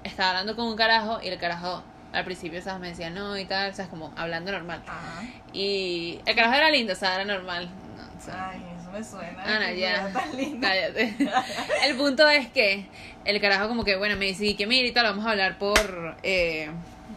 estaba 0.05 0.31
hablando 0.31 0.55
con 0.57 0.67
un 0.67 0.77
carajo 0.77 1.21
y 1.23 1.29
el 1.29 1.39
carajo 1.39 1.83
al 2.13 2.25
principio, 2.25 2.63
¿sabes? 2.63 2.81
Me 2.81 2.89
decía 2.89 3.11
no 3.11 3.37
y 3.37 3.45
tal, 3.45 3.75
¿sabes? 3.75 3.91
Como 3.91 4.13
hablando 4.17 4.53
normal. 4.53 4.83
Ajá. 4.87 5.23
Y 5.53 6.21
el 6.27 6.35
carajo 6.37 6.55
era 6.55 6.71
lindo, 6.71 6.93
o 6.93 6.97
sea, 6.97 7.17
era 7.17 7.25
normal. 7.25 7.69
No, 7.97 8.05
o 8.19 8.25
sea, 8.25 8.51
Ay, 8.51 8.63
eso 8.81 8.91
me 8.91 9.03
suena. 9.05 9.43
Ana, 9.43 9.69
qué 9.69 9.81
ya. 9.81 10.13
cállate. 10.61 11.15
El 11.89 11.97
punto 11.97 12.29
es 12.29 12.49
que 12.49 12.87
el 13.25 13.41
carajo 13.41 13.67
como 13.69 13.85
que, 13.85 13.97
bueno, 13.97 14.17
me 14.17 14.27
dice, 14.27 14.45
"Y 14.47 14.55
que 14.55 14.67
mira 14.69 14.87
y 14.87 14.93
tal, 14.93 15.05
vamos 15.07 15.27
a 15.27 15.31
hablar 15.31 15.59
por, 15.59 16.17
eh, 16.23 16.71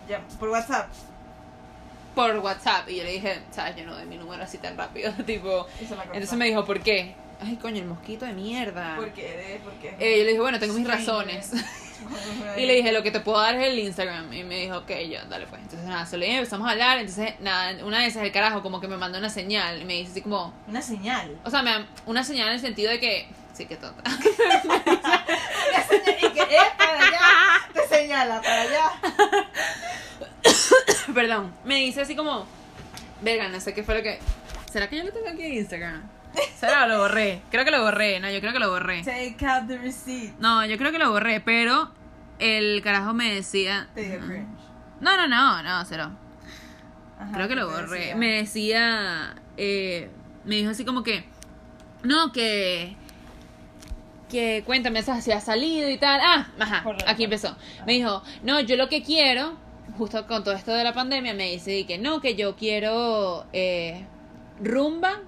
Ya, 0.10 0.20
por 0.40 0.50
WhatsApp. 0.50 0.90
por 2.16 2.36
WhatsApp. 2.40 2.90
Y 2.90 2.98
yo 2.98 3.04
le 3.04 3.12
dije, 3.12 3.40
sabes, 3.52 3.76
yo 3.76 3.86
no 3.86 3.94
doy 3.94 4.06
mi 4.08 4.18
número 4.18 4.44
así 4.44 4.58
tan 4.58 4.76
rápido, 4.76 5.12
tipo... 5.26 5.68
Entonces 5.80 6.34
me 6.34 6.46
dijo, 6.46 6.66
¿por 6.66 6.82
qué? 6.82 7.14
Ay, 7.42 7.56
coño, 7.56 7.78
el 7.82 7.86
mosquito 7.88 8.26
de 8.26 8.34
mierda. 8.34 8.96
¿Por 8.98 9.12
qué? 9.14 9.22
¿De- 9.24 9.60
¿Por 9.64 9.74
qué? 9.74 9.96
Eh, 10.00 10.18
yo 10.20 10.24
le 10.24 10.30
dije, 10.32 10.42
bueno, 10.42 10.60
tengo 10.60 10.74
mis 10.74 10.88
razones. 10.88 11.52
Y 12.58 12.66
le 12.66 12.76
dije, 12.76 12.94
lo 12.94 13.04
que 13.04 13.12
te 13.12 13.20
puedo 13.20 13.40
dar 13.42 13.56
es 13.56 13.68
el 13.68 13.78
Instagram. 13.78 14.32
Y 14.32 14.44
me 14.46 14.62
dijo, 14.62 14.78
ok, 14.78 14.90
yo, 15.12 15.20
dale 15.30 15.46
pues. 15.48 15.62
Entonces, 15.62 15.86
nada, 15.88 16.06
se 16.06 16.16
lo 16.18 16.24
dije, 16.24 16.38
empezamos 16.38 16.66
a 16.68 16.72
hablar. 16.72 16.98
Entonces, 16.98 17.34
nada, 17.42 17.84
una 17.86 18.00
de 18.00 18.08
esas, 18.08 18.24
el 18.24 18.32
carajo, 18.32 18.64
como 18.64 18.80
que 18.80 18.88
me 18.88 18.96
mandó 18.96 19.20
una 19.20 19.30
señal. 19.30 19.82
Y 19.82 19.86
me 19.86 19.94
dice 19.96 20.12
así 20.12 20.22
como, 20.22 20.54
Una 20.68 20.82
señal. 20.82 21.38
o 21.44 21.50
sea, 21.50 21.62
me 21.62 21.86
una 22.06 22.24
señal 22.24 22.48
en 22.48 22.54
el 22.54 22.60
sentido 22.62 22.90
de 22.90 23.02
que, 23.02 23.28
sí, 23.54 23.66
que 23.66 23.76
tonta. 23.76 24.02
Una 24.10 25.84
señal 25.88 26.16
y 26.24 26.30
que 26.34 26.42
es 26.42 26.70
para 26.78 27.00
allá. 27.00 27.70
Te 27.74 27.88
señala 27.96 28.42
para 28.42 28.62
allá. 28.62 28.92
Perdón. 31.14 31.54
Me 31.66 31.76
dice 31.76 32.02
así 32.02 32.16
como, 32.16 32.46
verga, 33.22 33.50
no 33.50 33.60
sé 33.60 33.74
qué 33.74 33.84
fue 33.84 33.96
lo 33.96 34.04
que. 34.04 34.20
¿Será 34.72 34.88
que 34.90 34.98
yo 34.98 35.04
lo 35.04 35.12
tengo 35.12 35.28
aquí 35.28 35.44
en 35.44 35.54
Instagram? 35.56 36.10
¿Será 36.56 36.86
o 36.86 36.88
lo 36.88 37.00
borré? 37.00 37.42
Creo 37.52 37.66
que 37.66 37.72
lo 37.72 37.82
borré. 37.82 38.20
No, 38.20 38.30
yo 38.30 38.40
creo 38.40 38.54
que 38.54 38.60
lo 38.60 38.70
borré. 38.70 39.04
Take 39.04 39.38
out 39.46 39.68
the 39.68 39.78
receipt. 39.78 40.38
No, 40.40 40.66
yo 40.66 40.78
creo 40.78 40.92
que 40.92 41.00
lo 41.00 41.12
borré, 41.12 41.40
pero 41.42 41.92
el 42.40 42.82
carajo 42.84 43.14
me 43.14 43.34
decía. 43.34 43.88
Te 43.96 44.04
dio 44.04 44.20
cringe. 44.20 44.48
No, 45.02 45.16
no, 45.18 45.28
no, 45.28 45.64
no, 45.64 45.86
cero. 45.86 46.12
Ajá, 47.20 47.32
Creo 47.34 47.48
que 47.48 47.56
¿qué 47.56 47.60
lo 47.60 47.70
borré. 47.70 48.00
decía? 48.00 48.16
Me 48.16 48.32
decía, 48.34 49.36
eh, 49.58 50.10
me 50.46 50.56
dijo 50.56 50.70
así 50.72 50.86
como 50.86 51.04
que, 51.04 51.24
no, 52.04 52.32
que, 52.32 52.96
que 54.30 54.64
cuéntame 54.66 55.02
si 55.04 55.32
has 55.32 55.44
salido 55.44 55.90
y 55.90 55.98
tal. 55.98 56.20
Ah, 56.24 56.48
ajá, 56.60 56.84
aquí 57.08 57.24
empezó. 57.24 57.56
Me 57.86 57.94
dijo, 57.94 58.22
no, 58.44 58.60
yo 58.62 58.76
lo 58.78 58.88
que 58.90 59.02
quiero, 59.04 59.58
justo 59.98 60.28
con 60.28 60.44
todo 60.44 60.54
esto 60.54 60.72
de 60.74 60.84
la 60.84 60.94
pandemia, 60.94 61.34
me 61.34 61.52
dice 61.52 61.86
que 61.86 61.98
no, 61.98 62.22
que 62.22 62.36
yo 62.36 62.56
quiero 62.56 63.46
eh, 63.54 64.06
rumba, 64.62 65.20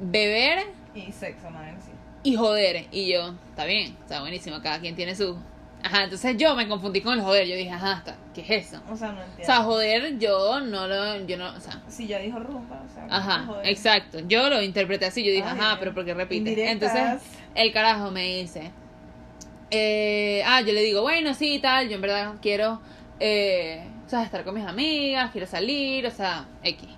beber 0.00 0.64
Y 0.94 1.12
sexo, 1.12 1.50
madre, 1.50 1.74
sí. 1.84 1.90
y 2.24 2.36
joder. 2.36 2.86
Y 2.90 3.12
yo, 3.12 3.34
está 3.50 3.64
bien, 3.64 3.96
está 4.02 4.20
buenísimo, 4.20 4.60
cada 4.62 4.80
quien 4.80 4.94
tiene 4.96 5.14
su... 5.14 5.36
Ajá, 5.82 6.04
entonces 6.04 6.36
yo 6.36 6.54
me 6.56 6.68
confundí 6.68 7.00
con 7.00 7.14
el 7.18 7.24
joder, 7.24 7.46
yo 7.46 7.56
dije, 7.56 7.70
ajá, 7.70 7.94
está, 7.98 8.16
¿qué 8.34 8.42
es 8.42 8.66
eso? 8.66 8.82
O 8.90 8.94
sea, 8.96 9.12
no 9.12 9.20
O 9.20 9.24
entiendo. 9.24 9.44
sea, 9.46 9.62
joder, 9.62 10.18
yo 10.18 10.60
no 10.60 10.86
lo, 10.86 11.24
yo 11.26 11.38
no, 11.38 11.54
o 11.54 11.60
sea, 11.60 11.80
si 11.88 12.06
ya 12.06 12.18
dijo 12.18 12.38
rumba, 12.38 12.82
o 12.84 12.94
sea. 12.94 13.06
Ajá, 13.08 13.44
joder. 13.46 13.66
exacto. 13.66 14.18
Yo 14.28 14.50
lo 14.50 14.60
interpreté 14.60 15.06
así. 15.06 15.24
Yo 15.24 15.30
dije, 15.30 15.44
Ay, 15.48 15.58
ajá, 15.58 15.76
pero 15.78 15.94
¿por 15.94 16.04
qué 16.04 16.12
repite? 16.12 16.36
indirectas. 16.50 16.94
Entonces, 16.94 17.30
el 17.54 17.72
carajo 17.72 18.10
me 18.10 18.24
dice, 18.42 18.72
eh, 19.70 20.42
ah, 20.46 20.60
yo 20.60 20.72
le 20.74 20.82
digo, 20.82 21.00
bueno, 21.02 21.32
sí, 21.32 21.58
tal, 21.60 21.88
yo 21.88 21.94
en 21.94 22.00
verdad 22.02 22.34
quiero, 22.42 22.80
eh, 23.18 23.82
o 24.06 24.08
sea, 24.10 24.22
estar 24.22 24.44
con 24.44 24.54
mis 24.56 24.66
amigas, 24.66 25.30
quiero 25.30 25.46
salir, 25.46 26.06
o 26.06 26.10
sea, 26.10 26.46
X. 26.62 26.88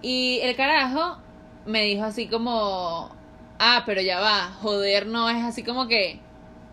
Y 0.00 0.38
el 0.42 0.56
carajo 0.56 1.18
me 1.66 1.82
dijo 1.82 2.04
así 2.04 2.26
como, 2.28 3.10
ah, 3.58 3.82
pero 3.86 4.00
ya 4.00 4.20
va, 4.20 4.52
joder, 4.62 5.06
no 5.06 5.28
es 5.28 5.42
así 5.44 5.62
como 5.62 5.86
que, 5.88 6.20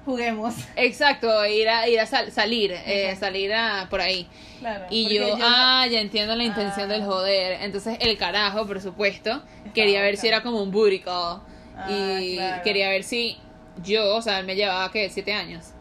Juguemos. 0.06 0.54
exacto, 0.76 1.46
ir 1.46 1.70
a, 1.70 1.88
ir 1.88 2.00
a 2.00 2.06
sal- 2.06 2.32
salir, 2.32 2.74
eh, 2.86 3.16
salir 3.18 3.54
a, 3.54 3.88
por 3.90 4.02
ahí. 4.02 4.28
Claro. 4.60 4.86
Y 4.90 5.14
yo, 5.16 5.26
ah, 5.42 5.86
ya 5.90 6.00
entiendo 6.02 6.36
la 6.36 6.44
intención 6.44 6.90
Ah. 6.90 6.94
del 6.94 7.04
joder. 7.06 7.58
Entonces 7.62 7.98
el 8.02 8.18
carajo, 8.18 8.66
por 8.68 8.82
supuesto, 8.82 9.42
quería 9.74 10.02
ver 10.02 10.18
si 10.18 10.28
era 10.28 10.42
como 10.44 10.62
un 10.62 10.72
booty 10.72 11.00
call. 11.00 11.42
Ah, 11.78 11.88
y 11.90 12.36
claro. 12.36 12.64
quería 12.64 12.90
ver 12.90 13.04
si 13.04 13.38
yo, 13.84 14.16
o 14.16 14.22
sea, 14.22 14.40
él 14.40 14.46
me 14.46 14.56
llevaba, 14.56 14.92
¿qué? 14.92 15.10
Siete 15.10 15.34
años. 15.34 15.72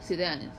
Siete 0.00 0.26
años. 0.26 0.50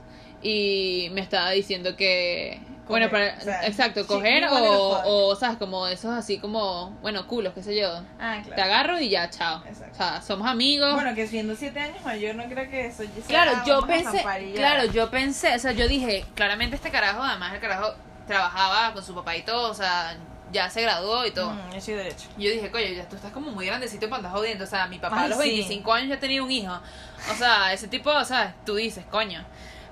Y 0.42 1.10
me 1.12 1.22
estaba 1.22 1.52
diciendo 1.52 1.96
que... 1.96 2.60
Bueno, 2.90 3.10
para, 3.10 3.36
o 3.38 3.42
sea, 3.42 3.66
exacto, 3.68 4.06
coger 4.08 4.46
o, 4.50 5.02
o, 5.06 5.36
¿sabes? 5.36 5.58
Como 5.58 5.88
esos 5.88 6.12
así 6.12 6.40
como, 6.40 6.90
bueno, 7.02 7.28
culos, 7.28 7.54
qué 7.54 7.62
sé 7.64 7.80
yo. 7.80 8.02
Ah, 8.20 8.40
Te 8.44 8.50
claro. 8.52 8.64
agarro 8.64 9.00
y 9.00 9.10
ya, 9.10 9.30
chao. 9.30 9.64
Exacto. 9.66 9.94
O 9.94 9.96
sea, 9.96 10.22
somos 10.22 10.48
amigos. 10.48 10.94
Bueno, 10.96 11.14
que 11.14 11.28
siendo 11.28 11.56
siete 11.56 11.80
años 11.80 12.04
mayor, 12.04 12.36
no 12.36 12.46
creo 12.46 12.70
que 12.70 12.88
eso. 12.88 13.04
ya 13.04 13.10
sea, 13.14 13.24
Claro, 13.28 13.52
yo 13.66 13.82
vamos 13.82 13.84
a 14.08 14.12
pensé, 14.12 14.54
claro, 14.56 14.86
yo 14.92 15.10
pensé, 15.12 15.56
o 15.56 15.60
sea, 15.60 15.72
yo 15.72 15.88
dije, 15.88 16.26
claramente 16.36 16.76
este 16.76 16.90
carajo, 16.90 17.22
además 17.22 17.54
el 17.54 17.60
carajo 17.62 17.94
trabajaba 18.28 18.94
con 18.94 19.04
su 19.04 19.14
papá 19.14 19.36
y 19.38 19.44
todo, 19.44 19.70
o 19.72 19.74
sea, 19.74 20.18
ya 20.52 20.68
se 20.72 20.82
graduó 20.82 21.26
y 21.28 21.32
todo. 21.32 21.52
Mm, 21.52 21.74
yo 21.74 21.82
soy 21.82 21.94
derecho. 21.94 22.28
Y 22.38 22.46
Yo 22.46 22.52
dije, 22.52 22.72
coño, 22.72 22.86
ya 22.88 23.08
tú 23.08 23.16
estás 23.16 23.32
como 23.32 23.52
muy 23.52 23.68
grandecito 23.68 24.08
para 24.10 24.18
andar 24.18 24.32
jodiendo, 24.32 24.64
o 24.64 24.68
sea, 24.68 24.88
mi 24.88 24.98
papá 24.98 25.20
Ay, 25.20 25.26
a 25.26 25.28
los 25.30 25.38
sí. 25.44 25.50
25 25.50 25.94
años 25.94 26.10
ya 26.10 26.20
tenía 26.20 26.42
un 26.42 26.50
hijo, 26.50 26.74
o 26.74 27.36
sea, 27.36 27.72
ese 27.72 27.88
tipo, 27.88 28.10
o 28.10 28.26
sea, 28.26 28.56
tú 28.66 28.76
dices, 28.76 29.06
coño. 29.12 29.44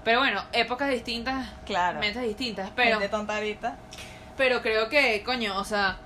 Pero 0.08 0.20
bueno, 0.20 0.41
épocas 0.53 0.89
distintas, 0.89 1.49
Claro. 1.66 1.99
mentes 1.99 2.24
distintas, 2.24 2.70
pero... 2.74 2.97
Ahorita. 3.28 3.76
Pero 4.38 4.62
creo 4.62 4.88
que, 4.88 5.22
coño, 5.22 5.58
o 5.60 5.66
sea, 5.66 5.97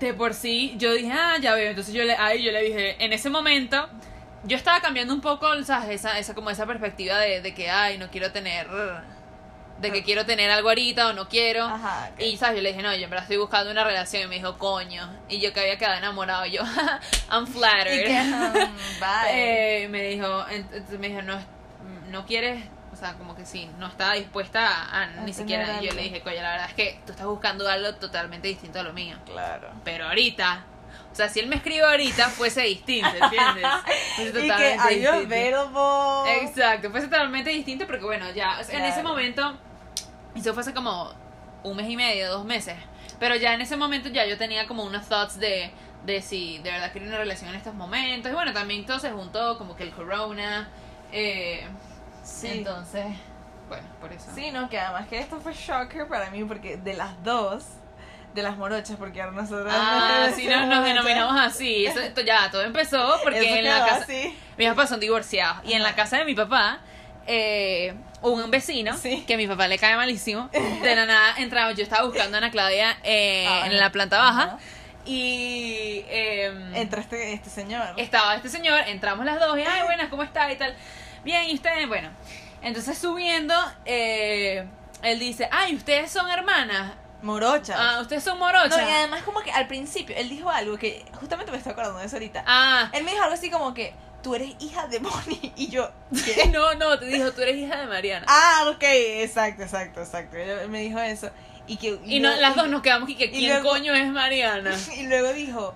de 0.00 0.12
por 0.14 0.34
sí, 0.34 0.74
yo 0.78 0.92
dije, 0.92 1.12
ah, 1.12 1.36
ya 1.40 1.54
veo. 1.54 1.68
Entonces 1.70 1.94
yo 1.94 2.02
le, 2.02 2.16
ahí 2.16 2.42
yo 2.42 2.50
le 2.50 2.62
dije, 2.62 3.04
en 3.04 3.12
ese 3.12 3.30
momento, 3.30 3.88
yo 4.42 4.56
estaba 4.56 4.80
cambiando 4.80 5.14
un 5.14 5.20
poco, 5.20 5.46
¿sabes? 5.62 5.90
Esa, 5.90 6.18
esa, 6.18 6.34
como 6.34 6.50
esa 6.50 6.66
perspectiva 6.66 7.16
de, 7.20 7.40
de 7.40 7.54
que, 7.54 7.70
ay, 7.70 7.98
no 7.98 8.10
quiero 8.10 8.32
tener, 8.32 8.66
de 9.80 9.92
que 9.92 10.02
quiero 10.02 10.26
tener 10.26 10.50
algo 10.50 10.70
ahorita 10.70 11.10
o 11.10 11.12
no 11.12 11.28
quiero. 11.28 11.66
Ajá. 11.66 12.10
ok. 12.14 12.20
Y, 12.20 12.36
¿sabes? 12.36 12.56
Yo 12.56 12.62
le 12.64 12.70
dije, 12.70 12.82
no, 12.82 12.92
yo 12.96 13.04
en 13.04 13.10
verdad 13.10 13.22
estoy 13.26 13.36
buscando 13.36 13.70
una 13.70 13.84
relación. 13.84 14.24
Y 14.24 14.26
me 14.26 14.34
dijo, 14.34 14.58
coño. 14.58 15.08
Y 15.28 15.38
yo 15.38 15.52
que 15.52 15.60
había 15.60 15.78
quedado 15.78 15.98
enamorado, 15.98 16.46
yo, 16.46 16.62
I'm 17.30 17.44
Y 17.44 17.46
flattered. 17.46 18.06
que, 18.06 18.20
um, 18.20 18.98
bye. 18.98 19.30
Eh, 19.84 19.88
me 19.88 20.02
dijo, 20.02 20.44
me 20.98 21.08
dijo, 21.10 21.22
no, 21.22 21.38
no 22.10 22.26
quieres, 22.26 22.64
o 22.94 22.96
sea, 22.96 23.14
como 23.14 23.36
que 23.36 23.44
sí, 23.44 23.68
no 23.78 23.86
estaba 23.88 24.14
dispuesta 24.14 24.88
a, 24.90 25.06
ni 25.24 25.32
siquiera. 25.32 25.64
Y 25.80 25.84
yo 25.84 25.90
algo. 25.90 25.94
le 25.94 26.02
dije, 26.02 26.20
coño, 26.22 26.40
la 26.42 26.50
verdad 26.52 26.68
es 26.70 26.74
que 26.74 27.00
tú 27.04 27.12
estás 27.12 27.26
buscando 27.26 27.68
algo 27.68 27.94
totalmente 27.96 28.48
distinto 28.48 28.80
a 28.80 28.82
lo 28.82 28.92
mío. 28.92 29.16
Claro. 29.26 29.68
Pero 29.84 30.06
ahorita, 30.06 30.64
o 31.12 31.14
sea, 31.14 31.28
si 31.28 31.40
él 31.40 31.48
me 31.48 31.56
escribe 31.56 31.84
ahorita, 31.84 32.28
fuese 32.30 32.62
distinto, 32.62 33.10
¿entiendes? 33.22 33.66
Fuese 34.16 34.30
Y 34.30 34.32
que 34.32 34.40
totalmente 34.48 34.78
are 34.80 35.00
you 35.00 35.10
distinto. 35.12 35.34
available? 35.34 36.42
Exacto, 36.42 36.90
fuese 36.90 37.08
totalmente 37.08 37.50
distinto 37.50 37.86
porque 37.86 38.04
bueno, 38.04 38.30
ya, 38.32 38.58
o 38.60 38.64
sea, 38.64 38.78
en 38.78 38.84
ese 38.86 39.02
momento, 39.02 39.58
eso 40.34 40.54
fue 40.54 40.62
hace 40.62 40.72
como 40.74 41.12
un 41.62 41.76
mes 41.76 41.88
y 41.88 41.96
medio, 41.96 42.30
dos 42.30 42.44
meses, 42.44 42.76
pero 43.18 43.36
ya 43.36 43.54
en 43.54 43.60
ese 43.60 43.76
momento 43.76 44.08
ya 44.08 44.24
yo 44.26 44.36
tenía 44.38 44.66
como 44.66 44.84
unos 44.84 45.06
thoughts 45.08 45.38
de, 45.38 45.70
de 46.04 46.20
si 46.20 46.58
de 46.58 46.70
verdad 46.70 46.92
quería 46.92 47.08
una 47.08 47.18
relación 47.18 47.50
en 47.50 47.56
estos 47.56 47.74
momentos, 47.74 48.30
y 48.30 48.34
bueno, 48.34 48.52
también 48.52 48.84
todo 48.84 48.98
se 48.98 49.10
juntó, 49.10 49.56
como 49.58 49.74
que 49.76 49.84
el 49.84 49.90
corona, 49.92 50.68
eh, 51.12 51.66
Sí. 52.24 52.48
entonces, 52.50 53.04
bueno, 53.68 53.86
por 54.00 54.12
eso. 54.12 54.26
Sí, 54.34 54.50
no, 54.50 54.68
que 54.68 54.78
además 54.78 55.06
que 55.08 55.18
esto 55.18 55.38
fue 55.40 55.52
shocker 55.52 56.08
para 56.08 56.30
mí 56.30 56.42
porque 56.44 56.76
de 56.78 56.94
las 56.94 57.22
dos, 57.22 57.64
de 58.34 58.42
las 58.42 58.56
morochas, 58.56 58.96
porque 58.96 59.20
ahora 59.22 59.36
nosotros 59.42 59.72
Ah, 59.74 60.24
nos 60.26 60.34
sí, 60.36 60.46
nos, 60.48 60.66
nos 60.66 60.84
denominamos 60.84 61.38
así. 61.40 61.86
Eso, 61.86 62.00
esto 62.00 62.20
ya, 62.22 62.50
todo 62.50 62.62
empezó 62.62 63.16
porque 63.22 63.40
Eso 63.44 63.54
en 63.56 63.64
la 63.64 63.74
quedó 63.76 63.86
casa. 63.86 64.02
así. 64.04 64.38
Mis 64.58 64.68
papás 64.68 64.88
son 64.88 65.00
divorciados. 65.00 65.58
Y 65.64 65.74
en 65.74 65.82
la 65.82 65.94
casa 65.94 66.16
de 66.18 66.24
mi 66.24 66.34
papá, 66.34 66.80
eh, 67.26 67.94
hubo 68.22 68.34
un 68.42 68.50
vecino 68.50 68.96
Sí. 68.96 69.24
que 69.26 69.34
a 69.34 69.36
mi 69.36 69.46
papá 69.46 69.68
le 69.68 69.78
cae 69.78 69.96
malísimo. 69.96 70.48
De 70.82 70.96
la 70.96 71.06
nada 71.06 71.34
entramos. 71.38 71.76
Yo 71.76 71.82
estaba 71.84 72.04
buscando 72.06 72.36
a 72.36 72.38
Ana 72.38 72.50
Claudia 72.50 72.96
eh, 73.04 73.46
Ah, 73.48 73.66
en 73.66 73.78
la 73.78 73.90
planta 73.92 74.18
baja. 74.18 74.42
ajá. 74.44 74.58
Y. 75.06 76.04
em, 76.08 76.74
Entra 76.74 77.00
este, 77.02 77.34
este 77.34 77.50
señor. 77.50 77.94
estaba 77.98 78.34
este 78.36 78.48
señor, 78.48 78.80
entramos 78.86 79.24
las 79.26 79.38
dos 79.38 79.58
y, 79.58 79.62
ay, 79.62 79.82
buenas, 79.86 80.08
¿cómo 80.08 80.22
está? 80.22 80.50
Y 80.50 80.56
tal. 80.56 80.74
Bien, 81.24 81.44
¿y 81.48 81.54
ustedes? 81.54 81.88
Bueno, 81.88 82.10
entonces 82.62 82.96
subiendo, 82.98 83.54
eh, 83.84 84.66
él 85.02 85.18
dice, 85.18 85.48
ay, 85.50 85.74
¿ustedes 85.74 86.10
son 86.10 86.28
hermanas? 86.30 86.92
Morochas. 87.22 87.76
Ah, 87.78 88.00
¿ustedes 88.02 88.22
son 88.22 88.38
morochas? 88.38 88.68
no, 88.76 88.88
y 88.88 88.92
además 88.92 89.22
como 89.22 89.40
que 89.40 89.50
al 89.50 89.66
principio 89.66 90.14
él 90.16 90.28
dijo 90.28 90.50
algo 90.50 90.76
que 90.76 91.04
justamente 91.18 91.50
me 91.50 91.56
estoy 91.58 91.72
acordando 91.72 91.98
de 92.00 92.06
eso 92.06 92.16
ahorita. 92.16 92.44
Ah, 92.46 92.90
Él 92.92 93.02
me 93.02 93.12
dijo 93.12 93.22
algo 93.22 93.34
así 93.34 93.50
como 93.50 93.72
que 93.72 93.94
tú 94.22 94.34
eres 94.34 94.54
hija 94.60 94.86
de 94.88 94.98
Bonnie 94.98 95.52
y 95.56 95.68
yo 95.68 95.90
¿qué? 96.24 96.46
no, 96.52 96.74
no, 96.74 96.98
te 96.98 97.06
dijo, 97.06 97.32
tú 97.32 97.40
eres 97.40 97.56
hija 97.56 97.76
de 97.80 97.86
Mariana. 97.86 98.26
ah, 98.28 98.66
ok, 98.74 98.82
exacto, 98.82 99.62
exacto, 99.62 100.00
exacto. 100.02 100.36
Él 100.36 100.68
me 100.68 100.80
dijo 100.80 100.98
eso 100.98 101.30
y 101.66 101.78
que 101.78 101.98
y 102.04 102.20
no, 102.20 102.28
luego- 102.28 102.42
las 102.42 102.56
dos 102.56 102.68
nos 102.68 102.82
quedamos 102.82 103.08
y 103.08 103.14
que, 103.14 103.24
y 103.24 103.30
¿quién 103.30 103.52
luego- 103.54 103.70
coño 103.70 103.94
es 103.94 104.06
Mariana? 104.08 104.72
y 104.98 105.06
luego 105.06 105.32
dijo 105.32 105.74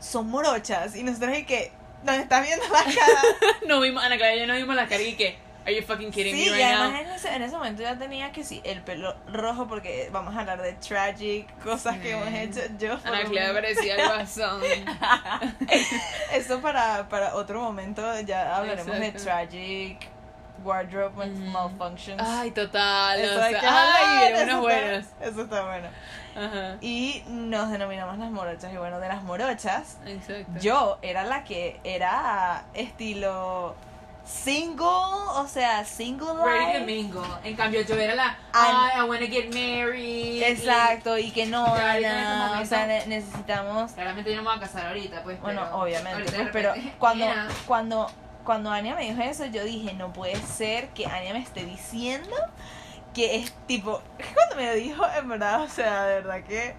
son 0.00 0.28
morochas 0.28 0.96
y 0.96 1.04
nosotros 1.04 1.38
y 1.38 1.44
que 1.44 1.70
nos 2.04 2.16
estás 2.16 2.46
viendo 2.46 2.64
la 2.68 2.84
cara. 2.84 3.22
no 3.66 3.80
vimos, 3.80 4.02
Ana 4.04 4.16
Clara 4.16 4.34
y 4.36 4.40
yo 4.40 4.46
nos 4.46 4.56
vimos 4.56 4.76
la 4.76 4.86
cara 4.86 5.02
y 5.02 5.14
que, 5.14 5.36
are 5.64 5.74
you 5.74 5.82
fucking 5.86 6.10
kidding 6.10 6.34
Sí, 6.34 6.42
me 6.42 6.46
y 6.46 6.50
right 6.54 6.64
además 6.64 6.92
now? 6.92 7.00
en 7.00 7.06
ese, 7.10 7.34
en 7.34 7.42
ese 7.42 7.56
momento 7.56 7.82
ya 7.82 7.98
tenía 7.98 8.32
que 8.32 8.44
sí, 8.44 8.60
el 8.64 8.80
pelo 8.82 9.14
rojo 9.32 9.66
porque 9.68 10.08
vamos 10.12 10.34
a 10.36 10.40
hablar 10.40 10.62
de 10.62 10.72
tragic, 10.74 11.46
cosas 11.62 11.98
que 11.98 12.12
hemos 12.12 12.30
Mm. 12.30 12.34
hecho 12.36 12.60
yo. 12.78 12.98
Ana 13.04 13.24
Clara 13.24 13.52
parecía 13.52 13.96
el 13.96 14.06
guasón. 14.06 14.62
Eso 16.32 16.60
para, 16.60 17.08
para 17.08 17.34
otro 17.34 17.60
momento, 17.60 18.02
ya 18.20 18.56
hablaremos 18.56 18.98
de 18.98 19.06
Exacto. 19.08 19.24
tragic 19.24 20.08
wardrobe 20.64 21.26
Mm. 21.26 21.52
malfunctions. 21.52 22.22
Ay, 22.24 22.50
total. 22.50 23.18
Eso 23.20 23.34
o 23.34 23.38
sea, 23.38 23.60
que 23.60 23.66
ay, 23.66 24.28
unas 24.32 24.40
está- 24.42 24.60
buenas. 24.60 25.06
Eso 25.20 25.42
está 25.42 25.64
bueno. 25.64 25.88
Ajá. 26.36 26.76
Y 26.80 27.22
nos 27.28 27.70
denominamos 27.70 28.18
las 28.18 28.30
morochas. 28.30 28.72
Y 28.72 28.76
bueno, 28.76 29.00
de 29.00 29.08
las 29.08 29.22
morochas, 29.24 29.98
Exacto. 30.06 30.52
yo 30.60 30.98
era 31.02 31.24
la 31.24 31.42
que 31.44 31.80
era 31.84 32.64
estilo 32.74 33.74
single, 34.24 34.84
o 34.86 35.46
sea, 35.48 35.84
single 35.86 36.34
Ready 36.44 36.72
to 36.72 36.78
life. 36.80 36.84
mingle. 36.84 37.20
En 37.44 37.56
cambio, 37.56 37.80
yo 37.80 37.94
era 37.96 38.14
la, 38.14 38.26
An- 38.26 38.36
ay, 38.52 38.90
I 38.98 39.08
wanna 39.08 39.26
get 39.26 39.52
married. 39.54 40.42
Exacto, 40.42 41.16
y 41.16 41.30
que 41.30 41.46
no, 41.46 41.64
Ana, 41.64 42.60
o 42.62 42.64
sea, 42.66 42.86
ne- 42.86 43.06
necesitamos 43.06 43.92
Y 43.92 43.94
claramente 43.94 44.30
yo 44.30 44.36
no 44.36 44.42
me 44.42 44.48
voy 44.50 44.58
a 44.58 44.60
casar 44.60 44.86
ahorita, 44.88 45.22
pues. 45.22 45.40
Bueno, 45.40 45.62
pero 45.64 45.78
obviamente, 45.78 46.30
pues, 46.30 46.48
pero 46.52 46.74
cuando, 46.98 47.26
cuando, 47.66 48.10
cuando 48.48 48.70
Ania 48.70 48.94
me 48.94 49.02
dijo 49.04 49.20
eso, 49.20 49.44
yo 49.44 49.62
dije, 49.62 49.92
no 49.92 50.10
puede 50.14 50.36
ser 50.36 50.88
que 50.94 51.04
Ania 51.04 51.34
me 51.34 51.40
esté 51.40 51.66
diciendo 51.66 52.34
que 53.12 53.36
es 53.36 53.52
tipo, 53.66 54.00
cuando 54.34 54.56
me 54.56 54.64
lo 54.68 54.74
dijo, 54.74 55.04
en 55.18 55.28
verdad, 55.28 55.60
o 55.60 55.68
sea, 55.68 56.04
de 56.06 56.14
verdad 56.22 56.42
que 56.44 56.74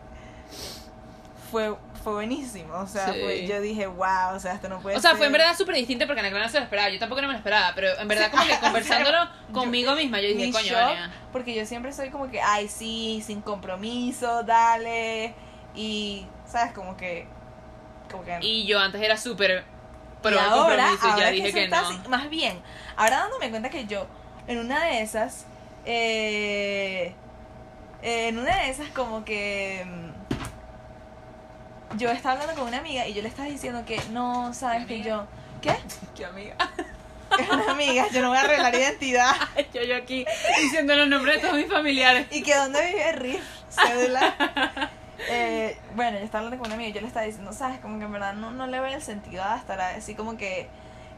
fue, 1.52 1.76
fue 2.04 2.14
buenísimo, 2.14 2.74
o 2.74 2.88
sea, 2.88 3.14
Sí. 3.14 3.20
fue- 3.22 3.46
yo 3.48 3.62
dije, 3.62 3.86
wow, 3.86 4.36
o 4.36 4.40
sea, 4.40 4.54
esto 4.54 4.68
no 4.68 4.80
puede 4.80 4.98
O 4.98 5.00
sea, 5.00 5.12
ser. 5.12 5.18
fue 5.18 5.28
en 5.28 5.32
verdad 5.34 5.56
súper 5.56 5.76
distinto 5.76 6.08
porque 6.08 6.22
Ana 6.22 6.30
Clara 6.30 6.46
no 6.46 6.52
se 6.52 6.58
lo 6.58 6.64
esperaba. 6.64 6.90
Yo 6.90 6.98
tampoco 7.00 7.22
no 7.22 7.28
me 7.28 7.34
lo 7.34 7.38
esperaba, 7.38 7.72
pero 7.76 8.00
en 8.00 8.08
verdad, 8.08 8.32
como 8.32 8.44
que 8.48 8.58
conversándolo 8.62 9.18
yo- 9.48 9.54
conmigo 9.54 9.94
misma, 9.96 10.22
yo 10.22 10.28
dije, 10.30 10.52
coño, 10.52 10.76
Ania. 10.76 11.12
porque 11.32 11.54
yo 11.54 11.66
siempre 11.68 11.94
soy 11.94 12.10
como 12.10 12.32
que, 12.32 12.42
ay, 12.42 12.68
sí, 12.68 13.24
sin 13.24 13.42
compromiso, 13.42 14.42
dale, 14.44 15.36
y, 15.76 16.26
¿sabes? 16.48 16.74
Como 16.74 16.98
que, 16.98 17.28
como 18.10 18.24
que... 18.24 18.40
Y 18.42 18.66
yo 18.66 18.80
antes 18.80 19.00
era 19.02 19.18
súper 19.18 19.66
pro 20.22 20.36
y 20.36 20.38
ahora, 20.38 20.76
compromiso 20.90 21.06
ahora 21.08 21.26
ya 21.26 21.32
dije 21.32 21.54
que 21.54 21.64
está 21.66 21.82
no. 21.82 21.88
así- 21.90 22.08
más 22.10 22.30
bien, 22.30 22.60
ahora 22.96 23.18
dándome 23.20 23.50
cuenta 23.50 23.70
que 23.70 23.86
yo, 23.86 24.08
en 24.48 24.60
una 24.60 24.84
de 24.86 25.02
esas, 25.02 25.46
eh, 25.86 27.14
en 28.02 28.38
una 28.38 28.56
de 28.64 28.70
esas 28.70 28.90
como 28.90 29.24
que 29.26 29.86
mm, 29.86 30.10
yo 31.98 32.10
estaba 32.12 32.34
hablando 32.40 32.56
con 32.60 32.68
una 32.68 32.78
amiga 32.80 33.08
y 33.08 33.14
yo 33.14 33.22
le 33.22 33.28
estaba 33.30 33.48
diciendo 33.48 33.84
que 33.86 34.00
no, 34.12 34.54
sabes 34.54 34.86
que 34.86 35.02
yo, 35.02 35.26
¿qué? 35.62 35.76
Qué 36.16 36.26
amiga. 36.26 36.56
Es 37.40 37.48
una 37.50 37.72
amiga, 37.72 38.08
yo 38.12 38.22
no 38.22 38.30
voy 38.30 38.38
a 38.38 38.42
arreglar 38.42 38.74
identidad. 38.74 39.32
yo, 39.74 39.84
yo 39.84 39.96
aquí 39.98 40.26
diciendo 40.62 40.96
los 40.96 41.08
nombres 41.08 41.36
de 41.36 41.42
todos 41.42 41.56
mis 41.62 41.70
familiares. 41.72 42.26
¿Y 42.32 42.42
que 42.42 42.56
dónde 42.56 42.86
vive 42.88 43.12
Riff? 43.14 43.44
Cédula. 43.70 44.90
Eh, 45.30 45.78
bueno, 45.96 46.18
yo 46.18 46.26
estaba 46.26 46.46
hablando 46.46 46.62
con 46.62 46.68
una 46.68 46.76
amiga 46.76 46.90
y 46.90 46.94
yo 46.94 47.02
le 47.02 47.08
estaba 47.08 47.26
diciendo, 47.26 47.52
¿sabes? 47.54 47.80
Como 47.80 48.00
que 48.00 48.06
en 48.06 48.12
verdad 48.12 48.34
no, 48.34 48.52
no 48.52 48.68
le 48.68 48.80
veo 48.80 48.94
el 48.94 49.02
sentido 49.02 49.44
a 49.44 49.58
estar 49.58 49.80
así 49.82 50.16
como 50.16 50.38
que 50.38 50.70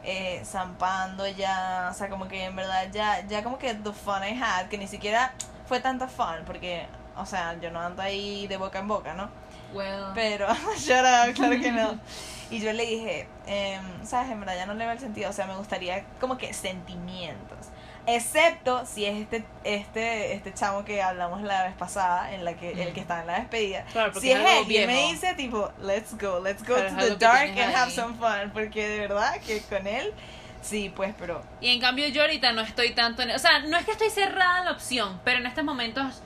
eh, 0.03 0.41
zampando 0.43 1.27
ya, 1.27 1.89
o 1.91 1.93
sea, 1.93 2.09
como 2.09 2.27
que 2.27 2.45
en 2.45 2.55
verdad 2.55 2.87
ya, 2.91 3.25
ya 3.27 3.43
como 3.43 3.57
que 3.57 3.73
the 3.75 3.93
fun 3.93 4.23
I 4.23 4.41
had, 4.41 4.67
que 4.67 4.77
ni 4.77 4.87
siquiera 4.87 5.33
fue 5.67 5.79
tanta 5.79 6.07
fun, 6.07 6.43
porque, 6.45 6.87
o 7.15 7.25
sea, 7.25 7.59
yo 7.59 7.69
no 7.71 7.79
ando 7.79 8.01
ahí 8.01 8.47
de 8.47 8.57
boca 8.57 8.79
en 8.79 8.87
boca, 8.87 9.13
¿no? 9.13 9.29
Well, 9.73 10.11
Pero, 10.13 10.47
up, 10.51 11.33
claro 11.35 11.59
que 11.59 11.71
no. 11.71 11.99
Y 12.51 12.59
yo 12.59 12.73
le 12.73 12.85
dije, 12.85 13.29
em, 13.47 14.05
¿sabes? 14.05 14.29
En 14.29 14.41
verdad 14.41 14.57
ya 14.57 14.65
no 14.65 14.73
le 14.73 14.83
veo 14.83 14.91
el 14.91 14.99
sentido. 14.99 15.29
O 15.29 15.33
sea, 15.33 15.47
me 15.47 15.55
gustaría 15.55 16.03
como 16.19 16.37
que 16.37 16.53
sentimientos. 16.53 17.69
Excepto 18.07 18.85
si 18.85 19.05
es 19.05 19.21
este, 19.21 19.45
este, 19.63 20.33
este 20.33 20.53
chamo 20.53 20.83
que 20.83 21.01
hablamos 21.01 21.41
la 21.43 21.63
vez 21.63 21.75
pasada, 21.75 22.33
en 22.33 22.43
la 22.43 22.55
que, 22.55 22.71
el 22.71 22.93
que 22.93 22.99
está 22.99 23.21
en 23.21 23.27
la 23.27 23.39
despedida. 23.39 23.85
Claro, 23.91 24.19
Si 24.19 24.31
es 24.31 24.39
es 24.39 24.45
él 24.45 24.71
y 24.71 24.87
me 24.87 25.11
dice 25.11 25.35
tipo, 25.35 25.71
let's 25.81 26.17
go, 26.19 26.39
let's 26.39 26.65
go 26.67 26.75
es 26.77 26.95
to 26.95 26.99
the 26.99 27.15
dark 27.17 27.49
and 27.51 27.75
have 27.75 27.89
ahí. 27.89 27.95
some 27.95 28.15
fun. 28.15 28.51
Porque 28.53 28.87
de 28.87 28.99
verdad 29.01 29.39
que 29.45 29.61
con 29.61 29.85
él, 29.85 30.13
sí, 30.61 30.91
pues, 30.95 31.13
pero 31.17 31.43
Y 31.61 31.69
en 31.69 31.79
cambio 31.79 32.07
yo 32.07 32.21
ahorita 32.21 32.51
no 32.53 32.61
estoy 32.61 32.91
tanto 32.95 33.21
en... 33.21 33.31
O 33.31 33.39
sea, 33.39 33.59
no 33.59 33.77
es 33.77 33.85
que 33.85 33.91
estoy 33.91 34.09
cerrada 34.09 34.61
a 34.61 34.63
la 34.65 34.71
opción, 34.71 35.21
pero 35.23 35.37
en 35.39 35.45
estos 35.45 35.63
momentos, 35.63 36.21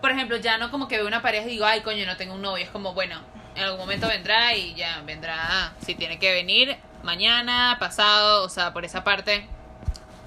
por 0.00 0.10
ejemplo, 0.10 0.38
ya 0.38 0.56
no 0.56 0.70
como 0.70 0.88
que 0.88 0.96
veo 0.96 1.06
una 1.06 1.20
pareja 1.20 1.46
y 1.46 1.50
digo, 1.50 1.66
ay, 1.66 1.82
coño, 1.82 2.06
no 2.06 2.16
tengo 2.16 2.34
un 2.34 2.42
novio. 2.42 2.64
Es 2.64 2.70
como, 2.70 2.94
bueno, 2.94 3.20
en 3.54 3.62
algún 3.64 3.80
momento 3.80 4.08
vendrá 4.08 4.54
y 4.54 4.74
ya 4.74 5.02
vendrá. 5.02 5.74
Si 5.84 5.94
tiene 5.94 6.18
que 6.18 6.32
venir, 6.32 6.78
mañana, 7.02 7.76
pasado, 7.78 8.44
o 8.44 8.48
sea, 8.48 8.72
por 8.72 8.86
esa 8.86 9.04
parte, 9.04 9.46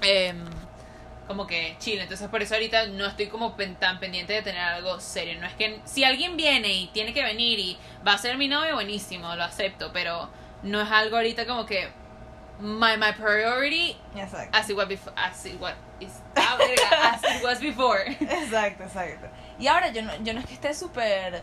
em, 0.02 0.44
como 1.26 1.46
que 1.46 1.76
chile. 1.78 2.02
Entonces 2.02 2.28
por 2.28 2.42
eso 2.42 2.54
ahorita 2.54 2.86
no 2.86 3.06
estoy 3.06 3.28
como 3.28 3.56
pen- 3.56 3.76
tan 3.76 3.98
pendiente 4.00 4.32
de 4.34 4.42
tener 4.42 4.60
algo 4.62 5.00
serio. 5.00 5.38
No 5.40 5.46
es 5.46 5.54
que 5.54 5.80
si 5.84 6.04
alguien 6.04 6.36
viene 6.36 6.68
y 6.72 6.86
tiene 6.88 7.12
que 7.14 7.22
venir 7.22 7.58
y 7.58 7.78
va 8.06 8.12
a 8.14 8.18
ser 8.18 8.36
mi 8.36 8.48
novio, 8.48 8.74
buenísimo, 8.74 9.34
lo 9.36 9.44
acepto, 9.44 9.90
pero 9.92 10.28
no 10.62 10.80
es 10.82 10.90
algo 10.90 11.16
ahorita 11.16 11.46
como 11.46 11.64
que... 11.66 11.88
My, 12.60 12.96
my 12.96 13.12
priority 13.18 13.96
exacto. 14.14 14.56
as 14.56 14.70
it 14.70 14.76
was 14.76 14.86
before 14.86 15.12
as 15.16 15.44
it 15.44 15.60
was 15.60 15.74
ah, 16.36 16.56
as 17.12 17.24
it 17.36 17.42
was 17.42 17.58
before 17.60 17.98
Exacto, 18.20 18.84
exacto. 18.84 19.26
Y 19.58 19.66
ahora 19.66 19.90
yo 19.90 20.02
no, 20.02 20.12
yo 20.22 20.32
no 20.34 20.38
es 20.38 20.46
que 20.46 20.54
esté 20.54 20.72
súper 20.72 21.42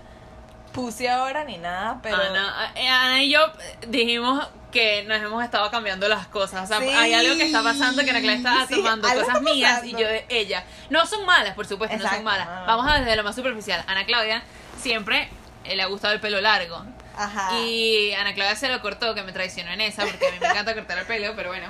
pussy 0.72 1.08
ahora 1.08 1.44
ni 1.44 1.58
nada, 1.58 2.00
pero... 2.02 2.16
Ana, 2.18 2.72
eh, 2.76 2.88
Ana 2.88 3.24
y 3.24 3.30
yo 3.32 3.40
dijimos 3.88 4.48
que 4.72 5.04
nos 5.04 5.22
hemos 5.22 5.44
estado 5.44 5.70
cambiando 5.70 6.08
las 6.08 6.28
cosas. 6.28 6.64
O 6.64 6.68
sea, 6.68 6.80
Sí. 6.80 6.88
hay 6.96 7.14
algo 7.14 7.36
que 7.36 7.44
está 7.46 7.62
pasando 7.62 8.04
que 8.04 8.10
Ana 8.12 8.34
estaba 8.34 8.68
Sí, 8.68 8.76
tomando 8.76 9.08
cosas 9.08 9.28
está 9.28 9.40
mías 9.42 9.84
y 9.84 9.92
yo 9.92 10.08
de 10.08 10.26
ella. 10.30 10.64
No 10.90 11.06
son 11.06 11.26
malas, 11.26 11.56
por 11.56 11.68
supuesto, 11.68 11.98
no 11.98 12.10
son 12.10 12.24
malas. 12.24 12.48
no. 12.48 12.66
Vamos 12.66 12.88
a 12.90 13.00
desde 13.00 13.16
lo 13.16 13.24
más 13.24 13.36
superficial. 13.36 13.84
Ana 13.88 14.06
Claudia 14.06 14.44
siempre 14.80 15.28
eh, 15.66 15.76
le 15.76 15.84
ha 15.84 15.88
gustado 15.88 16.14
el 16.14 16.20
pelo 16.22 16.40
largo. 16.40 16.86
Ajá. 17.18 17.60
Y 17.60 18.14
Ana 18.14 18.34
Claudia 18.34 18.56
se 18.56 18.70
lo 18.70 18.82
cortó, 18.82 19.14
que 19.14 19.24
me 19.24 19.34
traicionó 19.34 19.72
en 19.72 19.82
esa, 19.82 20.06
porque 20.06 20.26
a 20.28 20.32
mí 20.32 20.38
me 20.40 20.48
encanta 20.48 20.74
cortar 20.74 20.98
el 21.00 21.06
pelo, 21.06 21.34
pero 21.36 21.50
bueno. 21.50 21.68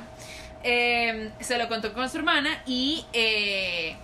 Eh, 0.64 1.32
se 1.40 1.58
lo 1.58 1.68
contó 1.68 1.92
con 1.94 2.08
su 2.08 2.18
hermana 2.18 2.62
y. 2.68 3.04
Eh, 3.14 3.96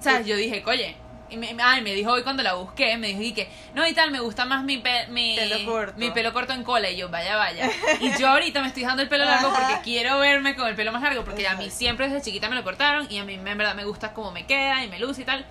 ¿Sabes? 0.00 0.26
Yo 0.26 0.36
dije, 0.36 0.62
oye. 0.66 0.96
Y 1.30 1.36
me, 1.36 1.54
ay, 1.62 1.82
me 1.82 1.92
dijo 1.94 2.10
hoy 2.12 2.22
cuando 2.22 2.42
la 2.42 2.54
busqué, 2.54 2.96
me 2.96 3.08
dijo 3.08 3.20
y 3.22 3.32
que, 3.32 3.50
no 3.74 3.86
y 3.86 3.92
tal, 3.92 4.10
me 4.10 4.20
gusta 4.20 4.44
más 4.46 4.64
mi, 4.64 4.78
pe- 4.78 5.06
mi, 5.08 5.36
Pelo 5.36 5.70
corto. 5.70 5.94
mi 5.98 6.10
pelo 6.10 6.32
corto 6.32 6.52
en 6.54 6.64
cola. 6.64 6.88
Y 6.90 6.96
yo, 6.96 7.08
vaya, 7.10 7.36
vaya. 7.36 7.68
Y 8.00 8.16
yo 8.18 8.28
ahorita 8.28 8.62
me 8.62 8.68
estoy 8.68 8.82
dejando 8.84 9.02
el 9.02 9.08
pelo 9.08 9.24
largo 9.26 9.48
Ajá. 9.48 9.58
porque 9.68 9.82
quiero 9.82 10.18
verme 10.18 10.56
con 10.56 10.66
el 10.68 10.74
pelo 10.74 10.90
más 10.92 11.02
largo, 11.02 11.24
porque 11.24 11.46
a 11.46 11.54
mí 11.56 11.68
siempre 11.70 12.08
desde 12.08 12.22
chiquita 12.22 12.48
me 12.48 12.56
lo 12.56 12.64
cortaron 12.64 13.06
y 13.10 13.18
a 13.18 13.24
mí 13.24 13.34
en 13.34 13.44
verdad 13.44 13.74
me 13.74 13.84
gusta 13.84 14.12
cómo 14.14 14.30
me 14.32 14.46
queda 14.46 14.84
y 14.84 14.88
me 14.88 14.98
luce 14.98 15.22
y 15.22 15.24
tal. 15.24 15.44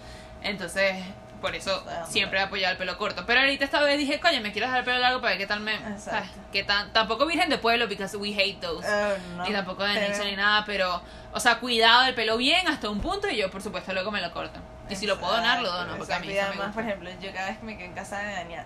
Entonces, 0.44 0.96
por 1.42 1.54
eso 1.56 1.84
siempre 2.10 2.40
he 2.40 2.42
apoyado 2.42 2.72
el 2.72 2.78
pelo 2.80 2.98
corto. 2.98 3.24
Pero 3.28 3.42
ahorita 3.42 3.64
esta 3.66 3.80
vez 3.84 3.98
dije, 4.00 4.20
coño, 4.20 4.42
me 4.42 4.52
quiero 4.52 4.66
dejar 4.68 4.80
el 4.80 4.86
pelo 4.86 4.98
largo 4.98 5.20
para 5.22 5.32
ver 5.32 5.38
qué 5.40 5.48
tal 5.48 5.60
me. 5.60 5.76
Exacto. 5.76 6.00
¿sabes? 6.10 6.30
Qué 6.52 6.64
tan, 6.64 6.92
tampoco 6.94 7.26
virgen 7.28 7.50
de 7.50 7.60
pueblo, 7.60 7.88
because 7.88 8.18
we 8.18 8.30
hate 8.30 8.60
those. 8.60 8.88
Oh, 8.88 9.18
no. 9.38 9.44
Ni 9.46 9.52
tampoco 9.54 9.84
de 9.84 9.94
Pero- 9.94 10.12
nicho 10.14 10.24
ni 10.26 10.36
nada, 10.36 10.64
pero, 10.66 11.04
o 11.34 11.40
sea, 11.40 11.60
cuidado 11.60 12.04
del 12.04 12.16
pelo 12.16 12.38
bien 12.38 12.68
hasta 12.68 12.90
un 12.90 13.00
punto 13.00 13.30
y 13.30 13.38
yo, 13.38 13.52
por 13.52 13.62
supuesto, 13.62 13.94
luego 13.94 14.10
me 14.10 14.22
lo 14.22 14.32
corto. 14.32 14.60
Y 14.90 14.96
si 14.96 15.06
lo 15.06 15.20
puedo 15.20 15.34
donar, 15.36 15.62
lo 15.62 15.72
dono, 15.72 15.98
porque 15.98 16.14
a 16.14 16.20
mí 16.20 16.28
y 16.28 16.38
además, 16.38 16.58
gusta. 16.68 16.72
por 16.74 16.84
ejemplo, 16.84 17.10
yo 17.22 17.34
cada 17.34 17.48
vez 17.50 17.58
que 17.58 17.66
me 17.66 17.78
quedo 17.78 17.88
en 17.88 17.94
casa 17.94 18.20
de 18.20 18.34
Dania, 18.34 18.66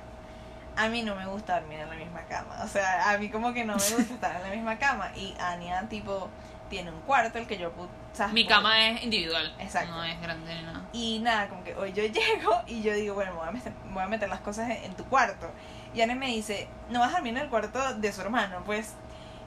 a 0.78 0.88
mí 0.88 1.01
no 1.03 1.15
me 1.15 1.26
gusta 1.26 1.59
dormir 1.59 1.80
en 1.80 1.89
la 1.89 1.95
misma 1.95 2.22
cama. 2.26 2.61
O 2.63 2.67
sea, 2.67 3.11
a 3.11 3.17
mí 3.17 3.30
como 3.30 3.53
que 3.53 3.65
no 3.65 3.76
me 3.76 3.89
gusta 3.95 4.13
estar 4.13 4.36
en 4.38 4.43
la 4.43 4.49
misma 4.49 4.78
cama. 4.78 5.11
Y 5.15 5.36
Ania, 5.39 5.88
tipo, 5.89 6.30
tiene 6.69 6.91
un 6.91 7.01
cuarto, 7.01 7.38
el 7.38 7.47
que 7.47 7.57
yo 7.57 7.72
¿sabes? 8.13 8.34
Mi 8.34 8.43
Por- 8.43 8.53
cama 8.53 8.89
es 8.89 9.03
individual. 9.03 9.53
Exacto. 9.59 9.91
No 9.91 10.03
es 10.03 10.19
grande 10.22 10.55
ni 10.55 10.61
nada. 10.63 10.82
Y 10.93 11.19
nada, 11.19 11.47
como 11.49 11.63
que 11.63 11.76
hoy 11.76 11.91
yo 11.93 12.03
llego 12.05 12.61
y 12.67 12.82
yo 12.82 12.93
digo, 12.93 13.15
bueno, 13.15 13.32
me 13.34 13.39
voy 13.39 13.47
a 13.49 13.51
meter, 13.51 13.74
me 13.88 13.93
voy 13.93 14.03
a 14.03 14.07
meter 14.07 14.30
las 14.30 14.39
cosas 14.41 14.69
en, 14.69 14.84
en 14.86 14.95
tu 14.95 15.03
cuarto. 15.05 15.51
Y 15.93 16.01
Ana 16.01 16.15
me 16.15 16.28
dice, 16.28 16.69
no 16.89 16.99
vas 16.99 17.09
a 17.09 17.13
dormir 17.15 17.36
en 17.36 17.43
el 17.43 17.49
cuarto 17.49 17.95
de 17.95 18.13
su 18.13 18.22
hermano, 18.22 18.61
pues. 18.65 18.93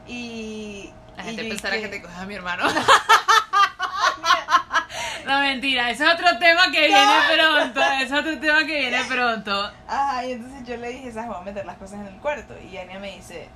Y. 0.07 0.93
La 1.17 1.23
y 1.23 1.27
gente 1.27 1.45
yo 1.45 1.49
pensará 1.51 1.77
dije, 1.77 1.89
que 1.89 1.97
te 1.97 2.03
coges 2.03 2.19
a 2.19 2.27
mi 2.27 2.35
hermano. 2.35 2.65
no, 5.27 5.41
mentira. 5.41 5.91
Ese 5.91 6.05
es 6.05 6.13
otro 6.13 6.39
tema 6.39 6.71
que 6.71 6.87
viene 6.87 7.13
pronto. 7.35 7.81
Es 8.01 8.13
otro 8.13 8.39
tema 8.39 8.65
que 8.67 8.79
viene 8.79 9.05
pronto. 9.05 9.71
Ajá, 9.87 10.27
y 10.27 10.33
entonces 10.33 10.67
yo 10.67 10.77
le 10.77 10.89
dije, 10.91 11.13
¿sabes? 11.13 11.29
Voy 11.29 11.39
a 11.39 11.43
meter 11.43 11.67
las 11.67 11.77
cosas 11.77 12.01
en 12.01 12.07
el 12.07 12.17
cuarto. 12.21 12.55
Y 12.61 12.77
Ania 12.77 12.99
me 12.99 13.17
dice, 13.17 13.49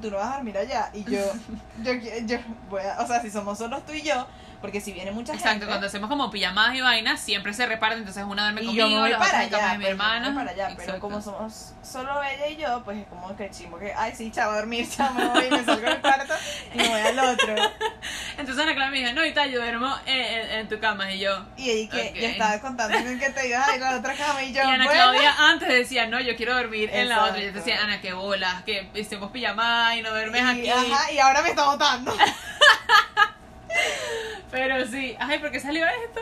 tú 0.00 0.10
no 0.10 0.18
vas 0.18 0.32
a 0.32 0.36
dormir 0.36 0.58
allá. 0.58 0.90
Y 0.92 1.04
yo, 1.04 1.20
yo, 1.82 1.92
yo 2.24 2.38
voy 2.68 2.82
a, 2.82 3.02
o 3.02 3.06
sea, 3.06 3.20
si 3.20 3.30
somos 3.30 3.58
solos 3.58 3.84
tú 3.86 3.92
y 3.92 4.02
yo, 4.02 4.26
porque 4.60 4.80
si 4.80 4.92
viene 4.92 5.10
mucha 5.10 5.32
Exacto, 5.32 5.50
gente. 5.52 5.66
cuando 5.66 5.86
hacemos 5.86 6.08
como 6.08 6.30
pijamadas 6.30 6.74
y 6.74 6.80
vainas, 6.80 7.20
siempre 7.20 7.52
se 7.54 7.66
reparten. 7.66 7.98
Entonces 8.00 8.24
una 8.24 8.42
duerme 8.44 8.62
y 8.62 8.66
conmigo, 8.66 8.88
yo 8.88 8.94
me 8.94 9.00
voy 9.00 9.10
la 9.10 9.18
para 9.18 9.44
otra 9.44 9.58
allá, 9.58 9.78
mi 9.78 9.84
pues, 9.84 9.96
voy 9.96 10.06
para 10.06 10.50
allá, 10.50 10.66
pero 10.68 10.80
Exacto. 10.82 11.00
como 11.00 11.20
somos 11.22 11.72
solo 11.82 12.22
ella 12.22 12.46
y 12.48 12.56
yo, 12.56 12.82
pues 12.84 12.98
es 12.98 13.06
como 13.06 13.36
que 13.36 13.50
chimo 13.50 13.78
que, 13.78 13.92
ay 13.94 14.12
sí, 14.16 14.30
chava, 14.30 14.54
a 14.54 14.56
dormir, 14.56 14.88
chava, 14.96 15.12
me 15.12 15.26
voy, 15.26 15.50
me 15.50 15.64
salgo 15.64 15.88
del 15.88 16.00
cuarto 16.00 16.34
y 16.74 16.78
me 16.78 16.88
voy 16.88 17.00
al 17.00 17.18
otro. 17.18 17.54
Entonces 18.38 18.62
Ana 18.62 18.74
Clara 18.74 18.90
me 18.90 18.98
dijo, 19.00 19.12
no, 19.12 19.24
y 19.24 19.32
tal, 19.32 19.50
yo 19.50 19.60
duermo 19.60 19.94
en, 20.06 20.50
en- 20.50 20.68
tu 20.68 20.78
cama. 20.80 21.12
Y 21.12 21.20
yo, 21.20 21.46
Y 21.56 21.70
ahí 21.70 21.88
que 21.88 22.08
Ok. 22.10 22.14
yo 22.16 22.26
estaba 22.26 22.60
contando 22.60 22.98
que 23.18 23.30
te 23.30 23.48
ibas 23.48 23.68
a 23.68 23.76
ir 23.76 23.82
a 23.82 23.92
la 23.92 23.98
otra 23.98 24.14
cama 24.14 24.42
y 24.42 24.52
yo, 24.52 24.62
y 24.62 24.66
Ana 24.66 24.84
bueno, 24.84 24.90
Claudia 24.90 25.34
antes 25.48 25.68
decía, 25.68 26.06
no, 26.06 26.20
yo 26.20 26.36
quiero 26.36 26.54
dormir 26.54 26.90
en 26.92 27.08
la 27.08 27.24
otra. 27.24 27.38
Y 27.38 27.42
yo 27.42 27.48
Exacto. 27.48 27.66
decía, 27.70 27.84
Ana, 27.84 28.00
qué 28.00 28.12
bolas, 28.12 28.62
que 28.64 28.90
hicimos 28.94 29.30
pijamada 29.30 29.96
y 29.96 30.02
no 30.02 30.10
duermes 30.10 30.42
y, 30.42 30.68
aquí. 30.68 30.68
ajá, 30.68 31.12
y 31.12 31.18
ahora 31.18 31.42
me 31.42 31.50
está 31.50 31.64
votando. 31.64 32.14
Pero 34.50 34.86
sí, 34.86 35.16
ay, 35.18 35.38
¿por 35.38 35.50
qué 35.50 35.60
salió 35.60 35.84
esto? 36.06 36.20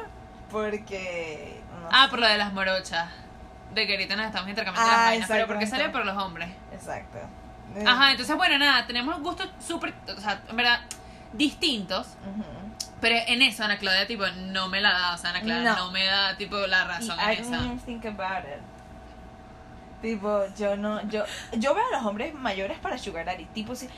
Porque. 0.50 1.60
no 1.82 1.88
Ah, 1.92 2.04
sé. 2.04 2.10
por 2.10 2.18
lo 2.20 2.26
de 2.28 2.38
las 2.38 2.52
morochas. 2.52 3.08
De 3.74 3.86
que 3.86 3.94
ahorita 3.94 4.16
nos 4.16 4.26
estamos 4.26 4.48
intercambiando 4.48 4.90
Ah, 4.90 4.96
las 4.96 5.04
vainas. 5.06 5.28
Pero 5.28 5.46
¿por 5.46 5.58
qué 5.58 5.66
salió 5.66 5.90
por 5.92 6.04
los 6.06 6.16
hombres? 6.16 6.48
Exacto. 6.72 7.18
Ajá, 7.86 8.12
entonces 8.12 8.36
bueno, 8.36 8.56
nada, 8.58 8.86
tenemos 8.86 9.20
gustos 9.20 9.48
súper, 9.66 9.92
o 10.16 10.20
sea, 10.20 10.40
en 10.48 10.56
verdad, 10.56 10.80
distintos. 11.32 12.06
Pero 13.00 13.16
en 13.26 13.42
eso 13.42 13.64
Ana 13.64 13.78
Claudia, 13.78 14.06
tipo, 14.06 14.24
no 14.28 14.68
me 14.68 14.80
la 14.80 14.92
da. 14.92 15.14
O 15.14 15.18
sea, 15.18 15.30
Ana 15.30 15.40
Claudia 15.40 15.74
no, 15.74 15.86
No. 15.86 15.90
me 15.92 16.04
da, 16.04 16.36
tipo, 16.36 16.56
la 16.68 16.84
Y 16.84 16.88
razón 16.88 17.18
I 17.18 17.22
en 17.22 17.30
didn't 17.42 17.54
esa. 17.74 17.84
think 17.86 18.06
about 18.06 18.44
it. 18.44 18.62
Tipo, 20.02 20.44
yo 20.56 20.76
no, 20.76 21.00
yo, 21.08 21.24
yo 21.54 21.74
veo 21.74 21.84
a 21.92 21.96
los 21.96 22.04
hombres 22.06 22.32
mayores 22.34 22.78
para 22.78 22.96
Sugar 22.98 23.24
Daddy. 23.24 23.46
Tipo, 23.46 23.74
si, 23.74 23.88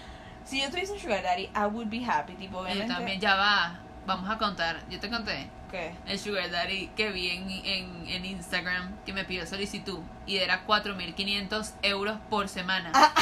si 0.47 0.63
yo 0.63 0.71
tuviese 0.71 0.93
un 0.93 0.99
Sugar 0.99 1.23
Daddy, 1.23 1.51
I 1.55 1.67
would 1.71 1.89
be 1.91 2.03
happy. 2.05 2.33
Tipo, 2.35 2.55
Yo 2.59 2.61
obviamente. 2.63 2.95
también, 2.95 3.21
ya 3.21 3.35
va. 3.35 3.81
Vamos 4.07 4.31
a 4.31 4.39
contar. 4.39 4.81
Yo 4.89 4.99
te 5.01 5.11
conté 5.11 5.51
¿Qué? 5.71 5.93
el 6.07 6.19
Sugar 6.19 6.49
Daddy 6.51 6.89
que 6.97 7.11
vi 7.11 7.29
en, 7.31 7.51
en, 7.51 8.07
en 8.07 8.25
Instagram 8.25 8.95
que 9.05 9.13
me 9.13 9.25
pidió 9.25 9.45
solicitud 9.47 9.99
y 10.27 10.37
era 10.39 10.65
4.500 10.67 11.73
euros 11.83 12.17
por 12.31 12.49
semana. 12.49 12.93
Ah. 12.95 13.13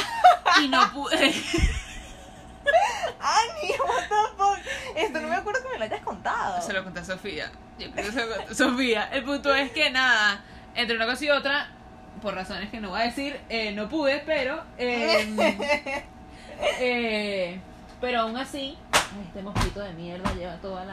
Y 0.61 0.67
no 0.69 0.89
pude. 0.93 1.17
Ani, 3.19 3.71
what 3.79 4.03
the 4.07 4.37
fuck. 4.37 4.59
Esto 4.95 5.19
no 5.21 5.27
me 5.27 5.35
acuerdo 5.35 5.61
que 5.63 5.69
me 5.69 5.77
lo 5.79 5.85
hayas 5.85 6.01
contado. 6.01 6.61
Se 6.61 6.73
lo 6.73 6.83
conté 6.83 6.99
a 6.99 7.05
Sofía. 7.05 7.51
Yo 7.79 7.91
creo 7.91 8.05
que 8.05 8.11
se 8.11 8.25
lo 8.25 8.35
conté 8.35 8.51
a 8.51 8.55
Sofía. 8.55 9.09
El 9.11 9.23
punto 9.23 9.53
es 9.53 9.71
que 9.71 9.89
nada, 9.89 10.43
entre 10.75 10.95
una 10.95 11.05
cosa 11.05 11.25
y 11.25 11.29
otra, 11.31 11.69
por 12.21 12.33
razones 12.35 12.69
que 12.69 12.79
no 12.79 12.89
voy 12.89 13.01
a 13.01 13.03
decir, 13.05 13.39
eh, 13.49 13.71
no 13.71 13.89
pude, 13.89 14.19
pero. 14.25 14.63
eh, 14.77 16.05
eh, 16.79 17.59
pero 18.01 18.21
aún 18.21 18.37
así. 18.37 18.77
Este 19.27 19.41
mosquito 19.41 19.79
de 19.79 19.93
mierda 19.93 20.33
lleva 20.33 20.55
toda 20.57 20.83
la, 20.85 20.91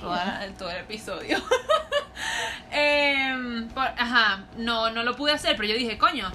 toda 0.00 0.24
la- 0.24 0.48
todo 0.58 0.70
el 0.70 0.76
episodio. 0.78 1.38
Em, 2.70 3.68
por- 3.68 3.84
ajá, 3.86 4.44
no, 4.56 4.90
no 4.90 5.02
lo 5.02 5.16
pude 5.16 5.32
hacer, 5.32 5.56
pero 5.56 5.68
yo 5.68 5.76
dije, 5.76 5.96
coño, 5.98 6.30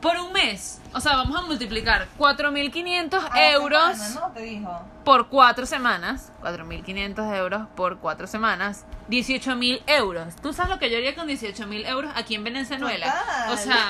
por 0.00 0.16
un 0.18 0.32
mes, 0.32 0.80
o 0.92 1.00
sea, 1.00 1.16
vamos 1.16 1.36
a 1.38 1.42
multiplicar 1.46 2.06
4.500 2.18 3.14
A 3.30 3.34
la 3.34 3.50
euros 3.52 3.96
semana, 3.96 4.26
¿no? 4.28 4.32
Te 4.32 4.42
dijo. 4.42 4.82
por 5.04 5.28
cuatro 5.28 5.64
semanas, 5.66 6.30
4.500 6.42 7.36
euros 7.36 7.62
por 7.74 7.98
cuatro 7.98 8.26
semanas, 8.26 8.84
18.000 9.08 9.82
euros. 9.86 10.36
¿Tú 10.36 10.52
sabes 10.52 10.70
lo 10.70 10.78
que 10.78 10.90
yo 10.90 10.98
haría 10.98 11.14
con 11.14 11.26
18.000 11.28 11.86
euros 11.88 12.12
aquí 12.14 12.34
en 12.34 12.44
Venezuela? 12.44 13.06
Total. 13.06 13.52
O 13.52 13.56
sea, 13.56 13.88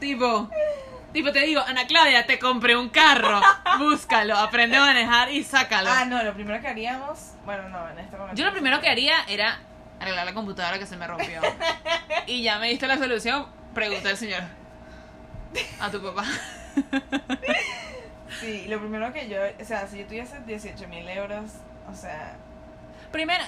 tipo, 0.00 0.48
tipo 1.12 1.32
te 1.32 1.40
digo, 1.40 1.60
Ana 1.60 1.86
Claudia, 1.86 2.26
te 2.26 2.38
compré 2.38 2.76
un 2.76 2.88
carro, 2.88 3.40
búscalo, 3.78 4.36
aprende 4.36 4.76
a 4.76 4.80
manejar 4.80 5.30
y 5.32 5.42
sácalo. 5.44 5.90
Ah, 5.90 6.04
no, 6.04 6.22
lo 6.22 6.34
primero 6.34 6.60
que 6.60 6.68
haríamos. 6.68 7.32
Bueno, 7.44 7.68
no, 7.68 7.88
en 7.88 7.98
este 7.98 8.16
momento. 8.16 8.36
Yo 8.36 8.46
lo 8.46 8.52
primero 8.52 8.80
que 8.80 8.88
haría 8.88 9.24
era 9.28 9.60
arreglar 10.00 10.24
la 10.24 10.34
computadora 10.34 10.78
que 10.78 10.86
se 10.86 10.96
me 10.96 11.06
rompió. 11.06 11.40
Y 12.26 12.42
ya 12.42 12.58
me 12.58 12.68
diste 12.68 12.86
la 12.86 12.96
solución, 12.96 13.46
pregunta 13.74 14.10
al 14.10 14.16
señor. 14.16 14.42
A 15.80 15.90
tu 15.90 16.00
papá. 16.02 16.24
Sí, 18.40 18.66
lo 18.68 18.78
primero 18.78 19.12
que 19.12 19.28
yo. 19.28 19.38
O 19.60 19.64
sea, 19.64 19.86
si 19.86 19.98
yo 19.98 20.06
tuviese 20.06 20.40
18 20.46 20.88
mil 20.88 21.06
euros, 21.08 21.50
o 21.90 21.94
sea. 21.94 22.36
Primero, 23.10 23.44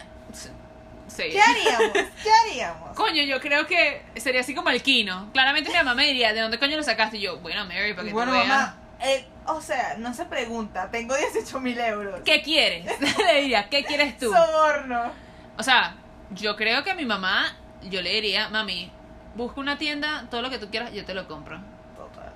sí. 1.09 1.25
¿Qué 1.31 1.41
haríamos? 1.41 1.93
¿Qué 2.23 2.31
haríamos? 2.31 2.97
Coño, 2.97 3.23
yo 3.23 3.41
creo 3.41 3.67
que 3.67 4.03
sería 4.17 4.41
así 4.41 4.55
como 4.55 4.71
el 4.71 4.83
Kino. 4.83 5.31
Claramente 5.33 5.71
mi 5.71 5.77
mamá 5.77 5.95
me 5.95 6.07
diría, 6.07 6.33
¿de 6.33 6.41
dónde 6.41 6.59
coño 6.59 6.77
lo 6.77 6.83
sacaste? 6.83 7.19
Y 7.19 7.23
yo, 7.23 7.39
bueno, 7.39 7.65
Mary, 7.67 7.95
para 7.95 8.07
que 8.07 8.13
bueno, 8.13 8.33
tú 8.33 8.39
veas. 8.39 8.49
mamá, 8.49 8.77
eh, 9.01 9.27
o 9.47 9.61
sea, 9.61 9.97
no 9.99 10.15
se 10.15 10.25
pregunta, 10.27 10.91
tengo 10.91 11.17
18 11.17 11.61
mil 11.61 11.79
euros. 11.79 12.21
¿Qué 12.25 12.43
quieres? 12.43 12.87
Le 13.19 13.41
diría, 13.43 13.69
¿qué 13.69 13.85
quieres 13.85 14.17
tú? 14.17 14.33
Soborno. 14.33 15.11
O 15.59 15.63
sea, 15.63 15.97
yo 16.31 16.57
creo 16.57 16.85
que 16.85 16.93
a 16.93 16.95
mi 16.95 17.05
mamá, 17.05 17.57
yo 17.83 18.01
le 18.01 18.11
diría, 18.11 18.49
mami, 18.49 18.91
busca 19.35 19.61
una 19.61 19.77
tienda, 19.79 20.27
todo 20.31 20.43
lo 20.43 20.51
que 20.51 20.59
tú 20.59 20.71
quieras, 20.71 20.93
yo 20.93 21.05
te 21.05 21.15
lo 21.15 21.27
compro. 21.27 21.59
Total. 21.97 22.33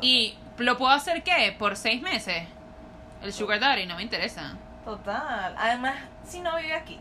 ¿Y 0.00 0.36
lo 0.58 0.76
puedo 0.78 0.92
hacer 0.92 1.22
qué? 1.22 1.54
¿Por 1.58 1.76
seis 1.76 2.00
meses? 2.00 2.44
El 3.22 3.32
Sugar 3.32 3.60
Daddy 3.60 3.86
no 3.86 3.96
me 3.96 4.02
interesa. 4.02 4.56
Total. 4.84 5.54
Además, 5.56 5.96
si 6.24 6.40
no 6.40 6.56
vive 6.56 6.74
aquí, 6.74 6.98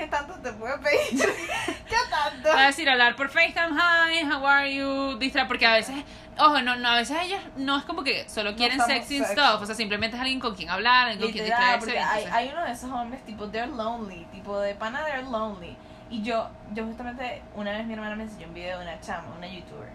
¿qué 0.00 0.06
tanto 0.06 0.32
te 0.36 0.50
puede 0.54 0.78
pedir? 0.78 1.20
¿Qué 1.88 1.96
tanto? 2.10 2.48
Va 2.48 2.62
a 2.62 2.66
decir, 2.68 2.88
hablar 2.88 3.16
por 3.16 3.28
FaceTime, 3.28 3.76
hi, 3.76 4.24
how 4.24 4.46
are 4.46 4.74
you, 4.74 5.18
distra, 5.18 5.46
porque 5.46 5.66
a 5.66 5.74
veces, 5.74 5.94
ojo, 6.38 6.62
no, 6.62 6.74
no, 6.76 6.88
a 6.88 6.96
veces 6.96 7.18
ellos 7.22 7.40
no 7.56 7.76
es 7.76 7.84
como 7.84 8.02
que 8.02 8.26
solo 8.26 8.52
No 8.52 8.56
quieren 8.56 8.80
estamos 8.80 9.06
sexy 9.06 9.18
and 9.18 9.26
stuff, 9.26 9.60
o 9.60 9.66
sea, 9.66 9.74
simplemente 9.74 10.16
es 10.16 10.22
alguien 10.22 10.40
con 10.40 10.54
quien 10.54 10.70
hablar, 10.70 11.08
alguien 11.08 11.20
con 11.20 11.32
quien 11.32 11.44
distraerse. 11.44 11.98
hay, 11.98 12.24
hay 12.32 12.48
uno 12.48 12.64
de 12.64 12.72
esos 12.72 12.90
hombres 12.90 13.22
tipo 13.26 13.48
they're 13.48 13.70
lonely, 13.70 14.24
tipo 14.32 14.58
de 14.58 14.74
pana 14.74 15.04
they're 15.04 15.22
lonely. 15.22 15.76
Y 16.08 16.22
yo, 16.22 16.48
yo 16.72 16.86
justamente 16.86 17.42
una 17.54 17.72
vez 17.72 17.86
mi 17.86 17.92
hermana 17.92 18.16
me 18.16 18.24
enseñó 18.24 18.48
un 18.48 18.54
video 18.54 18.78
de 18.78 18.84
una 18.84 19.00
chama, 19.00 19.28
una 19.36 19.46
youtuber, 19.46 19.90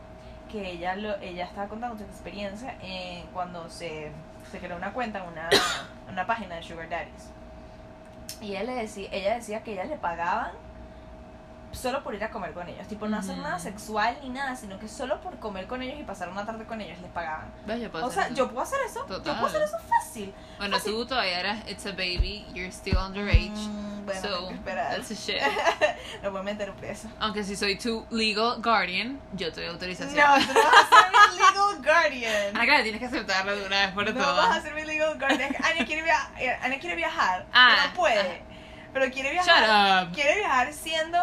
que 0.52 0.70
ella 0.70 0.96
lo, 0.96 1.18
ella 1.18 1.46
estaba 1.46 1.68
contando 1.68 1.98
su 1.98 2.04
experiencia 2.04 2.78
en 2.80 3.26
cuando 3.34 3.68
se, 3.72 4.12
se 4.52 4.60
creó 4.60 4.78
una 4.78 4.94
cuenta 4.94 5.24
en 5.24 5.32
una, 5.32 5.50
una 6.12 6.28
página 6.28 6.56
de 6.58 6.64
Sugar 6.64 6.88
Daddies. 6.90 7.32
Y 8.42 8.52
ella 8.52 8.64
le 8.64 8.74
decía, 8.76 9.10
ella 9.12 9.36
decía 9.36 9.64
que 9.64 9.74
ella 9.74 9.86
le 9.86 9.98
pagaban 9.98 10.52
solo 11.76 12.04
por 12.04 12.16
ir 12.16 12.24
a 12.24 12.32
comer 12.32 12.54
con 12.54 12.68
ellos, 12.68 12.88
tipo 12.88 13.08
no 13.08 13.18
hacer 13.18 13.38
nada 13.38 13.60
sexual 13.60 14.18
ni 14.24 14.30
nada, 14.30 14.56
sino 14.56 14.80
que 14.80 14.88
solo 14.88 15.22
por 15.22 15.38
comer 15.40 15.68
con 15.68 15.82
ellos 15.82 16.00
y 16.00 16.04
pasar 16.04 16.30
una 16.30 16.46
tarde 16.46 16.66
con 16.66 16.82
ellos 16.82 17.00
les 17.02 17.12
pagaban. 17.12 17.52
¿Ves? 17.66 17.82
Yo 17.82 17.92
puedo 17.92 18.06
O 18.08 18.12
sea, 18.12 18.26
eso. 18.26 18.34
yo 18.36 18.48
puedo 18.50 18.62
hacer 18.62 18.80
eso, 18.86 19.00
yo 19.08 19.18
Total. 19.18 19.36
puedo 19.36 19.48
hacer 19.48 19.62
eso 19.64 19.78
fácil. 19.88 20.34
Bueno, 20.58 20.78
tú 20.80 21.06
todavía 21.06 21.40
eras 21.40 21.70
It's 21.70 21.86
a 21.86 21.92
Baby, 21.92 22.46
you're 22.54 22.72
still 22.72 22.98
underage. 22.98 23.50
Mm, 23.52 24.06
bueno, 24.06 24.22
so, 24.22 24.50
that's 24.66 25.12
a 25.12 25.16
shit. 25.16 25.42
Lo 26.24 26.32
voy 26.32 26.40
a 26.42 26.44
meter 26.44 26.72
preso. 26.74 27.08
Aunque 27.20 27.44
si 27.44 27.56
soy 27.56 27.78
tu 27.78 28.06
legal 28.10 28.62
guardian, 28.62 29.20
yo 29.34 29.52
te 29.52 29.62
doy 29.62 29.70
autorización. 29.70 30.16
No, 30.18 30.46
tú 30.46 30.54
no 30.54 30.64
vas 30.64 30.86
a 30.86 30.90
ser 30.90 31.12
mi 31.12 31.36
legal 31.38 31.84
guardian. 31.84 32.58
Ana, 32.62 32.84
tienes 32.84 33.00
que 33.00 33.06
aceptarlo 33.08 33.56
de 33.56 33.66
una 33.66 33.80
vez 33.86 33.92
por 33.92 34.06
No 34.06 34.14
todas. 34.24 34.50
vas 34.50 34.58
a 34.58 34.62
ser 34.62 34.74
mi 34.74 34.84
legal 34.86 35.18
guardian. 35.20 35.56
Ana 35.64 35.86
quiere, 35.86 36.04
via- 36.04 36.30
eh, 36.40 36.58
Ana 36.62 36.80
quiere 36.80 36.96
viajar, 36.96 37.46
Ah, 37.54 37.76
pero 37.76 37.88
no 37.90 37.94
puede. 37.96 38.42
Pero 38.94 39.12
quiere 39.12 39.36
Shut 39.36 39.44
viajar. 39.46 40.06
up. 40.08 40.14
Quiere 40.14 40.36
viajar 40.38 40.72
siendo 40.72 41.18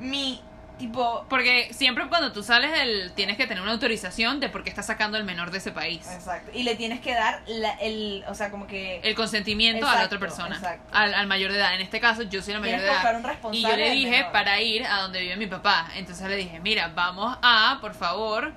mi 0.00 0.40
tipo. 0.78 1.26
Porque 1.28 1.68
siempre 1.74 2.08
cuando 2.08 2.32
tú 2.32 2.42
sales 2.42 2.72
del, 2.72 3.12
tienes 3.12 3.36
que 3.36 3.46
tener 3.46 3.62
una 3.62 3.72
autorización 3.72 4.40
de 4.40 4.48
por 4.48 4.64
qué 4.64 4.70
estás 4.70 4.86
sacando 4.86 5.18
al 5.18 5.24
menor 5.24 5.50
de 5.50 5.58
ese 5.58 5.72
país. 5.72 6.08
Exacto. 6.10 6.50
Y 6.54 6.62
le 6.62 6.74
tienes 6.74 7.00
que 7.00 7.12
dar 7.14 7.42
la- 7.46 7.74
el. 7.80 8.24
O 8.28 8.34
sea, 8.34 8.50
como 8.50 8.66
que. 8.66 9.00
El 9.04 9.14
consentimiento 9.14 9.86
a 9.86 9.94
la 9.96 10.04
otra 10.06 10.18
persona. 10.18 10.56
exacto. 10.56 10.88
Al, 10.92 11.12
al 11.12 11.26
mayor 11.26 11.52
de 11.52 11.58
edad. 11.58 11.74
En 11.74 11.82
este 11.82 12.00
caso, 12.00 12.22
yo 12.22 12.40
soy 12.42 12.54
la 12.54 12.60
mayor 12.60 12.80
de 12.80 12.86
edad. 12.86 13.16
un 13.16 13.22
responsable. 13.24 13.58
Y 13.58 13.62
yo 13.62 13.76
le 13.76 13.90
dije 13.90 14.10
menor. 14.10 14.32
para 14.32 14.60
ir 14.60 14.86
a 14.86 15.02
donde 15.02 15.20
vive 15.20 15.36
mi 15.36 15.46
papá. 15.46 15.88
Entonces 15.96 16.26
le 16.28 16.36
dije, 16.36 16.60
mira, 16.60 16.90
vamos 16.94 17.36
a, 17.42 17.76
por 17.82 17.92
favor, 17.94 18.52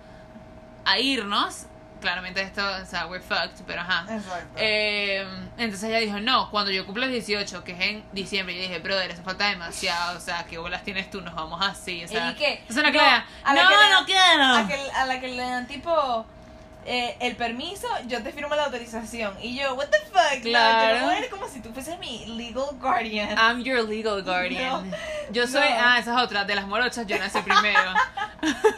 a 0.86 1.00
irnos. 1.00 1.66
Claramente 2.04 2.42
esto, 2.42 2.62
o 2.82 2.86
sea, 2.86 3.08
we're 3.08 3.24
fucked, 3.24 3.64
pero 3.66 3.80
ajá. 3.80 4.06
Exacto. 4.14 4.56
Eh, 4.58 5.26
entonces 5.58 5.90
ella 5.90 6.00
dijo, 6.00 6.20
no, 6.20 6.52
cuando 6.52 6.70
yo 6.70 6.86
cumpla 6.86 7.06
los 7.06 7.14
18, 7.14 7.64
que 7.64 7.72
es 7.72 7.80
en 7.80 8.04
diciembre, 8.12 8.54
yo 8.56 8.62
dije, 8.64 8.80
brother, 8.80 9.10
eso 9.12 9.24
falta 9.24 9.48
demasiado, 9.48 10.18
o 10.18 10.20
sea, 10.20 10.44
¿qué 10.44 10.58
bolas 10.58 10.84
tienes 10.84 11.10
tú? 11.10 11.22
Nos 11.22 11.34
vamos 11.34 11.62
así, 11.66 12.04
o 12.04 12.08
sea. 12.10 12.32
¿Y 12.32 12.36
qué? 12.36 12.56
Entonces 12.60 12.84
No, 12.84 12.92
clara, 12.92 13.26
a 13.46 13.54
la 13.54 13.64
no, 13.64 13.70
no 13.72 13.78
dan- 13.78 14.06
quiero. 14.06 14.44
a, 14.44 14.68
que, 14.68 14.92
a 14.92 15.06
la 15.06 15.20
que 15.22 15.28
le 15.30 15.42
dan 15.42 15.66
tipo 15.66 16.26
eh, 16.86 17.16
el 17.22 17.38
permiso, 17.38 17.88
yo 18.08 18.22
te 18.22 18.34
firmo 18.34 18.54
la 18.54 18.66
autorización. 18.66 19.38
Y 19.42 19.58
yo, 19.58 19.74
what 19.76 19.88
the 19.88 20.00
fuck? 20.12 20.36
No, 20.40 20.42
Claro. 20.50 21.00
yo 21.00 21.06
no 21.06 21.18
ir 21.18 21.30
como 21.30 21.48
si 21.48 21.62
tú 21.62 21.72
fueses 21.72 21.98
mi 22.00 22.26
legal 22.36 22.66
guardian. 22.82 23.30
I'm 23.38 23.64
your 23.64 23.88
legal 23.88 24.22
guardian. 24.26 24.90
No, 24.90 24.98
yo 25.32 25.48
soy, 25.48 25.62
no. 25.70 25.76
ah, 25.80 26.00
esa 26.00 26.12
es 26.18 26.22
otra, 26.22 26.44
de 26.44 26.54
las 26.56 26.68
morochas, 26.68 27.08
yo 27.08 27.18
nací 27.18 27.40
primero. 27.42 27.94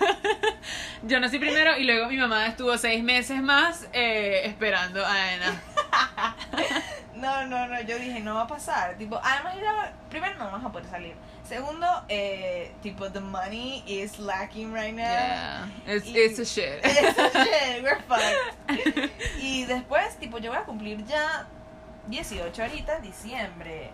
yo 1.06 1.20
nací 1.20 1.40
primero 1.40 1.78
y 1.78 1.84
luego 1.84 2.08
mi 2.08 2.18
mamá 2.18 2.48
estuvo 2.48 2.78
seis 2.78 3.04
meses 3.04 3.42
más 3.42 3.88
eh, 3.94 4.42
esperando 4.46 5.06
a 5.06 5.12
Ana. 5.12 5.62
No, 7.16 7.46
no, 7.48 7.66
no, 7.68 7.82
yo 7.82 7.98
dije, 7.98 8.20
no 8.20 8.36
va 8.36 8.42
a 8.42 8.48
pasar. 8.48 8.98
Tipo, 8.98 9.20
además, 9.24 9.56
primero 10.10 10.38
no 10.38 10.46
vamos 10.52 10.66
a 10.66 10.72
poder 10.72 10.88
salir. 10.90 11.14
Segundo, 11.48 11.88
eh, 12.10 12.74
tipo, 12.84 13.10
the 13.10 13.22
money 13.22 13.84
is 13.88 14.20
lacking 14.20 14.74
right 14.74 14.94
now. 14.94 15.04
Yeah, 15.06 15.68
it's, 15.88 16.06
Y- 16.08 16.18
it's 16.18 16.40
a 16.40 16.46
shit. 16.46 16.80
It's 16.84 17.18
a 17.18 17.30
shit, 17.32 17.84
we're 17.84 18.00
fucked. 18.08 19.12
Y 19.40 19.64
después, 19.66 20.18
tipo, 20.20 20.40
yo 20.40 20.52
voy 20.52 20.60
a 20.60 20.66
cumplir 20.66 21.06
ya 21.06 21.48
18 22.10 22.62
ahorita 22.62 23.00
diciembre. 23.00 23.92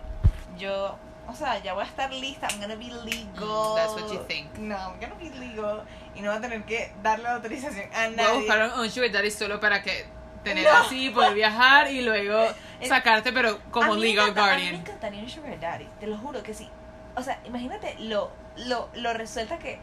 Yo, 0.58 0.98
o 1.28 1.34
sea, 1.34 1.58
ya 1.62 1.74
voy 1.74 1.84
a 1.84 1.86
estar 1.86 2.12
lista. 2.12 2.48
I'm 2.50 2.60
gonna 2.60 2.74
be 2.76 2.90
legal. 3.04 3.74
That's 3.76 3.92
what 3.92 4.12
you 4.12 4.22
think. 4.28 4.52
No, 4.58 4.76
I'm 4.76 5.00
gonna 5.00 5.14
be 5.14 5.30
legal. 5.30 5.82
Y 6.14 6.20
no 6.20 6.28
voy 6.30 6.38
a 6.38 6.40
tener 6.40 6.64
que 6.64 6.92
darle 7.02 7.28
autorización 7.28 7.86
a 7.94 8.06
Voy 8.08 8.14
a 8.14 8.16
nadie. 8.16 8.38
buscar 8.38 8.72
un 8.78 8.90
sugar 8.90 9.10
daddy 9.12 9.30
solo 9.30 9.60
para 9.60 9.82
que 9.82 10.06
tener 10.44 10.64
No. 10.64 10.78
así, 10.78 11.10
poder 11.10 11.34
viajar 11.34 11.90
y 11.90 12.02
luego 12.02 12.46
sacarte, 12.86 13.32
pero 13.32 13.60
como 13.70 13.94
legal 13.94 14.30
encanta- 14.30 14.52
A 14.52 14.56
mí 14.56 14.62
me 14.64 14.68
guardian. 14.70 14.74
encantaría 14.80 15.22
un 15.22 15.30
sugar 15.30 15.58
daddy, 15.60 15.88
te 16.00 16.06
lo 16.06 16.18
juro 16.18 16.42
que 16.42 16.52
sí. 16.54 16.68
O 17.16 17.22
sea, 17.22 17.38
imagínate 17.44 17.94
lo, 18.00 18.30
lo, 18.56 18.88
lo 18.94 19.12
resuelta 19.12 19.58
que... 19.58 19.78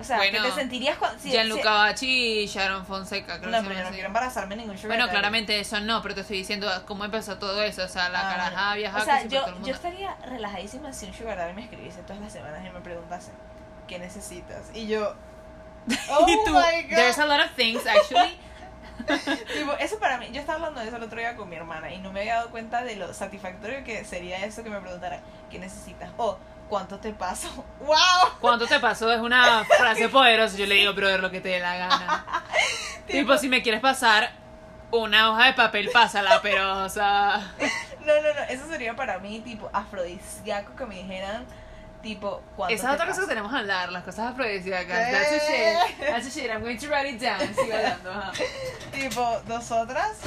O 0.00 0.04
sea, 0.04 0.16
Bueno, 0.16 0.42
que 0.42 0.48
te 0.48 0.54
sentirías 0.54 0.96
cuando... 0.96 1.18
si- 1.20 1.30
Gianluca 1.30 1.62
si- 1.62 1.68
Bachi 1.68 2.38
y 2.40 2.46
Sharon 2.46 2.86
Fonseca, 2.86 3.38
creo 3.38 3.50
No, 3.50 3.58
que 3.58 3.64
pero 3.64 3.74
yo 3.74 3.80
no 3.82 3.86
así. 3.88 3.94
quiero 3.94 4.06
embarazarme 4.08 4.56
ningún 4.56 4.78
sugar 4.78 4.96
Bueno, 4.96 5.10
claramente 5.10 5.60
eso 5.60 5.78
no, 5.80 6.00
pero 6.02 6.14
te 6.14 6.22
estoy 6.22 6.38
diciendo 6.38 6.68
cómo 6.86 7.04
empezó 7.04 7.36
todo 7.38 7.62
eso. 7.62 7.84
O 7.84 7.88
sea, 7.88 8.08
la 8.08 8.20
Ah, 8.20 8.30
caraja 8.32 8.50
bueno. 8.68 8.76
viajaba 8.76 9.02
O 9.02 9.04
sea, 9.06 9.24
yo, 9.26 9.44
todo 9.44 9.56
el 9.58 9.62
yo 9.64 9.74
estaría 9.74 10.14
relajadísima 10.26 10.92
si 10.92 11.06
un 11.06 11.14
sugar 11.14 11.36
daddy 11.36 11.52
me 11.52 11.62
escribiese 11.62 12.00
todas 12.02 12.20
las 12.22 12.32
semanas 12.32 12.64
y 12.66 12.70
me 12.70 12.80
preguntase, 12.80 13.30
¿qué 13.86 13.98
necesitas? 13.98 14.70
Y 14.74 14.86
yo... 14.86 15.14
Oh 16.10 16.26
y 16.28 16.34
tú, 16.44 16.52
my 16.52 16.82
God. 16.84 16.96
there's 16.96 17.18
a 17.18 17.26
lot 17.26 17.40
of 17.44 17.50
things 17.56 17.86
actually. 17.86 18.38
Tipo, 19.54 19.72
eso 19.78 19.98
para 19.98 20.18
mí, 20.18 20.28
yo 20.32 20.40
estaba 20.40 20.56
hablando 20.58 20.80
de 20.80 20.88
eso 20.88 20.96
el 20.96 21.02
otro 21.02 21.18
día 21.18 21.34
con 21.36 21.48
mi 21.48 21.56
hermana 21.56 21.90
y 21.92 21.98
no 21.98 22.12
me 22.12 22.20
había 22.20 22.34
dado 22.36 22.50
cuenta 22.50 22.84
de 22.84 22.96
lo 22.96 23.12
satisfactorio 23.14 23.82
que 23.82 24.04
sería 24.04 24.44
eso 24.44 24.62
que 24.62 24.68
me 24.70 24.78
preguntara, 24.80 25.20
¿qué 25.50 25.58
necesitas? 25.58 26.10
O, 26.18 26.38
¿cuánto 26.70 26.98
te 26.98 27.12
paso? 27.12 27.48
¡Wow! 27.80 27.96
¿Cuánto 28.40 28.66
te 28.66 28.78
pasó? 28.80 29.12
Es 29.12 29.20
una 29.20 29.64
frase 29.64 30.08
poderosa. 30.08 30.56
Yo 30.56 30.64
le 30.64 30.76
digo, 30.76 30.94
brother, 30.94 31.20
lo 31.20 31.30
que 31.30 31.40
te 31.40 31.50
dé 31.50 31.60
la 31.60 31.76
gana. 31.76 32.24
tipo, 33.06 33.36
si 33.36 33.48
me 33.48 33.60
quieres 33.62 33.82
pasar 33.82 34.30
una 34.92 35.30
hoja 35.30 35.46
de 35.46 35.52
papel, 35.52 35.90
pásala, 35.92 36.40
pero, 36.40 36.84
o 36.84 36.88
sea. 36.88 37.52
No, 38.00 38.14
no, 38.14 38.34
no, 38.34 38.40
eso 38.48 38.66
sería 38.66 38.96
para 38.96 39.18
mí 39.18 39.40
tipo 39.40 39.68
afrodisíaco 39.74 40.74
que 40.74 40.86
me 40.86 40.94
dijeran 40.94 41.44
tipo 42.00 42.42
cuánto 42.56 42.74
Esa 42.74 42.88
es 42.88 42.94
otra 42.94 43.06
cosa 43.06 43.20
que 43.20 43.26
tenemos 43.26 43.52
que 43.52 43.58
hablar, 43.58 43.92
las 43.92 44.04
cosas 44.04 44.32
afrodisíacas. 44.32 44.98
Eh. 44.98 45.12
That's 45.12 45.32
a 45.32 45.38
shit. 45.38 46.08
That's 46.08 46.26
a 46.26 46.30
shit. 46.30 46.50
I'm 46.50 46.62
going 46.62 46.78
to 46.78 46.88
write 46.88 47.10
it 47.10 47.20
down. 47.20 47.40
Sigo 47.54 47.74
hablando. 47.74 48.10
ajá. 48.10 48.32
Tipo, 48.90 49.42
nosotras 49.46 50.18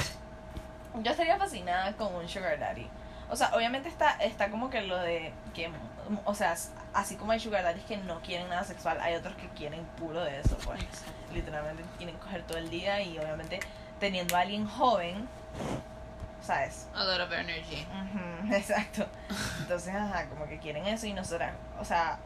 yo 1.02 1.10
estaría 1.10 1.36
fascinada 1.36 1.92
con 1.94 2.14
un 2.14 2.28
sugar 2.28 2.60
daddy. 2.60 2.88
O 3.28 3.34
sea, 3.34 3.50
obviamente 3.54 3.88
está 3.88 4.12
está 4.20 4.48
como 4.50 4.70
que 4.70 4.82
lo 4.82 4.96
de 4.98 5.32
que 5.52 5.68
o 6.24 6.34
sea, 6.34 6.54
así 6.92 7.16
como 7.16 7.32
hay 7.32 7.40
sugar 7.40 7.62
daddies 7.62 7.84
que 7.84 7.96
no 7.96 8.20
quieren 8.20 8.48
nada 8.48 8.64
sexual, 8.64 8.98
hay 9.00 9.14
otros 9.14 9.34
que 9.36 9.48
quieren 9.50 9.84
puro 9.98 10.22
de 10.22 10.40
eso, 10.40 10.56
pues. 10.64 10.80
Literalmente 11.32 11.82
quieren 11.98 12.16
coger 12.18 12.42
todo 12.42 12.58
el 12.58 12.70
día 12.70 13.00
y 13.02 13.18
obviamente 13.18 13.60
teniendo 14.00 14.36
a 14.36 14.40
alguien 14.40 14.66
joven, 14.66 15.28
¿sabes? 16.42 16.88
A 16.94 17.04
lot 17.04 17.20
of 17.20 17.32
energy. 17.32 17.86
Ujú, 17.90 18.54
exacto. 18.54 19.06
Entonces, 19.60 19.94
ajá, 19.94 20.26
como 20.26 20.46
que 20.46 20.58
quieren 20.58 20.86
eso 20.86 21.06
y 21.06 21.12
nosotras, 21.12 21.54
o 21.80 21.84
sea, 21.84 22.18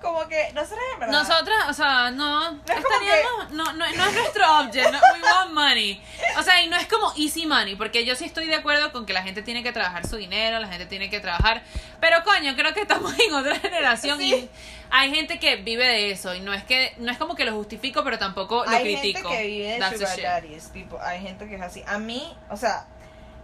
como 0.00 0.26
que 0.28 0.50
nosotras 0.54 0.80
en 0.94 1.00
verdad. 1.00 1.12
Nosotras, 1.12 1.58
o 1.68 1.72
sea, 1.74 2.10
no, 2.10 2.40
como 2.66 2.78
estaríamos, 2.78 3.50
no, 3.52 3.64
no, 3.72 3.92
no 3.92 4.04
es 4.06 4.14
nuestro 4.14 4.58
object, 4.60 4.90
no, 4.90 4.98
we 4.98 5.22
want 5.22 5.52
money. 5.52 6.02
O 6.38 6.42
sea, 6.42 6.62
y 6.62 6.68
no 6.68 6.76
es 6.76 6.86
como 6.86 7.12
easy 7.16 7.46
money, 7.46 7.76
porque 7.76 8.04
yo 8.04 8.14
sí 8.16 8.24
estoy 8.24 8.46
de 8.46 8.54
acuerdo 8.56 8.92
con 8.92 9.06
que 9.06 9.12
la 9.12 9.22
gente 9.22 9.42
tiene 9.42 9.62
que 9.62 9.72
trabajar 9.72 10.06
su 10.06 10.16
dinero, 10.16 10.58
la 10.58 10.68
gente 10.68 10.86
tiene 10.86 11.10
que 11.10 11.20
trabajar, 11.20 11.62
pero 12.00 12.22
coño, 12.24 12.54
creo 12.56 12.72
que 12.72 12.80
estamos 12.82 13.12
en 13.18 13.34
otra 13.34 13.56
generación 13.58 14.18
Sí. 14.18 14.34
y 14.34 14.50
hay 14.90 15.14
gente 15.14 15.38
que 15.38 15.56
vive 15.56 15.86
de 15.86 16.10
eso 16.10 16.34
y 16.34 16.40
no 16.40 16.52
es 16.52 16.64
que 16.64 16.94
no 16.98 17.12
es 17.12 17.18
como 17.18 17.34
que 17.36 17.44
lo 17.44 17.52
justifico, 17.52 18.02
pero 18.02 18.18
tampoco 18.18 18.64
lo 18.64 18.70
hay 18.70 18.82
critico. 18.82 19.28
gente 19.28 19.42
que 19.42 19.46
vive 19.48 19.78
de 19.78 19.98
sugar 19.98 20.20
daddies, 20.20 20.72
tipo, 20.72 20.98
hay 21.00 21.20
gente 21.20 21.48
que 21.48 21.54
es 21.56 21.62
así. 21.62 21.82
A 21.86 21.98
mí, 21.98 22.34
o 22.48 22.56
sea, 22.56 22.86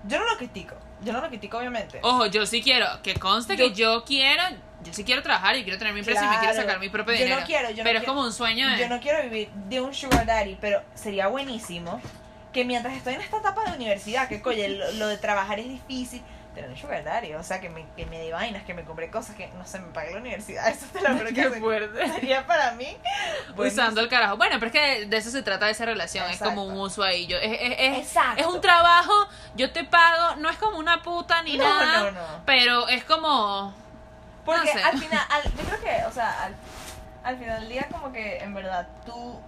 yo 0.04 0.18
no 0.18 0.24
lo 0.24 0.36
critico, 0.36 0.74
yo 1.02 1.12
no 1.12 1.20
lo 1.20 1.28
critico 1.28 1.59
obviamente. 1.59 2.00
Ojo, 2.02 2.26
yo 2.26 2.46
sí 2.46 2.62
quiero 2.62 2.86
que 3.02 3.14
conste 3.14 3.57
que 3.57 3.72
yo 3.72 4.04
quiero, 4.04 4.42
yo 4.83 4.93
sí 4.93 5.05
quiero 5.05 5.22
trabajar 5.22 5.57
y 5.57 5.64
quiero 5.64 5.79
tener 5.79 5.93
mi 5.95 6.01
empresa 6.01 6.24
y 6.24 6.29
me 6.29 6.39
quiero 6.39 6.55
sacar 6.55 6.79
mi 6.79 6.89
propio 6.89 7.14
Yo 7.14 7.20
no 7.20 7.24
dinero. 7.27 7.47
quiero, 7.47 7.70
yo 7.70 7.79
no 7.79 7.83
pero 7.85 7.99
es 7.99 8.05
quiero. 8.05 8.14
como 8.14 8.27
un 8.27 8.33
sueño 8.33 8.68
de... 8.70 8.79
Yo 8.79 8.89
no 8.89 9.01
quiero 9.01 9.22
vivir 9.22 9.49
de 9.51 9.81
un 9.81 9.95
sugar 9.95 10.27
daddy, 10.27 10.57
pero 10.61 10.83
sería 10.95 11.27
buenísimo 11.29 12.01
que 12.53 12.64
mientras 12.64 12.95
estoy 12.95 13.14
en 13.14 13.20
esta 13.20 13.39
etapa 13.39 13.64
de 13.64 13.72
universidad, 13.77 14.29
que 14.29 14.41
coño, 14.41 14.66
lo, 14.68 14.93
lo 14.93 15.09
de 15.09 15.18
trabajar 15.18 15.59
es 15.59 15.68
difícil, 15.68 16.22
tener 16.55 16.70
un 16.70 16.77
sugar 16.79 17.05
daddy, 17.05 17.35
o 17.35 17.43
sea, 17.43 17.61
que 17.61 17.68
me, 17.68 17.85
que 17.97 18.07
me 18.07 18.18
dé 18.18 18.33
vainas, 18.33 18.62
que 18.64 18.72
me 18.72 18.83
compre 18.85 19.11
cosas, 19.11 19.37
que 19.37 19.49
no 19.59 19.66
se 19.66 19.79
me 19.79 19.89
pague 19.93 20.12
la 20.12 20.20
universidad, 20.20 20.66
eso 20.70 20.87
te 20.91 21.03
lo 21.03 21.11
juro 21.14 21.27
que 21.27 21.43
se- 21.51 21.61
fuerte. 21.61 22.09
sería 22.12 22.47
para 22.47 22.72
mí. 22.72 22.97
Usando 23.57 24.01
el 24.01 24.09
carajo. 24.09 24.37
Bueno, 24.39 24.57
pero 24.59 24.66
es 24.66 24.72
que 24.72 25.07
de 25.07 25.16
eso 25.18 25.31
se 25.31 25.43
trata 25.43 25.66
de 25.66 25.72
esa 25.72 25.85
relación. 25.85 26.31
Es 26.31 26.39
como 26.39 26.64
un 26.64 26.79
uso 26.79 27.03
ahí. 27.03 27.27
Yo, 27.27 27.37
es, 27.39 27.53
es, 27.61 27.77
es, 27.79 27.99
Exacto. 27.99 28.41
es 28.41 28.47
un 28.47 28.61
trabajo, 28.62 29.12
yo 29.55 29.70
te 29.70 29.85
pago. 29.85 30.37
No 30.37 30.49
es 30.49 30.57
como 30.57 30.79
una 30.79 31.03
puta 31.03 31.43
ni 31.43 31.57
No, 31.59 31.64
nada. 31.64 32.11
no, 32.11 32.12
no. 32.12 32.43
Pero 32.47 32.89
es 32.89 33.05
como. 33.05 33.74
Porque 34.47 34.72
No 34.74 34.80
sé. 34.80 34.82
al 34.82 34.99
final, 34.99 35.26
al- 35.30 35.42
yo 35.42 35.64
creo 35.64 35.80
que, 35.80 36.05
o 36.07 36.12
sea, 36.12 36.44
al, 36.44 36.55
al 37.24 37.36
final 37.38 37.61
del 37.61 37.68
día 37.68 37.88
como 37.90 38.11
que 38.12 38.38
en 38.38 38.55
verdad 38.55 38.86
tú, 39.05 39.38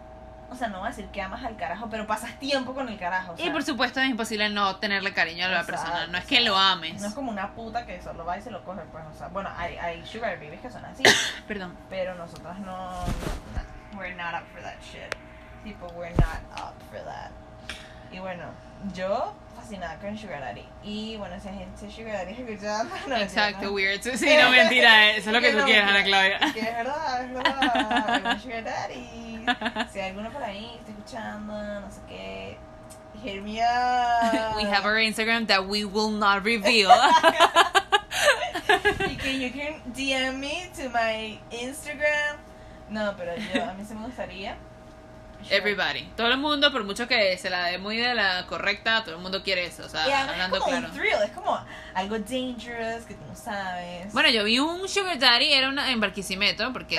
o 0.51 0.55
sea, 0.57 0.69
no 0.69 0.79
voy 0.79 0.87
a 0.87 0.91
decir 0.91 1.07
que 1.09 1.21
amas 1.23 1.45
al 1.45 1.57
carajo, 1.57 1.89
pero 1.91 2.07
pasas 2.07 2.39
tiempo 2.39 2.75
con 2.75 2.89
el 2.89 2.99
carajo. 2.99 3.33
o 3.33 3.37
Y 3.43 3.51
por 3.51 3.63
supuesto 3.63 4.01
es 4.01 4.09
imposible 4.09 4.49
no 4.49 4.77
tenerle 4.77 5.13
cariño 5.15 5.45
a 5.45 5.49
la 5.49 5.61
Exacto, 5.61 5.83
persona. 5.85 6.07
No 6.09 6.19
es 6.19 6.25
que 6.25 6.41
lo 6.41 6.57
ames. 6.59 7.01
No 7.01 7.09
es 7.09 7.15
como 7.15 7.31
una 7.31 7.53
puta 7.53 7.85
que 7.87 8.01
solo 8.03 8.25
va 8.25 8.37
y 8.39 8.43
se 8.43 8.51
lo 8.51 8.65
coge, 8.65 8.81
pues, 8.93 9.05
o 9.07 9.17
sea, 9.17 9.29
bueno, 9.29 9.51
hay, 9.57 9.77
hay 9.77 10.05
sugar 10.07 10.37
babies 10.39 10.61
que 10.61 10.71
son 10.71 10.85
así, 10.85 11.03
Perdón. 11.49 11.77
pero 11.91 12.15
nosotras 12.15 12.59
no, 12.61 12.91
no, 12.91 13.07
no, 13.93 13.99
we're 13.99 14.15
not 14.15 14.35
up 14.35 14.47
for 14.53 14.63
that 14.63 14.77
shit. 14.83 15.15
Tipo, 15.65 15.87
we're 15.95 16.11
not 16.17 16.41
up 16.59 16.75
for 16.91 17.05
that. 17.05 17.31
Y 18.11 18.19
bueno, 18.21 18.45
yo 18.95 19.35
fascinada 19.57 19.97
con 19.99 20.17
Sugar 20.17 20.41
Daddy. 20.41 20.65
Y 20.83 21.17
bueno, 21.17 21.37
si 21.41 21.49
hay 21.49 21.59
gente 21.59 21.91
Sugar 21.91 22.13
Daddy 22.25 22.33
escuchando, 22.33 22.95
no 23.09 23.17
Exacto, 23.17 23.67
no. 23.67 23.73
weird. 23.73 24.03
Sí, 24.03 24.37
no 24.41 24.51
mentira. 24.51 25.11
Eso 25.11 25.31
es 25.31 25.35
lo 25.35 25.41
que 25.41 25.53
tú 25.53 25.59
no, 25.59 25.65
quieres, 25.65 25.89
Ana. 25.89 26.05
Claudia. 26.05 26.39
Que 26.53 26.61
es 26.61 26.77
verdad, 26.77 27.25
es 27.25 27.33
verdad. 27.35 28.39
Sugar 28.43 28.65
Daddy. 28.65 29.47
Si 29.93 29.99
hay 30.01 30.09
alguno 30.11 30.31
por 30.31 30.43
ahí 30.43 30.71
que 30.85 30.91
está 30.91 30.93
escuchando, 30.93 31.81
no 31.81 31.91
sé 31.91 32.01
qué, 32.09 32.59
hit 33.23 33.43
me 33.43 33.61
up. 33.61 34.57
We 34.57 34.65
have 34.65 34.85
our 34.87 34.97
Instagram 34.97 35.47
that 35.49 35.67
we 35.67 35.85
will 35.85 36.11
not 36.11 36.45
reveal. 36.45 36.91
Y 39.09 39.17
que 39.17 39.39
you 39.39 39.51
can 39.51 39.81
DM 39.95 40.39
me 40.39 40.71
to 40.77 40.89
my 40.91 41.39
Instagram. 41.51 42.37
No, 42.91 43.15
pero 43.17 43.35
yo, 43.37 43.65
a 43.65 43.75
mí 43.75 43.85
sí 43.85 43.95
me 43.95 44.07
gustaría. 44.07 44.57
Everybody. 45.51 46.03
Todo 46.17 46.29
el 46.29 46.37
mundo, 46.39 46.71
por 46.73 46.85
mucho 46.85 47.07
que 47.09 47.37
se 47.39 47.49
la 47.51 47.67
dé 47.67 47.79
muy 47.79 47.97
de 47.97 48.15
la 48.15 48.45
correcta, 48.47 49.03
todo 49.05 49.15
el 49.17 49.21
mundo 49.23 49.43
quiere 49.43 49.65
eso. 49.67 49.85
O 49.87 49.89
sea, 49.89 50.07
Y 50.07 50.13
además 50.13 50.25
es 50.27 50.33
hablando 50.35 50.59
como 50.59 50.71
claro. 50.71 50.87
un 50.89 50.95
thrill, 50.95 51.13
es 51.25 51.31
como 51.31 51.65
algo 51.95 52.19
dangerous 52.19 53.05
que 53.07 53.15
tú 53.15 53.25
no 53.27 53.35
sabes. 53.35 54.13
Bueno, 54.13 54.29
yo 54.31 54.45
vi 54.45 54.59
un 54.59 54.89
Sugar 54.89 55.19
Daddy, 55.19 55.53
era 55.53 55.69
una, 55.69 55.91
en 55.91 56.01
Barquisimeto, 56.01 56.73
porque 56.73 56.99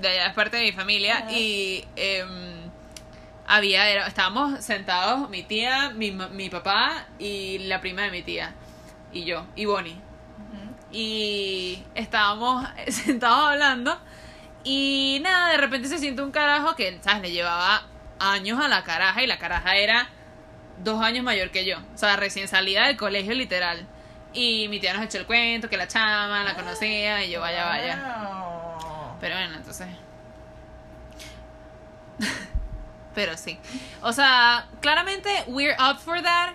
de 0.00 0.08
allá 0.08 0.26
es 0.28 0.34
parte 0.34 0.56
de 0.56 0.64
mi 0.64 0.72
familia, 0.72 1.26
y 1.30 1.84
em, 1.96 2.70
había, 3.46 3.88
era- 3.88 4.06
estábamos 4.06 4.64
sentados, 4.64 5.28
mi 5.30 5.42
tía, 5.42 5.90
mi, 5.90 6.10
mi 6.10 6.48
papá 6.50 7.06
y 7.18 7.58
la 7.60 7.80
prima 7.80 8.02
de 8.02 8.10
mi 8.10 8.22
tía, 8.22 8.52
y 9.12 9.24
yo, 9.24 9.46
y 9.54 9.64
Bonnie. 9.66 9.96
Y 10.92 11.82
estábamos 11.94 12.66
sentados 12.88 13.50
hablando, 13.52 13.96
y 14.64 15.20
nada, 15.22 15.50
de 15.52 15.56
repente 15.56 15.88
se 15.88 15.98
siente 15.98 16.22
un 16.22 16.30
carajo 16.30 16.76
que, 16.76 16.98
¿sabes? 17.02 17.22
Le 17.22 17.30
llevaba 17.32 17.84
años 18.18 18.60
a 18.62 18.68
la 18.68 18.82
caraja, 18.84 19.22
y 19.22 19.26
la 19.26 19.38
caraja 19.38 19.76
era 19.76 20.08
dos 20.82 21.02
años 21.02 21.24
mayor 21.24 21.50
que 21.50 21.64
yo, 21.64 21.78
o 21.78 21.98
sea, 21.98 22.16
recién 22.16 22.48
salida 22.48 22.86
del 22.86 22.96
colegio 22.96 23.34
literal. 23.34 23.86
Y 24.32 24.68
mi 24.68 24.78
tía 24.78 24.92
nos 24.94 25.02
echó 25.02 25.18
el 25.18 25.26
cuento, 25.26 25.68
que 25.68 25.76
la 25.76 25.88
chama 25.88 26.44
la 26.44 26.54
conocía, 26.54 27.24
y 27.24 27.30
yo, 27.30 27.40
vaya, 27.40 27.66
vaya. 27.66 27.98
Pero 29.20 29.34
bueno, 29.34 29.56
entonces. 29.56 29.88
Pero 33.14 33.36
sí. 33.36 33.58
O 34.02 34.12
sea, 34.12 34.66
claramente 34.80 35.28
we're 35.48 35.76
up 35.78 35.98
for 35.98 36.22
that 36.22 36.54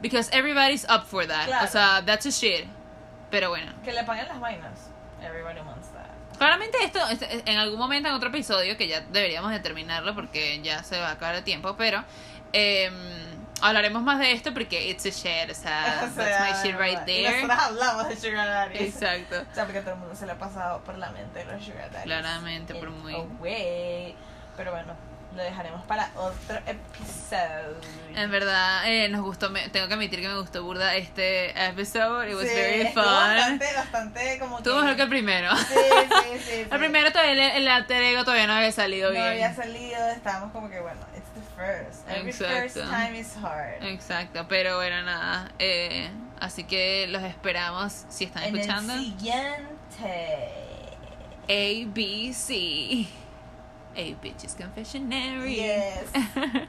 because 0.00 0.30
everybody's 0.32 0.84
up 0.88 1.04
for 1.04 1.26
that. 1.26 1.46
Claro. 1.46 1.64
O 1.64 1.68
sea, 1.68 2.02
that's 2.04 2.26
a 2.26 2.30
shit. 2.30 2.66
Pero 3.30 3.50
bueno. 3.50 3.72
Que 3.84 3.92
le 3.92 4.02
paguen 4.04 4.26
las 4.28 4.40
vainas. 4.40 4.90
Everybody 5.22 5.60
wants. 5.60 5.79
Claramente 6.40 6.78
esto, 6.82 6.98
en 7.44 7.58
algún 7.58 7.78
momento 7.78 8.08
en 8.08 8.14
otro 8.14 8.30
episodio, 8.30 8.74
que 8.78 8.88
ya 8.88 9.02
deberíamos 9.02 9.50
de 9.50 9.60
terminarlo 9.60 10.14
porque 10.14 10.58
ya 10.62 10.82
se 10.82 10.98
va 10.98 11.08
a 11.08 11.12
acabar 11.12 11.34
el 11.34 11.44
tiempo, 11.44 11.76
pero 11.76 12.02
em, 12.54 12.94
hablaremos 13.60 14.02
más 14.02 14.18
de 14.18 14.32
esto 14.32 14.54
porque 14.54 14.88
it's 14.88 15.04
a 15.04 15.10
shit, 15.10 15.50
o 15.50 15.54
sea, 15.54 16.08
O 16.10 16.14
sea, 16.14 16.24
that's 16.48 16.62
my 16.64 16.66
shit 16.70 16.78
right 16.80 16.98
Y 17.02 17.04
there. 17.04 17.42
nosotros 17.42 17.58
hablamos 17.68 18.08
de 18.08 18.16
Sugar 18.16 18.48
Daddy. 18.48 18.78
Exacto. 18.78 19.44
O 19.50 19.54
sea, 19.54 19.64
porque 19.66 19.80
todo 19.82 19.92
el 19.92 20.00
mundo 20.00 20.14
se 20.16 20.24
le 20.24 20.32
ha 20.32 20.38
pasado 20.38 20.80
por 20.82 20.96
la 20.96 21.10
mente 21.10 21.44
los 21.44 21.62
Sugar 21.62 21.90
Daddies. 21.90 22.04
Claramente, 22.04 22.74
por 22.74 22.88
muy- 22.90 23.14
a 23.14 23.18
way. 23.40 24.16
Pero 24.56 24.72
bueno, 24.72 24.94
lo 25.34 25.42
dejaremos 25.42 25.84
para 25.86 26.10
otro 26.16 26.58
episodio. 26.66 27.76
En 28.16 28.30
verdad, 28.30 28.82
eh, 28.90 29.08
nos 29.08 29.22
gustó, 29.22 29.48
me- 29.50 29.68
tengo 29.68 29.86
que 29.86 29.94
admitir 29.94 30.20
que 30.20 30.28
me 30.28 30.38
gustó 30.40 30.62
burda 30.64 30.96
este 30.96 31.50
episode, 31.66 32.28
it 32.30 32.34
was 32.34 32.48
Sí, 32.48 32.54
very 32.54 32.86
fun. 32.88 33.04
Bastante, 33.04 33.66
bastante 33.74 34.38
como 34.40 34.58
Estuvo 34.58 34.76
mejor 34.80 34.96
que 34.96 35.02
el 35.02 35.08
primero. 35.08 35.56
Sí, 35.56 35.64
sí, 35.68 35.74
sí. 36.38 36.40
sí. 36.44 36.66
El 36.70 36.78
primero 36.78 37.12
todavía, 37.12 37.32
el, 37.56 37.62
el 37.62 37.68
alter 37.68 38.02
ego 38.02 38.24
todavía 38.24 38.46
no 38.48 38.54
había 38.54 38.72
salido 38.72 39.10
no 39.10 39.14
bien. 39.14 39.26
había 39.26 39.54
salido, 39.54 40.08
estábamos 40.08 40.50
como 40.52 40.68
que 40.68 40.80
bueno, 40.80 41.00
it's 41.16 41.28
the 41.34 41.40
first. 41.56 42.08
Every 42.08 42.32
first 42.32 42.76
Exacto. 42.76 42.90
time 42.90 43.18
is 43.18 43.36
hard. 43.36 43.82
Exacto, 43.84 44.46
pero 44.48 44.76
bueno, 44.76 45.02
nada. 45.02 45.52
Eh, 45.60 46.10
así 46.40 46.64
que 46.64 47.06
los 47.08 47.22
esperamos 47.22 48.04
si 48.08 48.24
están 48.24 48.42
En 48.44 48.56
escuchando. 48.56 48.94
el 48.94 49.00
siguiente. 49.00 50.54
A, 51.48 51.88
B, 51.92 52.32
C. 52.34 53.06
A 53.96 54.14
Bitches 54.14 54.56
Confessionary. 54.56 55.56
Yes. 55.56 56.12